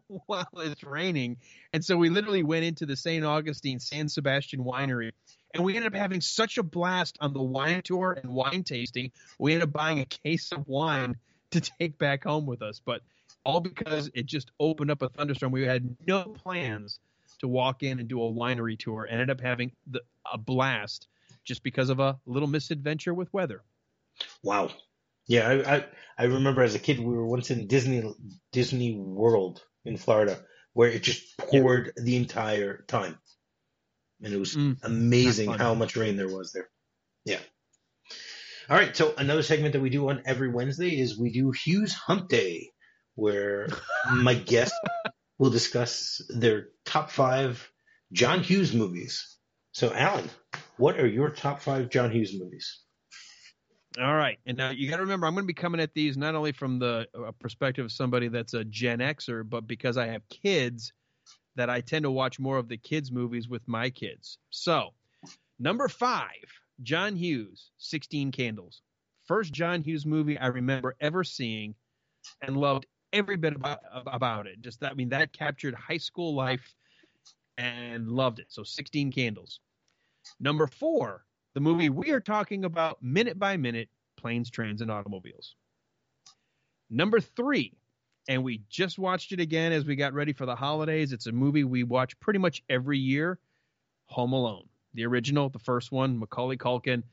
while 0.07 0.47
it's 0.57 0.83
raining. 0.83 1.37
And 1.73 1.83
so 1.83 1.97
we 1.97 2.09
literally 2.09 2.43
went 2.43 2.65
into 2.65 2.85
the 2.85 2.95
St. 2.95 3.25
Augustine 3.25 3.79
San 3.79 4.07
Sebastian 4.09 4.63
winery 4.63 5.11
and 5.55 5.63
we 5.63 5.77
ended 5.77 5.93
up 5.93 5.97
having 5.97 6.19
such 6.19 6.57
a 6.57 6.63
blast 6.63 7.17
on 7.21 7.31
the 7.31 7.41
wine 7.41 7.81
tour 7.81 8.11
and 8.21 8.29
wine 8.33 8.63
tasting. 8.63 9.11
We 9.39 9.53
ended 9.53 9.69
up 9.69 9.73
buying 9.73 9.99
a 9.99 10.05
case 10.05 10.51
of 10.51 10.67
wine 10.67 11.15
to 11.51 11.61
take 11.61 11.97
back 11.97 12.25
home 12.25 12.45
with 12.45 12.61
us. 12.61 12.81
But 12.85 13.01
all 13.45 13.61
because 13.61 14.09
it 14.13 14.25
just 14.25 14.51
opened 14.59 14.91
up 14.91 15.01
a 15.01 15.07
thunderstorm. 15.07 15.53
We 15.53 15.63
had 15.63 15.95
no 16.05 16.23
plans 16.23 16.99
to 17.39 17.47
walk 17.47 17.83
in 17.83 17.99
and 17.99 18.09
do 18.09 18.21
a 18.21 18.31
winery 18.31 18.77
tour. 18.77 19.07
Ended 19.09 19.29
up 19.29 19.39
having 19.39 19.71
the, 19.87 20.01
a 20.29 20.37
blast 20.37 21.07
just 21.45 21.63
because 21.63 21.89
of 21.89 21.99
a 21.99 22.19
little 22.25 22.47
misadventure 22.47 23.13
with 23.13 23.33
weather. 23.33 23.63
Wow. 24.43 24.71
Yeah, 25.27 25.47
I, 25.47 25.75
I, 25.75 25.85
I 26.17 26.23
remember 26.25 26.61
as 26.61 26.75
a 26.75 26.79
kid 26.79 26.99
we 26.99 27.05
were 27.05 27.25
once 27.25 27.49
in 27.51 27.67
Disney 27.67 28.03
Disney 28.51 28.95
World 28.95 29.63
in 29.83 29.97
Florida 29.97 30.39
where 30.75 30.89
it 30.89 31.01
just 31.01 31.37
poured 31.37 31.93
yeah. 31.95 32.03
the 32.03 32.17
entire 32.17 32.83
time, 32.87 33.17
and 34.21 34.33
it 34.33 34.37
was 34.37 34.55
mm, 34.55 34.77
amazing 34.83 35.49
how 35.49 35.73
much 35.73 35.95
rain 35.95 36.17
there 36.17 36.27
was 36.27 36.51
there. 36.51 36.69
Yeah. 37.23 37.39
All 38.69 38.75
right, 38.75 38.95
so 38.95 39.13
another 39.17 39.41
segment 39.41 39.71
that 39.73 39.79
we 39.79 39.89
do 39.89 40.09
on 40.09 40.23
every 40.25 40.49
Wednesday 40.49 40.99
is 40.99 41.17
we 41.17 41.31
do 41.31 41.51
Hughes 41.51 41.93
Hump 41.93 42.27
Day, 42.27 42.71
where 43.15 43.69
my 44.11 44.33
guest 44.33 44.73
will 45.37 45.49
discuss 45.49 46.21
their 46.27 46.67
top 46.83 47.09
five 47.09 47.71
John 48.11 48.43
Hughes 48.43 48.73
movies. 48.73 49.37
So, 49.71 49.93
Alan, 49.93 50.29
what 50.77 50.99
are 50.99 51.07
your 51.07 51.29
top 51.29 51.61
five 51.61 51.89
John 51.89 52.11
Hughes 52.11 52.37
movies? 52.37 52.81
All 53.99 54.15
right, 54.15 54.39
and 54.45 54.57
now 54.57 54.71
you 54.71 54.89
got 54.89 54.97
to 54.97 55.03
remember, 55.03 55.25
I'm 55.25 55.33
going 55.33 55.45
to 55.45 55.47
be 55.47 55.53
coming 55.53 55.79
at 55.79 55.93
these 55.93 56.17
not 56.17 56.35
only 56.35 56.51
from 56.51 56.79
the 56.79 57.07
uh, 57.17 57.31
perspective 57.39 57.85
of 57.85 57.91
somebody 57.93 58.27
that's 58.27 58.53
a 58.53 58.65
Gen 58.65 58.99
Xer, 58.99 59.49
but 59.49 59.67
because 59.67 59.95
I 59.95 60.07
have 60.07 60.27
kids, 60.27 60.91
that 61.55 61.69
I 61.69 61.81
tend 61.81 62.03
to 62.03 62.11
watch 62.11 62.39
more 62.39 62.57
of 62.57 62.67
the 62.67 62.77
kids' 62.77 63.11
movies 63.11 63.47
with 63.47 63.67
my 63.67 63.89
kids. 63.89 64.37
So, 64.49 64.93
number 65.59 65.87
five, 65.87 66.45
John 66.83 67.15
Hughes, 67.15 67.71
16 67.77 68.31
Candles. 68.31 68.81
First 69.23 69.53
John 69.53 69.81
Hughes 69.81 70.05
movie 70.05 70.37
I 70.37 70.47
remember 70.47 70.95
ever 70.99 71.23
seeing 71.23 71.73
and 72.41 72.57
loved 72.57 72.85
every 73.11 73.37
bit 73.37 73.55
about, 73.55 73.79
about 74.05 74.47
it. 74.47 74.61
Just 74.61 74.81
that, 74.81 74.91
I 74.91 74.95
mean, 74.95 75.09
that 75.09 75.33
captured 75.33 75.73
high 75.73 75.97
school 75.97 76.35
life 76.35 76.75
and 77.57 78.09
loved 78.09 78.39
it. 78.39 78.47
So 78.49 78.63
16 78.63 79.11
Candles. 79.11 79.61
Number 80.39 80.67
four, 80.67 81.23
the 81.53 81.59
movie 81.59 81.89
mm. 81.89 81.95
we 81.95 82.11
are 82.11 82.19
talking 82.19 82.65
about 82.65 83.01
minute 83.01 83.39
by 83.39 83.57
minute 83.57 83.89
planes, 84.17 84.49
trains, 84.49 84.81
and 84.81 84.91
automobiles. 84.91 85.55
Number 86.89 87.19
three, 87.19 87.77
and 88.27 88.43
we 88.43 88.61
just 88.69 88.97
watched 88.97 89.31
it 89.31 89.39
again 89.39 89.71
as 89.71 89.85
we 89.85 89.95
got 89.95 90.13
ready 90.13 90.33
for 90.33 90.45
the 90.45 90.55
holidays. 90.55 91.13
It's 91.13 91.27
a 91.27 91.31
movie 91.31 91.63
we 91.63 91.83
watch 91.83 92.19
pretty 92.19 92.39
much 92.39 92.63
every 92.69 92.97
year 92.97 93.39
Home 94.07 94.33
Alone. 94.33 94.67
The 94.93 95.05
original, 95.05 95.49
the 95.49 95.59
first 95.59 95.91
one, 95.91 96.19
Macaulay 96.19 96.57
Culkin. 96.57 97.03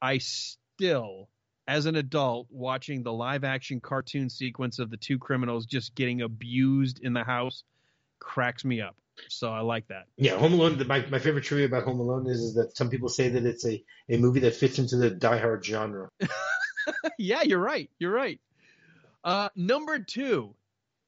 I 0.00 0.18
still, 0.18 1.28
as 1.66 1.86
an 1.86 1.96
adult, 1.96 2.46
watching 2.50 3.02
the 3.02 3.12
live 3.12 3.44
action 3.44 3.80
cartoon 3.80 4.30
sequence 4.30 4.78
of 4.78 4.90
the 4.90 4.96
two 4.96 5.18
criminals 5.18 5.66
just 5.66 5.94
getting 5.94 6.22
abused 6.22 7.00
in 7.00 7.12
the 7.12 7.24
house 7.24 7.64
cracks 8.18 8.64
me 8.64 8.80
up. 8.80 8.96
So 9.28 9.50
I 9.50 9.60
like 9.60 9.88
that. 9.88 10.06
Yeah, 10.16 10.36
Home 10.36 10.54
Alone. 10.54 10.82
My, 10.86 11.04
my 11.06 11.18
favorite 11.18 11.44
trivia 11.44 11.66
about 11.66 11.84
Home 11.84 12.00
Alone 12.00 12.26
is, 12.28 12.40
is 12.40 12.54
that 12.54 12.76
some 12.76 12.90
people 12.90 13.08
say 13.08 13.28
that 13.28 13.44
it's 13.44 13.66
a, 13.66 13.82
a 14.08 14.16
movie 14.16 14.40
that 14.40 14.54
fits 14.54 14.78
into 14.78 14.96
the 14.96 15.10
Die 15.10 15.38
Hard 15.38 15.64
genre. 15.64 16.08
yeah, 17.18 17.42
you're 17.42 17.58
right. 17.58 17.90
You're 17.98 18.12
right. 18.12 18.40
Uh, 19.24 19.48
number 19.54 19.98
two, 19.98 20.54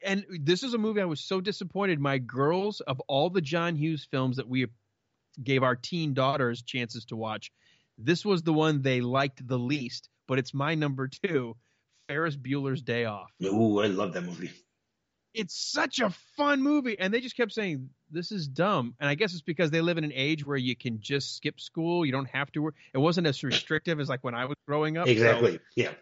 and 0.02 0.24
this 0.40 0.62
is 0.62 0.74
a 0.74 0.78
movie 0.78 1.00
I 1.00 1.06
was 1.06 1.20
so 1.20 1.40
disappointed. 1.40 1.98
My 1.98 2.18
girls, 2.18 2.80
of 2.80 3.00
all 3.08 3.30
the 3.30 3.40
John 3.40 3.74
Hughes 3.74 4.06
films 4.10 4.36
that 4.36 4.48
we 4.48 4.66
gave 5.42 5.62
our 5.62 5.74
teen 5.74 6.14
daughters 6.14 6.62
chances 6.62 7.06
to 7.06 7.16
watch, 7.16 7.50
this 7.98 8.24
was 8.24 8.42
the 8.42 8.52
one 8.52 8.82
they 8.82 9.00
liked 9.00 9.46
the 9.46 9.58
least. 9.58 10.08
But 10.26 10.38
it's 10.38 10.54
my 10.54 10.74
number 10.74 11.08
two, 11.08 11.56
Ferris 12.08 12.36
Bueller's 12.36 12.82
Day 12.82 13.04
Off. 13.04 13.30
Ooh, 13.42 13.80
I 13.80 13.86
love 13.86 14.12
that 14.14 14.22
movie 14.22 14.52
it's 15.34 15.54
such 15.54 15.98
a 15.98 16.10
fun 16.36 16.62
movie. 16.62 16.98
And 16.98 17.12
they 17.12 17.20
just 17.20 17.36
kept 17.36 17.52
saying 17.52 17.90
this 18.10 18.32
is 18.32 18.46
dumb. 18.46 18.94
And 19.00 19.08
i 19.08 19.14
guess 19.14 19.32
it's 19.32 19.42
because 19.42 19.70
they 19.70 19.80
live 19.80 19.98
in 19.98 20.04
an 20.04 20.12
age 20.14 20.46
where 20.46 20.56
you 20.56 20.76
can 20.76 21.00
just 21.00 21.36
skip 21.36 21.60
school. 21.60 22.06
You 22.06 22.12
don't 22.12 22.30
have 22.30 22.50
to 22.52 22.62
work. 22.62 22.74
It 22.94 22.98
wasn't 22.98 23.26
as 23.26 23.42
restrictive 23.42 24.00
as 24.00 24.08
like 24.08 24.22
when 24.22 24.34
i 24.34 24.44
was 24.44 24.56
growing 24.66 24.96
up. 24.96 25.08
Exactly. 25.08 25.54
So. 25.54 25.60
yeah. 25.76 25.92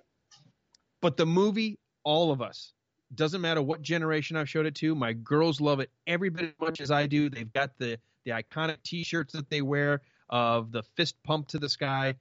But 1.00 1.16
the 1.16 1.26
movie 1.26 1.78
all 2.04 2.30
of 2.30 2.42
us 2.42 2.72
doesn't 3.14 3.40
matter 3.40 3.60
what 3.60 3.82
generation 3.82 4.36
i've 4.36 4.48
showed 4.48 4.64
it 4.64 4.74
to 4.74 4.94
my 4.94 5.12
girls 5.12 5.60
love 5.60 5.80
it 5.80 5.90
every 6.06 6.30
bit 6.30 6.44
as 6.44 6.54
much 6.60 6.80
as 6.80 6.90
i 6.90 7.06
do. 7.06 7.28
They've 7.30 7.52
got 7.52 7.78
the 7.78 7.98
the 8.24 8.32
iconic 8.32 8.78
t-shirts 8.84 9.32
that 9.32 9.50
they 9.50 9.62
wear 9.62 10.00
of 10.28 10.72
the 10.72 10.82
fist 10.96 11.16
pump 11.24 11.48
to 11.48 11.58
the 11.58 11.68
sky. 11.68 12.14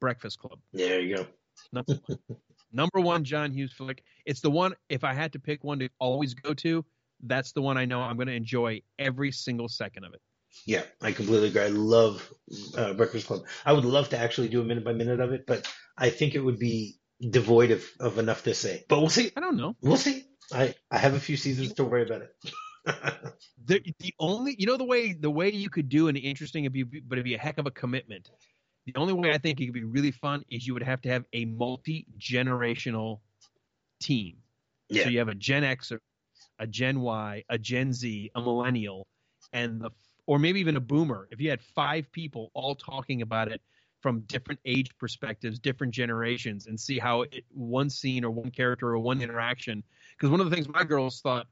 Breakfast 0.00 0.38
club. 0.38 0.58
There 0.72 1.00
you 1.00 1.16
go. 1.16 1.26
One. 1.70 1.84
Number 2.72 3.00
one 3.00 3.24
John 3.24 3.52
Hughes 3.52 3.72
flick. 3.72 4.02
It's 4.24 4.40
the 4.40 4.50
one, 4.50 4.74
if 4.88 5.04
I 5.04 5.12
had 5.12 5.32
to 5.32 5.38
pick 5.38 5.62
one 5.62 5.78
to 5.80 5.88
always 5.98 6.34
go 6.34 6.54
to, 6.54 6.84
that's 7.22 7.52
the 7.52 7.62
one 7.62 7.76
I 7.76 7.84
know 7.84 8.00
I'm 8.00 8.16
going 8.16 8.28
to 8.28 8.34
enjoy 8.34 8.82
every 8.98 9.32
single 9.32 9.68
second 9.68 10.04
of 10.04 10.14
it. 10.14 10.20
Yeah, 10.66 10.82
I 11.00 11.12
completely 11.12 11.48
agree. 11.48 11.62
I 11.62 11.68
love 11.68 12.32
uh, 12.76 12.92
Breakfast 12.94 13.26
Club. 13.26 13.44
I 13.64 13.72
would 13.72 13.84
love 13.84 14.10
to 14.10 14.18
actually 14.18 14.48
do 14.48 14.60
a 14.60 14.64
minute 14.64 14.84
by 14.84 14.92
minute 14.92 15.20
of 15.20 15.32
it, 15.32 15.46
but 15.46 15.70
I 15.96 16.10
think 16.10 16.34
it 16.34 16.40
would 16.40 16.58
be 16.58 16.98
devoid 17.20 17.70
of, 17.70 17.84
of 18.00 18.18
enough 18.18 18.44
to 18.44 18.54
say. 18.54 18.84
But 18.88 19.00
we'll 19.00 19.08
see. 19.08 19.30
I 19.36 19.40
don't 19.40 19.56
know. 19.56 19.76
We'll 19.80 19.96
see. 19.96 20.24
I, 20.52 20.74
I 20.90 20.98
have 20.98 21.14
a 21.14 21.20
few 21.20 21.36
seasons 21.36 21.72
to 21.74 21.84
worry 21.84 22.02
about 22.02 22.22
it. 22.22 22.52
the 23.64 23.80
the 24.00 24.12
only 24.18 24.56
you 24.58 24.66
know 24.66 24.76
the 24.76 24.84
way 24.84 25.12
the 25.12 25.30
way 25.30 25.50
you 25.52 25.70
could 25.70 25.88
do 25.88 26.08
an 26.08 26.16
interesting 26.16 26.64
but 27.06 27.12
it'd 27.12 27.24
be 27.24 27.34
a 27.34 27.38
heck 27.38 27.58
of 27.58 27.66
a 27.66 27.70
commitment 27.70 28.28
the 28.86 28.94
only 28.96 29.12
way 29.12 29.30
I 29.30 29.38
think 29.38 29.60
it 29.60 29.66
could 29.66 29.74
be 29.74 29.84
really 29.84 30.10
fun 30.10 30.44
is 30.50 30.66
you 30.66 30.74
would 30.74 30.82
have 30.82 31.00
to 31.02 31.08
have 31.08 31.24
a 31.32 31.44
multi 31.44 32.06
generational 32.18 33.20
team. 34.00 34.36
Yeah. 34.88 35.04
So 35.04 35.08
you 35.10 35.18
have 35.18 35.28
a 35.28 35.34
Gen 35.34 35.64
X, 35.64 35.92
a 36.58 36.66
Gen 36.66 37.00
Y, 37.00 37.44
a 37.48 37.58
Gen 37.58 37.92
Z, 37.92 38.30
a 38.34 38.40
millennial, 38.40 39.06
and 39.52 39.80
the 39.80 39.90
or 40.26 40.38
maybe 40.38 40.60
even 40.60 40.76
a 40.76 40.80
boomer. 40.80 41.28
If 41.30 41.40
you 41.40 41.50
had 41.50 41.60
five 41.60 42.10
people 42.12 42.50
all 42.54 42.74
talking 42.74 43.22
about 43.22 43.48
it 43.50 43.60
from 44.00 44.20
different 44.22 44.60
age 44.64 44.90
perspectives, 44.98 45.58
different 45.58 45.94
generations, 45.94 46.66
and 46.66 46.78
see 46.78 46.98
how 46.98 47.22
it, 47.22 47.44
one 47.50 47.90
scene 47.90 48.24
or 48.24 48.30
one 48.30 48.50
character 48.50 48.88
or 48.88 48.98
one 48.98 49.20
interaction. 49.20 49.82
Because 50.10 50.30
one 50.30 50.40
of 50.40 50.50
the 50.50 50.54
things 50.54 50.68
my 50.68 50.84
girls 50.84 51.20
thought 51.20 51.46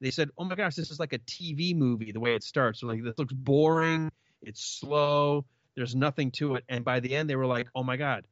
they 0.00 0.10
said, 0.10 0.30
"Oh 0.38 0.44
my 0.44 0.54
gosh, 0.54 0.74
this 0.74 0.90
is 0.90 1.00
like 1.00 1.12
a 1.12 1.18
TV 1.18 1.74
movie." 1.74 2.12
The 2.12 2.20
way 2.20 2.34
it 2.34 2.42
starts, 2.42 2.80
so 2.80 2.86
like 2.86 3.02
this 3.02 3.18
looks 3.18 3.32
boring. 3.32 4.10
It's 4.42 4.62
slow. 4.62 5.44
There's 5.76 5.94
nothing 5.94 6.30
to 6.32 6.56
it. 6.56 6.64
And 6.68 6.84
by 6.84 7.00
the 7.00 7.14
end, 7.14 7.28
they 7.28 7.36
were 7.36 7.46
like, 7.46 7.68
"Oh 7.74 7.82
my 7.82 7.96
god, 7.96 8.26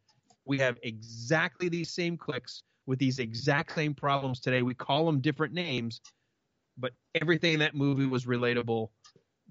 we 0.45 0.59
have 0.59 0.79
exactly 0.83 1.69
these 1.69 1.91
same 1.91 2.17
clicks 2.17 2.63
with 2.87 2.99
these 2.99 3.19
exact 3.19 3.73
same 3.73 3.95
problems 3.95 4.41
today. 4.41 4.63
We 4.63 4.75
call 4.75 5.07
them 5.07 5.21
different 5.21 5.55
names, 5.55 6.01
but 6.77 6.93
everything 7.15 7.55
in 7.55 7.61
that 7.61 7.75
movie 7.75 8.07
was 8.07 8.27
relatable, 8.27 8.91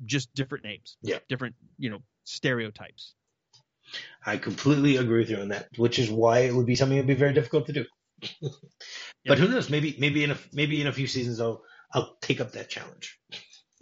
just 0.05 0.33
different 0.33 0.63
names. 0.63 0.97
Yeah. 1.01 1.19
different 1.29 1.55
you 1.77 1.89
know 1.89 1.99
stereotypes. 2.23 3.15
I 4.25 4.37
completely 4.37 4.97
agree 4.97 5.19
with 5.19 5.29
you 5.29 5.37
on 5.37 5.49
that, 5.49 5.67
which 5.77 5.99
is 5.99 6.09
why 6.09 6.39
it 6.39 6.53
would 6.53 6.65
be 6.65 6.75
something 6.75 6.97
that 6.97 7.03
would 7.03 7.13
be 7.15 7.19
very 7.19 7.33
difficult 7.33 7.67
to 7.67 7.73
do. 7.73 7.85
but 9.25 9.37
who 9.37 9.47
knows? 9.47 9.69
Maybe 9.69 9.95
maybe 9.99 10.23
in 10.23 10.31
a 10.31 10.37
maybe 10.53 10.81
in 10.81 10.87
a 10.87 10.93
few 10.93 11.07
seasons 11.07 11.39
I'll 11.39 11.63
I'll 11.93 12.15
take 12.21 12.41
up 12.41 12.53
that 12.53 12.69
challenge. 12.69 13.19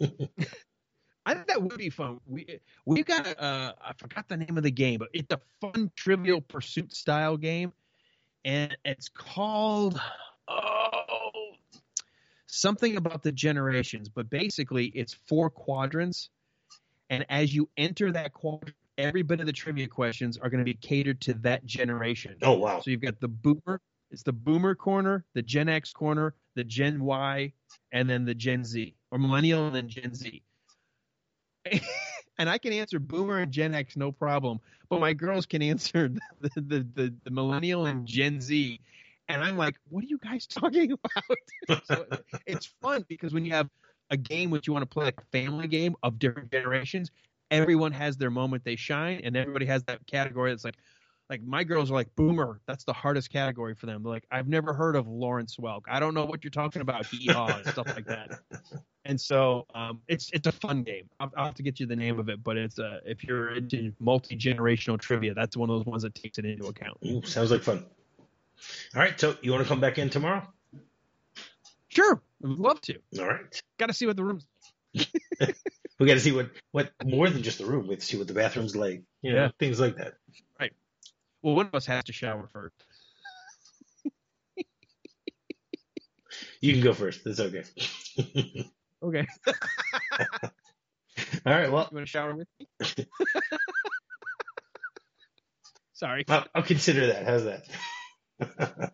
I 1.24 1.34
think 1.34 1.46
that 1.46 1.62
would 1.62 1.78
be 1.78 1.90
fun. 1.90 2.20
We 2.26 2.60
we 2.84 3.02
got 3.02 3.26
a, 3.26 3.40
uh, 3.40 3.72
I 3.80 3.92
forgot 3.94 4.28
the 4.28 4.36
name 4.36 4.56
of 4.56 4.64
the 4.64 4.70
game, 4.70 4.98
but 4.98 5.08
it's 5.12 5.32
a 5.32 5.40
fun 5.60 5.90
Trivial 5.94 6.40
Pursuit 6.40 6.92
style 6.94 7.36
game, 7.36 7.72
and 8.44 8.76
it's 8.84 9.08
called 9.08 10.00
oh 10.48 11.52
something 12.46 12.96
about 12.96 13.22
the 13.22 13.32
generations. 13.32 14.08
But 14.08 14.28
basically, 14.30 14.86
it's 14.86 15.14
four 15.14 15.48
quadrants, 15.48 16.28
and 17.08 17.24
as 17.28 17.54
you 17.54 17.68
enter 17.76 18.10
that 18.12 18.32
quadrant, 18.32 18.76
every 18.98 19.22
bit 19.22 19.38
of 19.38 19.46
the 19.46 19.52
trivia 19.52 19.86
questions 19.86 20.38
are 20.38 20.50
going 20.50 20.58
to 20.58 20.64
be 20.64 20.74
catered 20.74 21.20
to 21.22 21.34
that 21.34 21.64
generation. 21.64 22.36
Oh 22.42 22.54
wow! 22.54 22.80
So 22.80 22.90
you've 22.90 23.00
got 23.00 23.20
the 23.20 23.28
boomer. 23.28 23.80
It's 24.10 24.24
the 24.24 24.32
boomer 24.32 24.74
corner, 24.74 25.24
the 25.34 25.42
Gen 25.42 25.68
X 25.68 25.92
corner, 25.92 26.34
the 26.54 26.64
Gen 26.64 27.02
Y, 27.02 27.52
and 27.92 28.10
then 28.10 28.24
the 28.24 28.34
Gen 28.34 28.64
Z, 28.64 28.94
or 29.10 29.18
millennial 29.18 29.66
and 29.66 29.74
then 29.74 29.88
Gen 29.88 30.14
Z. 30.14 30.42
and 32.38 32.48
I 32.48 32.58
can 32.58 32.72
answer 32.72 32.98
boomer 32.98 33.38
and 33.38 33.52
Gen 33.52 33.74
X 33.74 33.96
no 33.96 34.12
problem, 34.12 34.60
but 34.88 35.00
my 35.00 35.12
girls 35.12 35.46
can 35.46 35.62
answer 35.62 36.08
the 36.40 36.50
the, 36.56 36.86
the, 36.94 37.14
the 37.24 37.30
millennial 37.30 37.86
and 37.86 38.06
Gen 38.06 38.40
Z. 38.40 38.80
And 39.28 39.42
I'm 39.42 39.56
like, 39.56 39.76
what 39.88 40.04
are 40.04 40.08
you 40.08 40.18
guys 40.18 40.46
talking 40.48 40.92
about? 40.92 41.84
so 41.84 42.06
it's 42.46 42.66
fun 42.82 43.04
because 43.08 43.32
when 43.32 43.44
you 43.44 43.52
have 43.52 43.68
a 44.10 44.16
game 44.16 44.50
which 44.50 44.66
you 44.66 44.72
want 44.72 44.82
to 44.82 44.92
play 44.92 45.06
like 45.06 45.20
a 45.20 45.24
family 45.38 45.68
game 45.68 45.94
of 46.02 46.18
different 46.18 46.50
generations, 46.50 47.10
everyone 47.50 47.92
has 47.92 48.16
their 48.16 48.30
moment 48.30 48.64
they 48.64 48.76
shine, 48.76 49.20
and 49.24 49.36
everybody 49.36 49.66
has 49.66 49.84
that 49.84 50.06
category 50.06 50.50
that's 50.50 50.64
like, 50.64 50.76
like 51.32 51.42
my 51.42 51.64
girls 51.64 51.90
are 51.90 51.94
like 51.94 52.14
boomer. 52.14 52.60
That's 52.66 52.84
the 52.84 52.92
hardest 52.92 53.32
category 53.32 53.74
for 53.74 53.86
them. 53.86 54.02
They're 54.02 54.12
like, 54.12 54.26
I've 54.30 54.48
never 54.48 54.74
heard 54.74 54.96
of 54.96 55.08
Lawrence 55.08 55.56
Welk. 55.56 55.80
I 55.88 55.98
don't 55.98 56.12
know 56.12 56.26
what 56.26 56.44
you're 56.44 56.50
talking 56.50 56.82
about. 56.82 57.06
Hee 57.06 57.32
haw 57.32 57.46
and 57.46 57.66
stuff 57.66 57.86
like 57.88 58.06
that. 58.06 58.40
And 59.04 59.20
so 59.20 59.66
um, 59.74 60.00
it's 60.06 60.30
it's 60.32 60.46
a 60.46 60.52
fun 60.52 60.84
game. 60.84 61.08
I'll, 61.18 61.32
I'll, 61.36 61.46
have 61.46 61.56
to 61.56 61.64
get 61.64 61.80
you 61.80 61.86
the 61.86 61.96
name 61.96 62.20
of 62.20 62.28
it, 62.28 62.40
but 62.44 62.56
it's 62.56 62.78
uh, 62.78 63.00
if 63.04 63.24
you're 63.24 63.56
into 63.56 63.92
multi 63.98 64.36
generational 64.36 64.96
trivia, 64.96 65.34
that's 65.34 65.56
one 65.56 65.70
of 65.70 65.76
those 65.76 65.86
ones 65.86 66.04
that 66.04 66.14
takes 66.14 66.38
it 66.38 66.44
into 66.44 66.66
account. 66.66 66.98
Ooh, 67.04 67.20
sounds 67.24 67.50
like 67.50 67.62
fun. 67.62 67.84
All 68.94 69.02
right, 69.02 69.18
so 69.18 69.36
you 69.42 69.50
want 69.50 69.64
to 69.64 69.68
come 69.68 69.80
back 69.80 69.98
in 69.98 70.08
tomorrow? 70.08 70.46
Sure, 71.88 72.22
I 72.44 72.46
would 72.46 72.60
love 72.60 72.80
to. 72.82 72.98
All 73.18 73.26
right. 73.26 73.62
Got 73.76 73.86
to 73.86 73.92
see 73.92 74.06
what 74.06 74.14
the 74.14 74.22
room's. 74.22 74.46
we 74.94 76.06
got 76.06 76.14
to 76.14 76.20
see 76.20 76.30
what 76.30 76.50
what 76.70 76.92
more 77.04 77.28
than 77.28 77.42
just 77.42 77.58
the 77.58 77.66
room. 77.66 77.88
We 77.88 77.94
have 77.94 78.00
to 78.00 78.06
see 78.06 78.18
what 78.18 78.28
the 78.28 78.34
bathroom's 78.34 78.76
like. 78.76 79.02
You 79.20 79.32
know, 79.32 79.42
Yeah. 79.42 79.48
things 79.58 79.80
like 79.80 79.96
that. 79.96 80.14
Well, 81.42 81.54
one 81.56 81.66
of 81.66 81.74
us 81.74 81.86
has 81.86 82.04
to 82.04 82.12
shower 82.12 82.48
first. 82.52 82.74
You 86.60 86.72
can 86.72 86.82
go 86.82 86.94
first. 86.94 87.24
That's 87.24 87.40
okay. 87.40 87.64
Okay. 89.02 89.26
All 91.44 91.52
right. 91.52 91.72
Well, 91.72 91.88
You 91.90 91.96
want 91.96 92.06
to 92.06 92.06
shower 92.06 92.36
with 92.36 92.46
me? 92.60 92.68
Sorry. 95.92 96.24
I'll, 96.28 96.46
I'll 96.54 96.62
consider 96.62 97.08
that. 97.08 97.26
How's 97.26 97.44
that? 97.44 98.92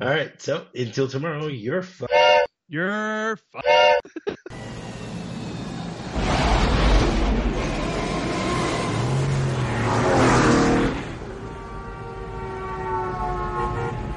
All 0.00 0.08
right. 0.08 0.40
So 0.40 0.66
until 0.74 1.08
tomorrow, 1.08 1.46
you're 1.48 1.82
fine. 1.82 2.08
You're 2.68 3.36
fine. 3.52 4.36